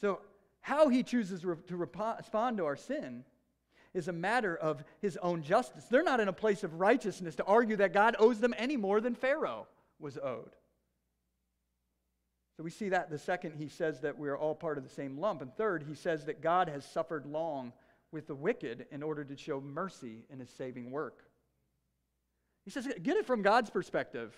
So, 0.00 0.18
how 0.62 0.88
he 0.88 1.04
chooses 1.04 1.44
re- 1.44 1.54
to 1.68 1.76
respond 1.76 2.56
to 2.56 2.64
our 2.64 2.74
sin 2.74 3.22
is 3.92 4.08
a 4.08 4.12
matter 4.12 4.56
of 4.56 4.82
his 5.00 5.16
own 5.18 5.44
justice. 5.44 5.84
They're 5.84 6.02
not 6.02 6.18
in 6.18 6.26
a 6.26 6.32
place 6.32 6.64
of 6.64 6.80
righteousness 6.80 7.36
to 7.36 7.44
argue 7.44 7.76
that 7.76 7.92
God 7.92 8.16
owes 8.18 8.40
them 8.40 8.52
any 8.58 8.76
more 8.76 9.00
than 9.00 9.14
Pharaoh 9.14 9.68
was 10.00 10.18
owed. 10.18 10.56
So 12.56 12.64
we 12.64 12.70
see 12.70 12.88
that. 12.88 13.10
The 13.10 13.18
second, 13.18 13.54
he 13.58 13.68
says 13.68 14.00
that 14.00 14.18
we're 14.18 14.36
all 14.36 14.56
part 14.56 14.76
of 14.76 14.82
the 14.82 14.90
same 14.90 15.18
lump. 15.18 15.40
And 15.40 15.54
third, 15.54 15.84
he 15.86 15.94
says 15.94 16.24
that 16.24 16.42
God 16.42 16.68
has 16.68 16.84
suffered 16.84 17.26
long 17.26 17.72
with 18.10 18.26
the 18.26 18.34
wicked 18.34 18.86
in 18.90 19.04
order 19.04 19.22
to 19.22 19.36
show 19.36 19.60
mercy 19.60 20.24
in 20.32 20.40
his 20.40 20.50
saving 20.50 20.90
work. 20.90 21.22
He 22.64 22.70
says, 22.70 22.88
get 23.02 23.16
it 23.16 23.26
from 23.26 23.42
God's 23.42 23.70
perspective. 23.70 24.34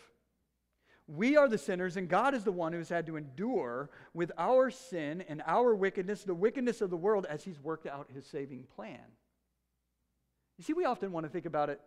We 1.07 1.37
are 1.37 1.49
the 1.49 1.59
sinners, 1.59 1.97
and 1.97 2.09
God 2.09 2.35
is 2.35 2.43
the 2.43 2.51
one 2.51 2.72
who's 2.72 2.89
had 2.89 3.07
to 3.07 3.16
endure 3.16 3.91
with 4.12 4.33
our 4.37 4.70
sin 4.70 5.22
and 5.29 5.41
our 5.47 5.74
wickedness, 5.74 6.24
the 6.24 6.35
wickedness 6.35 6.81
of 6.81 6.91
the 6.91 6.97
world, 6.97 7.27
as 7.29 7.45
he's 7.45 7.61
worked 7.61 7.87
out 7.87 8.11
his 8.12 8.27
saving 8.27 8.64
plan. 8.74 8.99
You 10.59 10.64
see, 10.64 10.72
we 10.72 10.85
often 10.85 11.12
want 11.12 11.24
to 11.24 11.31
think 11.31 11.47
about 11.47 11.70
it 11.70 11.81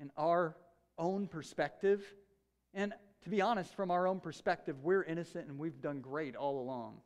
in 0.00 0.10
our 0.16 0.56
own 0.96 1.26
perspective. 1.26 2.02
And 2.72 2.94
to 3.24 3.30
be 3.30 3.42
honest, 3.42 3.74
from 3.74 3.90
our 3.90 4.06
own 4.06 4.20
perspective, 4.20 4.76
we're 4.82 5.02
innocent 5.02 5.48
and 5.48 5.58
we've 5.58 5.80
done 5.80 6.00
great 6.00 6.36
all 6.36 6.60
along. 6.60 7.00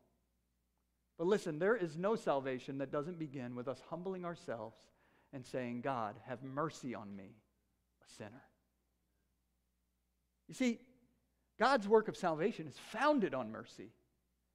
But 1.16 1.26
listen, 1.26 1.58
there 1.58 1.76
is 1.76 1.96
no 1.96 2.14
salvation 2.14 2.78
that 2.78 2.92
doesn't 2.92 3.18
begin 3.18 3.56
with 3.56 3.66
us 3.66 3.82
humbling 3.90 4.24
ourselves 4.24 4.76
and 5.32 5.44
saying, 5.44 5.80
God, 5.80 6.14
have 6.26 6.42
mercy 6.44 6.94
on 6.94 7.14
me, 7.16 7.34
a 8.04 8.12
sinner. 8.16 8.42
You 10.48 10.54
see, 10.54 10.78
God's 11.58 11.86
work 11.86 12.08
of 12.08 12.16
salvation 12.16 12.66
is 12.66 12.74
founded 12.90 13.34
on 13.34 13.50
mercy. 13.50 13.90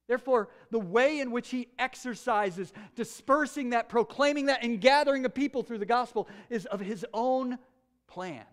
Therefore, 0.06 0.50
the 0.70 0.78
way 0.78 1.20
in 1.20 1.30
which 1.30 1.48
he 1.48 1.68
exercises 1.78 2.72
dispersing 2.94 3.70
that, 3.70 3.88
proclaiming 3.88 4.46
that, 4.46 4.62
and 4.62 4.80
gathering 4.80 5.24
a 5.24 5.30
people 5.30 5.62
through 5.62 5.78
the 5.78 5.86
gospel 5.86 6.28
is 6.50 6.66
of 6.66 6.80
his 6.80 7.06
own 7.14 7.58
plan 8.06 8.44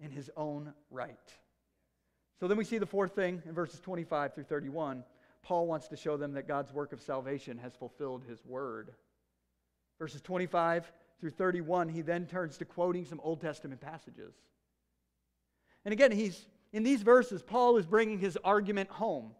in 0.00 0.10
his 0.10 0.30
own 0.36 0.72
right. 0.90 1.18
So 2.40 2.48
then 2.48 2.56
we 2.56 2.64
see 2.64 2.78
the 2.78 2.86
fourth 2.86 3.14
thing 3.14 3.42
in 3.46 3.54
verses 3.54 3.80
25 3.80 4.34
through 4.34 4.44
31. 4.44 5.04
Paul 5.42 5.66
wants 5.66 5.88
to 5.88 5.96
show 5.96 6.16
them 6.16 6.32
that 6.32 6.48
God's 6.48 6.72
work 6.72 6.92
of 6.92 7.02
salvation 7.02 7.58
has 7.58 7.74
fulfilled 7.74 8.24
his 8.26 8.44
word. 8.44 8.92
Verses 9.98 10.22
25 10.22 10.90
through 11.20 11.30
31, 11.30 11.88
he 11.88 12.00
then 12.00 12.26
turns 12.26 12.56
to 12.58 12.64
quoting 12.64 13.04
some 13.04 13.20
Old 13.22 13.40
Testament 13.40 13.80
passages. 13.80 14.34
And 15.84 15.92
again, 15.92 16.12
he's 16.12 16.46
in 16.74 16.82
these 16.82 17.02
verses, 17.02 17.40
Paul 17.40 17.76
is 17.76 17.86
bringing 17.86 18.18
his 18.18 18.36
argument 18.42 18.90
home. 18.90 19.30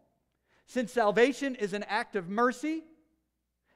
Since 0.67 0.93
salvation 0.93 1.57
is 1.57 1.73
an 1.73 1.83
act 1.89 2.15
of 2.15 2.29
mercy, 2.29 2.85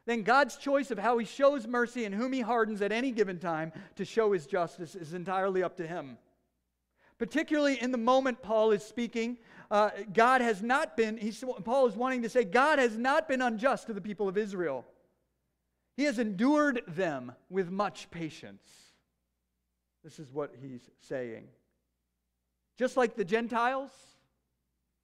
then 0.07 0.23
God's 0.23 0.57
choice 0.57 0.93
of 0.93 0.99
how 0.99 1.19
he 1.19 1.27
shows 1.27 1.67
mercy 1.67 2.05
and 2.05 2.15
whom 2.15 2.33
he 2.33 2.41
hardens 2.41 2.81
at 2.83 2.93
any 2.93 3.11
given 3.11 3.41
time 3.41 3.73
to 3.97 4.05
show 4.05 4.33
his 4.33 4.47
justice 4.47 4.95
is 4.95 5.13
entirely 5.13 5.65
up 5.65 5.77
to 5.79 5.87
him. 5.87 6.19
Particularly 7.19 7.83
in 7.83 7.91
the 7.91 7.99
moment 7.99 8.43
Paul 8.43 8.71
is 8.71 8.85
speaking, 8.85 9.39
uh, 9.73 9.91
God 10.13 10.41
has 10.41 10.63
not 10.63 10.97
been, 10.97 11.19
Paul 11.65 11.89
is 11.89 11.97
wanting 11.97 12.23
to 12.23 12.29
say, 12.29 12.45
God 12.45 12.79
has 12.79 12.97
not 12.97 13.29
been 13.29 13.43
unjust 13.43 13.89
to 13.89 13.93
the 13.93 14.01
people 14.01 14.29
of 14.29 14.39
Israel. 14.39 14.87
He 15.97 16.05
has 16.05 16.21
endured 16.21 16.83
them 16.87 17.33
with 17.51 17.71
much 17.73 18.09
patience. 18.13 18.63
This 20.05 20.21
is 20.21 20.33
what 20.33 20.55
he's 20.63 20.89
saying. 21.01 21.49
Just 22.79 22.97
like 22.97 23.17
the 23.17 23.25
Gentiles, 23.25 23.91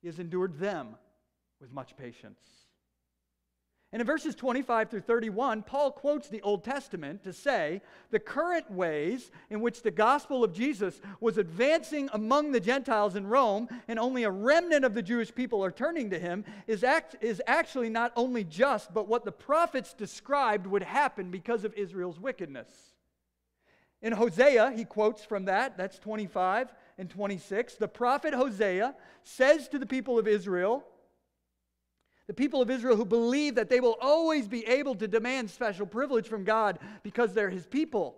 he 0.00 0.06
has 0.06 0.20
endured 0.20 0.58
them 0.58 0.94
with 1.60 1.72
much 1.72 1.96
patience. 1.96 2.38
And 3.90 4.00
in 4.00 4.06
verses 4.06 4.34
25 4.34 4.90
through 4.90 5.02
31, 5.02 5.62
Paul 5.62 5.92
quotes 5.92 6.28
the 6.28 6.42
Old 6.42 6.64
Testament 6.64 7.22
to 7.22 7.32
say 7.32 7.80
the 8.10 8.18
current 8.18 8.68
ways 8.70 9.30
in 9.50 9.60
which 9.60 9.82
the 9.82 9.90
gospel 9.92 10.42
of 10.42 10.52
Jesus 10.52 11.00
was 11.20 11.38
advancing 11.38 12.08
among 12.12 12.50
the 12.50 12.58
Gentiles 12.58 13.14
in 13.14 13.26
Rome 13.26 13.68
and 13.86 14.00
only 14.00 14.24
a 14.24 14.30
remnant 14.30 14.84
of 14.84 14.94
the 14.94 15.02
Jewish 15.02 15.32
people 15.32 15.64
are 15.64 15.70
turning 15.70 16.10
to 16.10 16.18
him 16.18 16.44
is, 16.66 16.82
act, 16.82 17.16
is 17.20 17.40
actually 17.46 17.88
not 17.88 18.12
only 18.16 18.42
just, 18.42 18.92
but 18.92 19.06
what 19.06 19.24
the 19.24 19.32
prophets 19.32 19.94
described 19.94 20.66
would 20.66 20.82
happen 20.82 21.30
because 21.30 21.64
of 21.64 21.72
Israel's 21.74 22.18
wickedness. 22.18 22.68
In 24.02 24.12
Hosea, 24.12 24.72
he 24.76 24.84
quotes 24.84 25.24
from 25.24 25.44
that, 25.44 25.76
that's 25.76 26.00
25 26.00 26.68
and 26.98 27.10
26. 27.10 27.74
The 27.74 27.88
prophet 27.88 28.34
Hosea 28.34 28.94
says 29.22 29.68
to 29.68 29.78
the 29.78 29.86
people 29.86 30.18
of 30.18 30.28
Israel, 30.28 30.84
the 32.26 32.34
people 32.34 32.62
of 32.62 32.70
Israel 32.70 32.96
who 32.96 33.04
believe 33.04 33.56
that 33.56 33.68
they 33.68 33.80
will 33.80 33.98
always 34.00 34.48
be 34.48 34.66
able 34.66 34.94
to 34.94 35.06
demand 35.06 35.50
special 35.50 35.86
privilege 35.86 36.28
from 36.28 36.44
God 36.44 36.78
because 37.02 37.34
they're 37.34 37.50
his 37.50 37.66
people. 37.66 38.16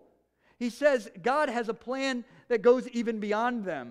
He 0.59 0.71
says 0.71 1.11
God 1.23 1.49
has 1.49 1.69
a 1.69 1.75
plan 1.75 2.25
that 2.49 2.63
goes 2.63 2.89
even 2.89 3.19
beyond 3.19 3.65
them. 3.65 3.91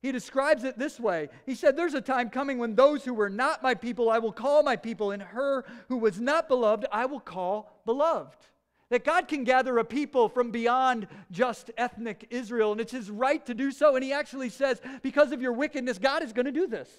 He 0.00 0.10
describes 0.10 0.64
it 0.64 0.78
this 0.78 0.98
way 0.98 1.28
He 1.46 1.54
said, 1.54 1.76
There's 1.76 1.94
a 1.94 2.00
time 2.00 2.30
coming 2.30 2.58
when 2.58 2.74
those 2.74 3.04
who 3.04 3.14
were 3.14 3.30
not 3.30 3.62
my 3.62 3.74
people 3.74 4.10
I 4.10 4.18
will 4.18 4.32
call 4.32 4.62
my 4.62 4.76
people, 4.76 5.10
and 5.10 5.22
her 5.22 5.64
who 5.88 5.98
was 5.98 6.20
not 6.20 6.48
beloved 6.48 6.86
I 6.92 7.06
will 7.06 7.20
call 7.20 7.80
beloved. 7.84 8.38
That 8.92 9.06
God 9.06 9.26
can 9.26 9.42
gather 9.44 9.78
a 9.78 9.86
people 9.86 10.28
from 10.28 10.50
beyond 10.50 11.08
just 11.30 11.70
ethnic 11.78 12.26
Israel, 12.28 12.72
and 12.72 12.80
it's 12.80 12.92
his 12.92 13.10
right 13.10 13.44
to 13.46 13.54
do 13.54 13.72
so. 13.72 13.94
And 13.94 14.04
he 14.04 14.12
actually 14.12 14.50
says, 14.50 14.82
Because 15.00 15.32
of 15.32 15.40
your 15.40 15.54
wickedness, 15.54 15.96
God 15.96 16.22
is 16.22 16.34
going 16.34 16.44
to 16.44 16.52
do 16.52 16.66
this. 16.66 16.90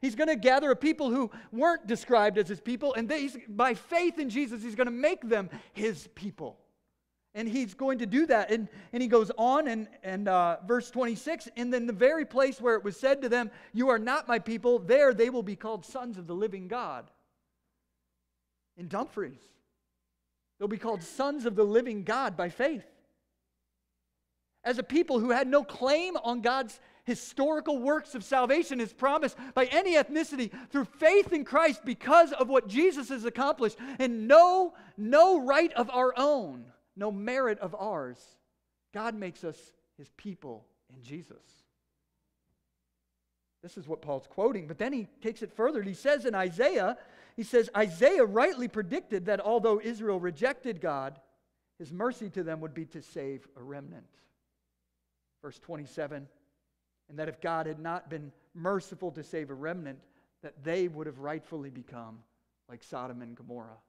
He's 0.00 0.16
going 0.16 0.26
to 0.26 0.34
gather 0.34 0.72
a 0.72 0.76
people 0.76 1.08
who 1.08 1.30
weren't 1.52 1.86
described 1.86 2.36
as 2.36 2.48
his 2.48 2.60
people, 2.60 2.94
and 2.94 3.08
they, 3.08 3.30
by 3.48 3.74
faith 3.74 4.18
in 4.18 4.28
Jesus, 4.28 4.60
he's 4.60 4.74
going 4.74 4.88
to 4.88 4.90
make 4.90 5.28
them 5.28 5.48
his 5.72 6.08
people. 6.16 6.58
And 7.32 7.48
he's 7.48 7.74
going 7.74 7.98
to 7.98 8.06
do 8.06 8.26
that. 8.26 8.50
And, 8.50 8.66
and 8.92 9.00
he 9.00 9.08
goes 9.08 9.30
on 9.38 9.68
in, 9.68 9.86
in 10.02 10.26
uh, 10.26 10.56
verse 10.66 10.90
26 10.90 11.48
and 11.56 11.72
then 11.72 11.86
the 11.86 11.92
very 11.92 12.24
place 12.24 12.60
where 12.60 12.74
it 12.74 12.82
was 12.82 12.96
said 12.96 13.22
to 13.22 13.28
them, 13.28 13.52
You 13.72 13.88
are 13.90 14.00
not 14.00 14.26
my 14.26 14.40
people, 14.40 14.80
there 14.80 15.14
they 15.14 15.30
will 15.30 15.44
be 15.44 15.54
called 15.54 15.86
sons 15.86 16.18
of 16.18 16.26
the 16.26 16.34
living 16.34 16.66
God. 16.66 17.08
In 18.76 18.88
Dumfries, 18.88 19.55
they'll 20.58 20.68
be 20.68 20.78
called 20.78 21.02
sons 21.02 21.46
of 21.46 21.56
the 21.56 21.64
living 21.64 22.04
God 22.04 22.36
by 22.36 22.48
faith. 22.48 22.84
As 24.64 24.78
a 24.78 24.82
people 24.82 25.20
who 25.20 25.30
had 25.30 25.46
no 25.46 25.62
claim 25.62 26.16
on 26.16 26.40
God's 26.40 26.80
historical 27.04 27.78
works 27.78 28.16
of 28.16 28.24
salvation, 28.24 28.80
his 28.80 28.92
promise 28.92 29.36
by 29.54 29.66
any 29.66 29.94
ethnicity 29.94 30.50
through 30.70 30.86
faith 30.86 31.32
in 31.32 31.44
Christ 31.44 31.84
because 31.84 32.32
of 32.32 32.48
what 32.48 32.66
Jesus 32.66 33.10
has 33.10 33.24
accomplished, 33.24 33.78
and 34.00 34.26
no, 34.26 34.74
no 34.96 35.40
right 35.40 35.72
of 35.74 35.88
our 35.90 36.12
own 36.16 36.64
no 36.96 37.12
merit 37.12 37.58
of 37.60 37.74
ours. 37.78 38.18
God 38.92 39.14
makes 39.14 39.44
us 39.44 39.72
his 39.98 40.10
people 40.16 40.66
in 40.94 41.02
Jesus. 41.02 41.65
This 43.66 43.76
is 43.76 43.88
what 43.88 44.00
Paul's 44.00 44.28
quoting, 44.28 44.68
but 44.68 44.78
then 44.78 44.92
he 44.92 45.08
takes 45.20 45.42
it 45.42 45.50
further. 45.50 45.82
He 45.82 45.92
says 45.92 46.24
in 46.24 46.36
Isaiah, 46.36 46.96
he 47.34 47.42
says, 47.42 47.68
Isaiah 47.76 48.24
rightly 48.24 48.68
predicted 48.68 49.26
that 49.26 49.40
although 49.40 49.80
Israel 49.80 50.20
rejected 50.20 50.80
God, 50.80 51.18
his 51.80 51.92
mercy 51.92 52.30
to 52.30 52.44
them 52.44 52.60
would 52.60 52.74
be 52.74 52.84
to 52.84 53.02
save 53.02 53.48
a 53.56 53.62
remnant. 53.64 54.06
Verse 55.42 55.58
27, 55.58 56.28
and 57.08 57.18
that 57.18 57.28
if 57.28 57.40
God 57.40 57.66
had 57.66 57.80
not 57.80 58.08
been 58.08 58.30
merciful 58.54 59.10
to 59.10 59.24
save 59.24 59.50
a 59.50 59.54
remnant, 59.54 59.98
that 60.44 60.62
they 60.62 60.86
would 60.86 61.08
have 61.08 61.18
rightfully 61.18 61.70
become 61.70 62.20
like 62.68 62.84
Sodom 62.84 63.20
and 63.20 63.34
Gomorrah. 63.34 63.80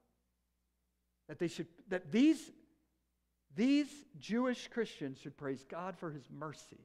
That 1.27 1.37
they 1.37 1.49
should 1.49 1.67
that 1.89 2.11
these 2.11 2.49
these 3.55 3.89
Jewish 4.19 4.69
Christians 4.69 5.19
should 5.19 5.37
praise 5.37 5.63
God 5.69 5.95
for 5.99 6.09
his 6.09 6.27
mercy 6.31 6.79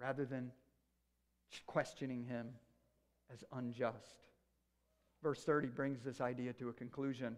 rather 0.00 0.24
than 0.24 0.50
questioning 1.66 2.24
him 2.24 2.48
as 3.32 3.44
unjust. 3.52 4.26
Verse 5.22 5.42
30 5.44 5.68
brings 5.68 6.02
this 6.02 6.20
idea 6.20 6.52
to 6.54 6.68
a 6.68 6.72
conclusion. 6.72 7.36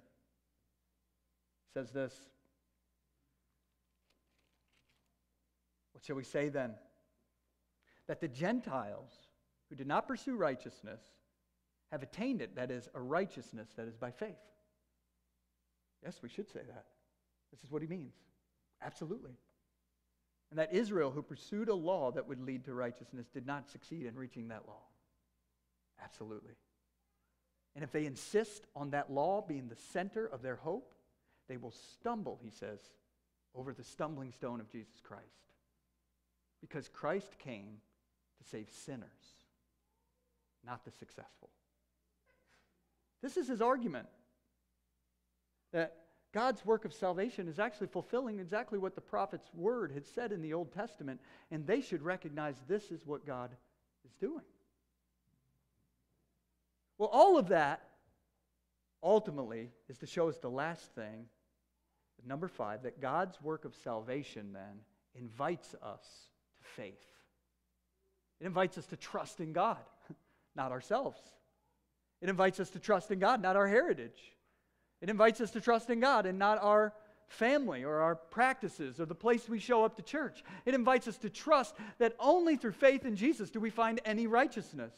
It 1.67 1.75
says 1.75 1.91
this 1.91 2.15
What 5.93 6.05
shall 6.05 6.17
we 6.17 6.25
say 6.25 6.49
then? 6.49 6.75
That 8.09 8.21
the 8.21 8.29
Gentiles 8.29 9.13
who 9.69 9.77
did 9.77 9.87
not 9.87 10.07
pursue 10.07 10.37
righteousness 10.37 11.01
have 11.93 12.03
attained 12.03 12.43
it, 12.43 12.57
that 12.57 12.71
is, 12.71 12.89
a 12.95 13.01
righteousness 13.01 13.69
that 13.77 13.87
is 13.87 13.97
by 13.97 14.11
faith. 14.11 14.35
Yes, 16.03 16.21
we 16.23 16.29
should 16.29 16.49
say 16.49 16.61
that. 16.67 16.87
This 17.53 17.63
is 17.63 17.71
what 17.71 17.83
he 17.83 17.89
means. 17.89 18.15
Absolutely. 18.83 19.33
And 20.53 20.59
that 20.59 20.75
Israel, 20.75 21.11
who 21.11 21.23
pursued 21.23 21.71
a 21.71 21.75
law 21.75 22.11
that 22.11 22.29
would 22.29 22.39
lead 22.39 22.67
to 22.67 22.75
righteousness, 22.75 23.27
did 23.33 23.47
not 23.47 23.71
succeed 23.71 24.05
in 24.05 24.15
reaching 24.15 24.49
that 24.49 24.69
law. 24.69 24.83
Absolutely. 26.05 26.53
And 27.75 27.83
if 27.83 27.91
they 27.91 28.05
insist 28.05 28.67
on 28.77 28.91
that 28.91 29.11
law 29.11 29.41
being 29.41 29.69
the 29.71 29.81
center 29.95 30.27
of 30.27 30.43
their 30.43 30.57
hope, 30.57 30.93
they 31.49 31.57
will 31.57 31.73
stumble, 31.73 32.39
he 32.45 32.51
says, 32.51 32.81
over 33.55 33.73
the 33.73 33.83
stumbling 33.83 34.31
stone 34.31 34.61
of 34.61 34.69
Jesus 34.69 35.01
Christ. 35.03 35.25
Because 36.61 36.87
Christ 36.87 37.39
came 37.39 37.79
to 38.37 38.51
save 38.51 38.69
sinners, 38.69 39.09
not 40.67 40.85
the 40.85 40.91
successful. 40.91 41.49
This 43.23 43.39
is 43.39 43.49
his 43.49 43.63
argument 43.63 44.09
that 45.73 46.02
God's 46.33 46.65
work 46.65 46.85
of 46.85 46.95
salvation 46.95 47.47
is 47.47 47.59
actually 47.59 47.89
fulfilling 47.89 48.39
exactly 48.39 48.79
what 48.79 48.95
the 48.95 49.01
prophet's 49.01 49.53
word 49.55 49.93
had 49.93 50.07
said 50.07 50.33
in 50.33 50.41
the 50.41 50.55
Old 50.55 50.73
Testament, 50.73 51.21
and 51.51 51.67
they 51.67 51.83
should 51.83 52.03
recognize 52.03 52.57
this 52.67 52.91
is 52.91 53.07
what 53.07 53.27
God 53.27 53.51
is 54.07 54.15
doing. 54.15 54.45
Well, 56.97 57.11
all 57.13 57.39
of 57.39 57.49
that 57.49 57.83
ultimately 59.03 59.71
is 59.89 59.99
to 59.99 60.07
show 60.07 60.29
us 60.29 60.39
the 60.39 60.49
last 60.49 60.95
thing, 60.95 61.27
number 62.25 62.49
five, 62.49 62.85
that 62.85 63.01
God's 63.01 63.41
work 63.43 63.65
of 63.65 63.75
salvation 63.75 64.53
then 64.53 64.81
invites 65.15 65.75
us 65.83 66.05
to 66.57 66.65
faith. 66.65 67.03
It 68.41 68.47
invites 68.47 68.79
us 68.79 68.87
to 68.87 68.97
trust 68.97 69.41
in 69.41 69.53
God, 69.53 69.79
not 70.57 70.73
ourselves. 70.73 71.21
It 72.23 72.29
invites 72.29 72.61
us 72.61 72.71
to 72.71 72.79
trust 72.79 73.11
in 73.11 73.19
God, 73.19 73.43
not 73.43 73.57
our 73.57 73.69
heritage. 73.69 74.33
It 75.03 75.11
invites 75.11 75.41
us 75.41 75.51
to 75.51 75.61
trust 75.61 75.91
in 75.91 76.01
God 76.01 76.25
and 76.25 76.39
not 76.39 76.63
our 76.63 76.95
family 77.27 77.83
or 77.83 78.01
our 78.01 78.15
practices 78.15 79.01
or 79.01 79.07
the 79.07 79.15
place 79.15 79.49
we 79.49 79.59
show 79.59 79.85
up 79.85 79.97
to 79.97 80.03
church. 80.03 80.45
It 80.65 80.75
invites 80.75 81.09
us 81.09 81.19
to 81.19 81.31
trust 81.31 81.75
that 81.99 82.15
only 82.21 82.57
through 82.57 82.73
faith 82.73 83.05
in 83.05 83.17
Jesus 83.17 83.51
do 83.51 83.59
we 83.59 83.71
find 83.71 84.01
any 84.05 84.27
righteousness. 84.27 84.93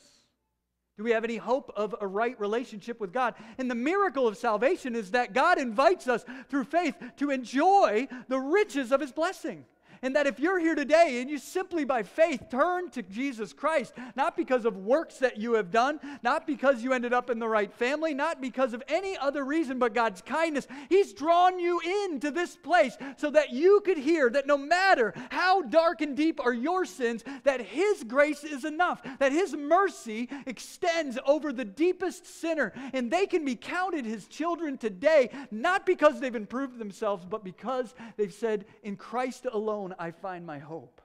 Do 0.97 1.05
we 1.05 1.13
have 1.13 1.25
any 1.25 1.39
hope 1.39 1.73
of 1.75 1.95
a 2.01 2.07
right 2.07 2.39
relationship 2.39 3.01
with 3.01 3.13
God? 3.13 3.35
And 3.59 3.71
the 3.71 3.75
miracle 3.75 4.29
of 4.29 4.37
salvation 4.37 4.95
is 4.95 5.13
that 5.13 5.33
God 5.33 5.59
invites 5.59 6.07
us 6.07 6.25
through 6.49 6.65
faith 6.65 6.95
to 7.17 7.31
enjoy 7.31 8.07
the 8.29 8.39
riches 8.39 8.93
of 8.93 9.01
his 9.01 9.11
blessing. 9.11 9.65
And 10.05 10.15
that 10.17 10.27
if 10.27 10.39
you're 10.39 10.59
here 10.59 10.75
today 10.75 11.23
and 11.23 11.31
you 11.31 11.39
simply 11.39 11.87
by 11.87 12.03
faith 12.03 12.51
turn 12.51 12.91
to 12.91 13.01
Jesus 13.03 13.55
Christ, 13.55 13.95
not 14.15 14.37
because 14.37 14.67
of 14.67 14.77
works 14.77 15.17
that 15.21 15.39
you 15.39 15.55
have 15.55 15.71
done, 15.71 15.99
not 16.23 16.47
because 16.47 16.83
you 16.83 16.93
ended 16.93 17.15
up 17.15 17.31
in 17.31 17.39
the 17.39 17.49
right 17.49 17.73
family, 17.73 18.13
not 18.13 18.39
because 18.39 18.75
of 18.75 18.83
any 18.87 19.17
other 19.17 19.43
reason 19.47 19.79
but 19.79 19.95
God's 19.95 20.21
kindness, 20.21 20.69
He's 20.91 21.15
drawn 21.15 21.59
you 21.59 21.81
into 22.05 22.31
this 22.31 22.55
place 22.55 22.99
so 23.17 23.31
that 23.31 23.55
you 23.55 23.81
could 23.83 23.97
hear 23.97 24.29
that 24.29 24.47
no 24.47 24.59
matter 24.59 25.15
how 25.31 25.63
dark 25.63 26.03
and 26.03 26.15
deep 26.15 26.39
are 26.39 26.53
your 26.53 26.85
sins, 26.85 27.25
that 27.45 27.63
His 27.63 28.05
grace 28.05 28.45
is 28.45 28.67
enough, 28.67 29.01
that 29.21 29.33
His 29.33 29.57
mercy 29.57 30.29
extends 30.45 31.19
over 31.25 31.51
the 31.51 31.65
deepest 31.65 32.27
sinner, 32.27 32.75
and 32.93 33.11
they 33.11 33.25
can 33.25 33.43
be 33.43 33.57
counted 33.57 34.05
His 34.05 34.27
children 34.27 34.77
today, 34.77 35.31
not 35.51 35.87
because 35.87 36.21
they've 36.21 36.35
improved 36.35 36.79
themselves, 36.79 37.25
but 37.25 37.43
because 37.43 37.95
they've 38.19 38.35
said, 38.35 38.67
In 38.83 38.97
Christ 38.97 39.47
alone, 39.51 39.94
I 39.99 40.11
find 40.11 40.47
my 40.47 40.59
hope. 40.59 41.01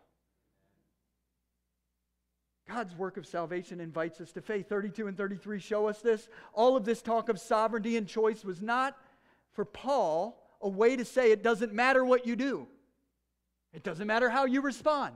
God's 2.67 2.95
work 2.95 3.17
of 3.17 3.25
salvation 3.25 3.79
invites 3.79 4.21
us 4.21 4.31
to 4.33 4.41
faith. 4.41 4.69
32 4.69 5.07
and 5.07 5.17
33 5.17 5.59
show 5.59 5.87
us 5.87 6.01
this. 6.01 6.27
All 6.53 6.77
of 6.77 6.85
this 6.85 7.01
talk 7.01 7.27
of 7.29 7.39
sovereignty 7.39 7.97
and 7.97 8.07
choice 8.07 8.45
was 8.45 8.61
not 8.61 8.95
for 9.53 9.65
Paul 9.65 10.39
a 10.61 10.69
way 10.69 10.95
to 10.95 11.03
say 11.03 11.31
it 11.31 11.43
doesn't 11.43 11.73
matter 11.73 12.05
what 12.05 12.27
you 12.27 12.35
do, 12.35 12.67
it 13.73 13.83
doesn't 13.83 14.07
matter 14.07 14.29
how 14.29 14.45
you 14.45 14.61
respond. 14.61 15.15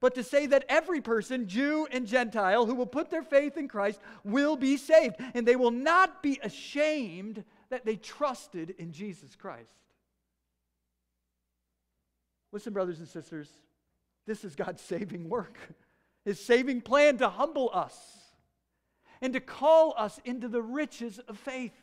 But 0.00 0.16
to 0.16 0.22
say 0.22 0.44
that 0.46 0.66
every 0.68 1.00
person, 1.00 1.48
Jew 1.48 1.88
and 1.90 2.06
Gentile, 2.06 2.66
who 2.66 2.74
will 2.74 2.84
put 2.84 3.10
their 3.10 3.22
faith 3.22 3.56
in 3.56 3.68
Christ 3.68 4.00
will 4.22 4.54
be 4.54 4.76
saved. 4.76 5.16
And 5.32 5.48
they 5.48 5.56
will 5.56 5.70
not 5.70 6.22
be 6.22 6.38
ashamed 6.42 7.42
that 7.70 7.86
they 7.86 7.96
trusted 7.96 8.74
in 8.76 8.92
Jesus 8.92 9.34
Christ. 9.34 9.72
Listen, 12.54 12.72
brothers 12.72 13.00
and 13.00 13.08
sisters, 13.08 13.50
this 14.28 14.44
is 14.44 14.54
God's 14.54 14.80
saving 14.92 15.28
work, 15.28 15.58
His 16.24 16.38
saving 16.38 16.82
plan 16.82 17.18
to 17.18 17.28
humble 17.28 17.68
us 17.74 17.98
and 19.20 19.32
to 19.32 19.40
call 19.40 19.92
us 19.98 20.20
into 20.24 20.46
the 20.46 20.62
riches 20.62 21.18
of 21.18 21.36
faith. 21.36 21.74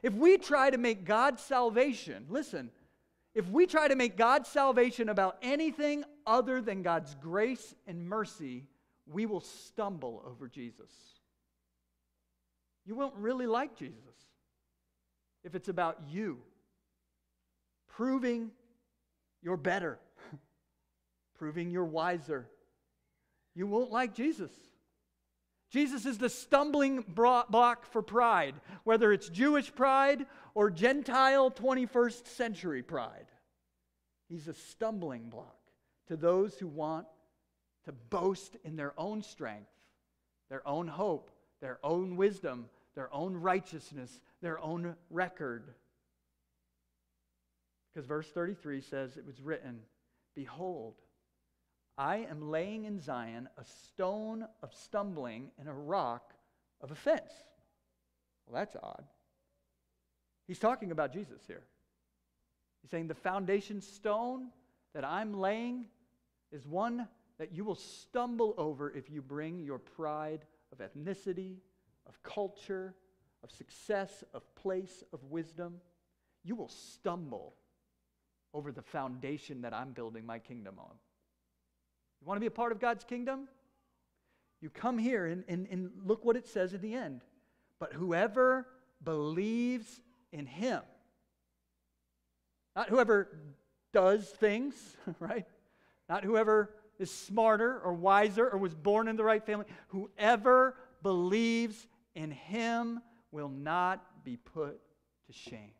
If 0.00 0.14
we 0.14 0.38
try 0.38 0.70
to 0.70 0.78
make 0.78 1.04
God's 1.04 1.42
salvation, 1.42 2.26
listen, 2.28 2.70
if 3.34 3.48
we 3.48 3.66
try 3.66 3.88
to 3.88 3.96
make 3.96 4.16
God's 4.16 4.48
salvation 4.48 5.08
about 5.08 5.38
anything 5.42 6.04
other 6.24 6.60
than 6.60 6.82
God's 6.82 7.16
grace 7.16 7.74
and 7.88 8.08
mercy, 8.08 8.68
we 9.06 9.26
will 9.26 9.40
stumble 9.40 10.22
over 10.24 10.46
Jesus. 10.46 10.92
You 12.86 12.94
won't 12.94 13.16
really 13.16 13.46
like 13.46 13.76
Jesus 13.76 13.98
if 15.42 15.56
it's 15.56 15.68
about 15.68 15.98
you 16.08 16.38
proving 17.88 18.50
you're 19.44 19.56
better, 19.56 20.00
proving 21.36 21.70
you're 21.70 21.84
wiser. 21.84 22.48
You 23.54 23.68
won't 23.68 23.92
like 23.92 24.14
Jesus. 24.14 24.50
Jesus 25.70 26.06
is 26.06 26.18
the 26.18 26.28
stumbling 26.28 27.04
block 27.06 27.86
for 27.86 28.00
pride, 28.02 28.54
whether 28.84 29.12
it's 29.12 29.28
Jewish 29.28 29.74
pride 29.74 30.26
or 30.54 30.70
Gentile 30.70 31.50
21st 31.50 32.26
century 32.26 32.82
pride. 32.82 33.26
He's 34.28 34.48
a 34.48 34.54
stumbling 34.54 35.28
block 35.28 35.58
to 36.08 36.16
those 36.16 36.54
who 36.58 36.68
want 36.68 37.06
to 37.84 37.92
boast 37.92 38.56
in 38.64 38.76
their 38.76 38.94
own 38.98 39.22
strength, 39.22 39.70
their 40.48 40.66
own 40.66 40.88
hope, 40.88 41.30
their 41.60 41.78
own 41.82 42.16
wisdom, 42.16 42.66
their 42.94 43.12
own 43.12 43.34
righteousness, 43.34 44.20
their 44.40 44.60
own 44.60 44.94
record. 45.10 45.74
Because 47.94 48.06
verse 48.06 48.28
33 48.28 48.80
says, 48.80 49.16
It 49.16 49.24
was 49.24 49.40
written, 49.40 49.78
Behold, 50.34 50.94
I 51.96 52.26
am 52.28 52.50
laying 52.50 52.84
in 52.84 53.00
Zion 53.00 53.48
a 53.56 53.64
stone 53.64 54.46
of 54.62 54.74
stumbling 54.74 55.50
and 55.58 55.68
a 55.68 55.72
rock 55.72 56.34
of 56.80 56.90
offense. 56.90 57.30
Well, 58.46 58.60
that's 58.60 58.76
odd. 58.82 59.04
He's 60.48 60.58
talking 60.58 60.90
about 60.90 61.12
Jesus 61.12 61.40
here. 61.46 61.62
He's 62.82 62.90
saying 62.90 63.06
the 63.06 63.14
foundation 63.14 63.80
stone 63.80 64.48
that 64.92 65.04
I'm 65.04 65.32
laying 65.32 65.86
is 66.50 66.66
one 66.66 67.08
that 67.38 67.52
you 67.52 67.64
will 67.64 67.76
stumble 67.76 68.54
over 68.58 68.90
if 68.90 69.08
you 69.08 69.22
bring 69.22 69.60
your 69.60 69.78
pride 69.78 70.44
of 70.72 70.78
ethnicity, 70.78 71.56
of 72.06 72.20
culture, 72.22 72.94
of 73.42 73.50
success, 73.50 74.24
of 74.34 74.42
place, 74.56 75.02
of 75.12 75.22
wisdom. 75.24 75.76
You 76.42 76.56
will 76.56 76.68
stumble 76.68 77.54
over 78.54 78.72
the 78.72 78.82
foundation 78.82 79.62
that 79.62 79.74
I'm 79.74 79.90
building 79.90 80.24
my 80.24 80.38
kingdom 80.38 80.76
on. 80.78 80.94
You 82.20 82.26
want 82.26 82.36
to 82.36 82.40
be 82.40 82.46
a 82.46 82.52
part 82.52 82.72
of 82.72 82.80
God's 82.80 83.04
kingdom? 83.04 83.48
You 84.62 84.70
come 84.70 84.96
here 84.96 85.26
and, 85.26 85.44
and, 85.48 85.66
and 85.70 85.90
look 86.06 86.24
what 86.24 86.36
it 86.36 86.46
says 86.46 86.72
at 86.72 86.80
the 86.80 86.94
end. 86.94 87.22
But 87.78 87.92
whoever 87.92 88.66
believes 89.02 90.00
in 90.32 90.46
him, 90.46 90.80
not 92.74 92.88
whoever 92.88 93.28
does 93.92 94.26
things, 94.26 94.74
right? 95.18 95.46
Not 96.08 96.24
whoever 96.24 96.70
is 96.98 97.10
smarter 97.10 97.80
or 97.80 97.92
wiser 97.92 98.48
or 98.48 98.58
was 98.58 98.74
born 98.74 99.08
in 99.08 99.16
the 99.16 99.24
right 99.24 99.44
family. 99.44 99.66
Whoever 99.88 100.76
believes 101.02 101.86
in 102.14 102.30
him 102.30 103.00
will 103.32 103.48
not 103.48 104.24
be 104.24 104.36
put 104.36 104.80
to 105.26 105.32
shame. 105.32 105.72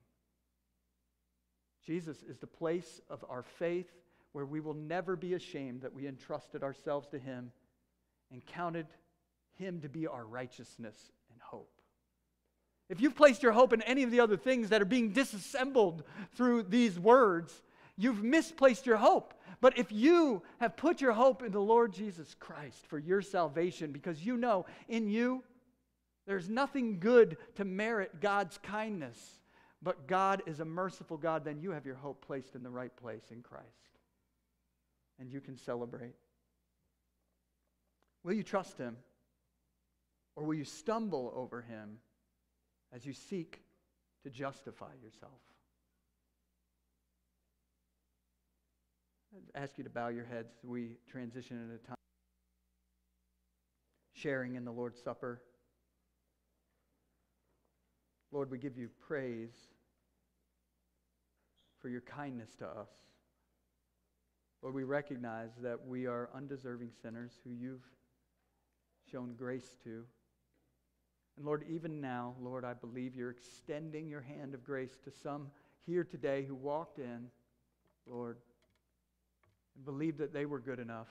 Jesus 1.87 2.23
is 2.23 2.39
the 2.39 2.47
place 2.47 3.01
of 3.11 3.25
our 3.29 3.43
faith 3.43 3.91
where 4.33 4.47
we 4.47 4.61
will 4.61 4.75
never 4.75 5.17
be 5.17 5.35
ashamed 5.35 5.83
that 5.83 5.95
we 5.95 6.07
entrusted 6.07 6.63
ourselves 6.63 7.07
to 7.09 7.19
him 7.19 7.53
and 8.33 8.45
counted 8.45 8.87
him 9.55 9.81
to 9.81 9.89
be 9.89 10.07
our 10.07 10.25
righteousness 10.25 11.13
and 11.31 11.41
hope. 11.41 11.71
If 12.89 13.01
you've 13.01 13.15
placed 13.15 13.43
your 13.43 13.53
hope 13.53 13.73
in 13.73 13.83
any 13.83 14.03
of 14.03 14.11
the 14.11 14.21
other 14.21 14.37
things 14.37 14.69
that 14.71 14.83
are 14.83 14.87
being 14.87 15.13
disassembled 15.13 16.03
through 16.35 16.65
these 16.65 16.99
words, 16.99 17.63
you've 17.97 18.23
misplaced 18.23 18.87
your 18.87 18.97
hope. 18.97 19.35
But 19.61 19.79
if 19.79 19.91
you 19.93 20.43
have 20.59 20.77
put 20.77 21.01
your 21.01 21.13
hope 21.13 21.43
in 21.43 21.53
the 21.53 21.61
Lord 21.61 21.93
Jesus 21.93 22.35
Christ 22.39 22.87
for 22.87 22.99
your 22.99 23.23
salvation, 23.23 23.93
because 23.93 24.25
you 24.25 24.37
know 24.37 24.67
in 24.89 25.09
you 25.09 25.43
there's 26.27 26.49
nothing 26.49 26.99
good 26.99 27.37
to 27.55 27.65
merit 27.65 28.21
God's 28.21 28.59
kindness, 28.59 29.41
but 29.85 30.09
God 30.09 30.43
is 30.47 30.61
a 30.61 30.65
merciful 30.65 31.19
God, 31.19 31.45
then 31.45 31.61
you 31.61 31.71
have 31.71 31.85
your 31.85 31.95
hope 31.95 32.25
placed 32.27 32.55
in 32.55 32.63
the 32.63 32.71
right 32.71 32.95
place 32.97 33.31
in 33.31 33.43
Christ. 33.43 33.69
And 35.21 35.31
you 35.31 35.43
can 35.43 35.59
celebrate. 35.59 36.15
Will 38.25 38.33
you 38.33 38.43
trust 38.43 38.79
Him? 38.79 38.97
Or 40.37 40.45
will 40.45 40.55
you 40.55 40.65
stumble 40.65 41.33
over 41.37 41.61
Him 41.61 41.99
as 42.93 43.05
you 43.05 43.13
seek 43.13 43.61
to 44.23 44.31
justify 44.31 44.91
yourself? 45.03 45.33
I 49.55 49.61
ask 49.61 49.77
you 49.77 49.85
to 49.85 49.91
bow 49.91 50.09
your 50.09 50.25
heads 50.25 50.55
we 50.65 50.97
transition 51.07 51.59
into 51.61 51.77
time 51.87 51.97
sharing 54.15 54.55
in 54.55 54.65
the 54.65 54.73
Lord's 54.73 55.03
Supper. 55.03 55.43
Lord, 58.33 58.51
we 58.51 58.59
give 58.59 58.79
you 58.79 58.89
praise 59.07 59.74
for 61.85 61.91
your 61.91 62.01
kindness 62.01 62.55
to 62.55 62.65
us. 62.65 62.89
Lord, 64.63 64.75
we 64.75 64.85
recognize 64.85 65.51
that 65.61 65.87
we 65.87 66.07
are 66.07 66.31
undeserving 66.35 66.93
sinners 67.03 67.33
who 67.45 67.51
you've 67.51 67.85
shown 69.13 69.35
grace 69.35 69.77
to. 69.85 70.03
And 71.37 71.45
Lord, 71.45 71.63
even 71.69 72.01
now, 72.01 72.37
Lord, 72.41 72.65
I 72.65 72.73
believe 72.73 73.15
you're 73.15 73.33
extending 73.33 74.09
your 74.09 74.23
hand 74.23 74.55
of 74.55 74.65
grace 74.65 74.97
to 75.05 75.11
some 75.11 75.49
here 75.85 76.05
today 76.05 76.47
who 76.49 76.55
walked 76.55 76.99
in, 76.99 77.27
Lord, 78.07 78.39
and 79.77 79.85
believed 79.85 80.17
that 80.21 80.33
they 80.33 80.47
were 80.47 80.61
good 80.61 80.79
enough, 80.79 81.09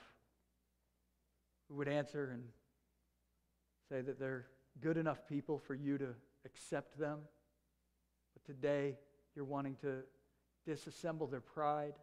who 1.68 1.76
would 1.76 1.86
answer 1.86 2.30
and 2.32 2.42
say 3.88 4.00
that 4.00 4.18
they're 4.18 4.46
good 4.80 4.96
enough 4.96 5.20
people 5.28 5.56
for 5.56 5.76
you 5.76 5.98
to 5.98 6.08
accept 6.44 6.98
them. 6.98 7.20
But 8.32 8.44
today, 8.44 8.96
you're 9.36 9.44
wanting 9.44 9.76
to 9.82 10.02
disassemble 10.68 11.30
their 11.30 11.40
pride 11.40 11.94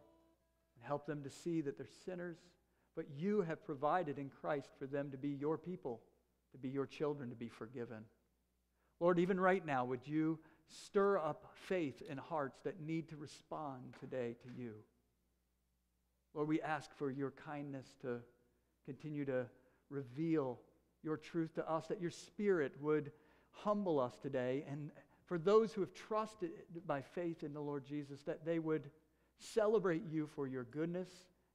and 0.76 0.84
help 0.84 1.06
them 1.06 1.22
to 1.22 1.30
see 1.30 1.60
that 1.60 1.76
they're 1.76 1.86
sinners. 2.04 2.38
But 2.94 3.06
you 3.16 3.42
have 3.42 3.64
provided 3.64 4.18
in 4.18 4.28
Christ 4.28 4.70
for 4.78 4.86
them 4.86 5.10
to 5.10 5.16
be 5.16 5.30
your 5.30 5.56
people, 5.56 6.00
to 6.52 6.58
be 6.58 6.68
your 6.68 6.86
children, 6.86 7.30
to 7.30 7.36
be 7.36 7.48
forgiven. 7.48 8.04
Lord, 9.00 9.18
even 9.18 9.40
right 9.40 9.64
now, 9.64 9.84
would 9.84 10.06
you 10.06 10.38
stir 10.68 11.18
up 11.18 11.46
faith 11.54 12.02
in 12.08 12.18
hearts 12.18 12.60
that 12.64 12.80
need 12.80 13.08
to 13.08 13.16
respond 13.16 13.94
today 14.00 14.36
to 14.42 14.62
you? 14.62 14.74
Lord, 16.34 16.48
we 16.48 16.60
ask 16.62 16.94
for 16.96 17.10
your 17.10 17.32
kindness 17.44 17.86
to 18.02 18.20
continue 18.84 19.24
to 19.24 19.46
reveal 19.90 20.58
your 21.02 21.16
truth 21.16 21.54
to 21.54 21.70
us, 21.70 21.86
that 21.88 22.00
your 22.00 22.10
spirit 22.10 22.74
would 22.80 23.12
humble 23.50 24.00
us 24.00 24.16
today. 24.22 24.64
And 24.70 24.90
for 25.32 25.38
those 25.38 25.72
who 25.72 25.80
have 25.80 25.94
trusted 25.94 26.50
by 26.86 27.00
faith 27.00 27.42
in 27.42 27.54
the 27.54 27.60
Lord 27.60 27.86
Jesus, 27.86 28.20
that 28.24 28.44
they 28.44 28.58
would 28.58 28.90
celebrate 29.38 30.02
you 30.06 30.26
for 30.26 30.46
your 30.46 30.64
goodness 30.64 31.08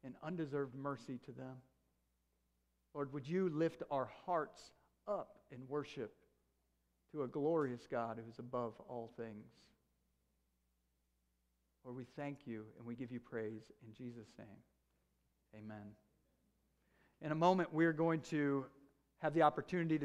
and 0.04 0.16
undeserved 0.24 0.74
mercy 0.74 1.20
to 1.26 1.32
them. 1.32 1.58
Lord, 2.96 3.14
would 3.14 3.30
you 3.30 3.50
lift 3.50 3.84
our 3.92 4.10
hearts 4.26 4.72
up 5.08 5.38
in 5.52 5.60
worship 5.68 6.16
to 7.12 7.22
a 7.22 7.28
glorious 7.28 7.86
God 7.86 8.18
who 8.18 8.28
is 8.28 8.40
above 8.40 8.74
all 8.90 9.12
things? 9.16 9.46
Lord, 11.86 11.98
we 11.98 12.06
thank 12.16 12.48
you 12.48 12.66
and 12.80 12.88
we 12.88 12.96
give 12.96 13.12
you 13.12 13.20
praise 13.20 13.62
in 13.86 13.94
Jesus' 13.94 14.34
name. 14.40 14.48
Amen. 15.56 15.92
In 17.22 17.32
a 17.32 17.36
moment, 17.36 17.72
we're 17.72 17.94
going 17.94 18.22
to 18.22 18.66
have 19.20 19.36
the 19.36 19.44
opportunity 19.44 19.90
to 19.90 19.96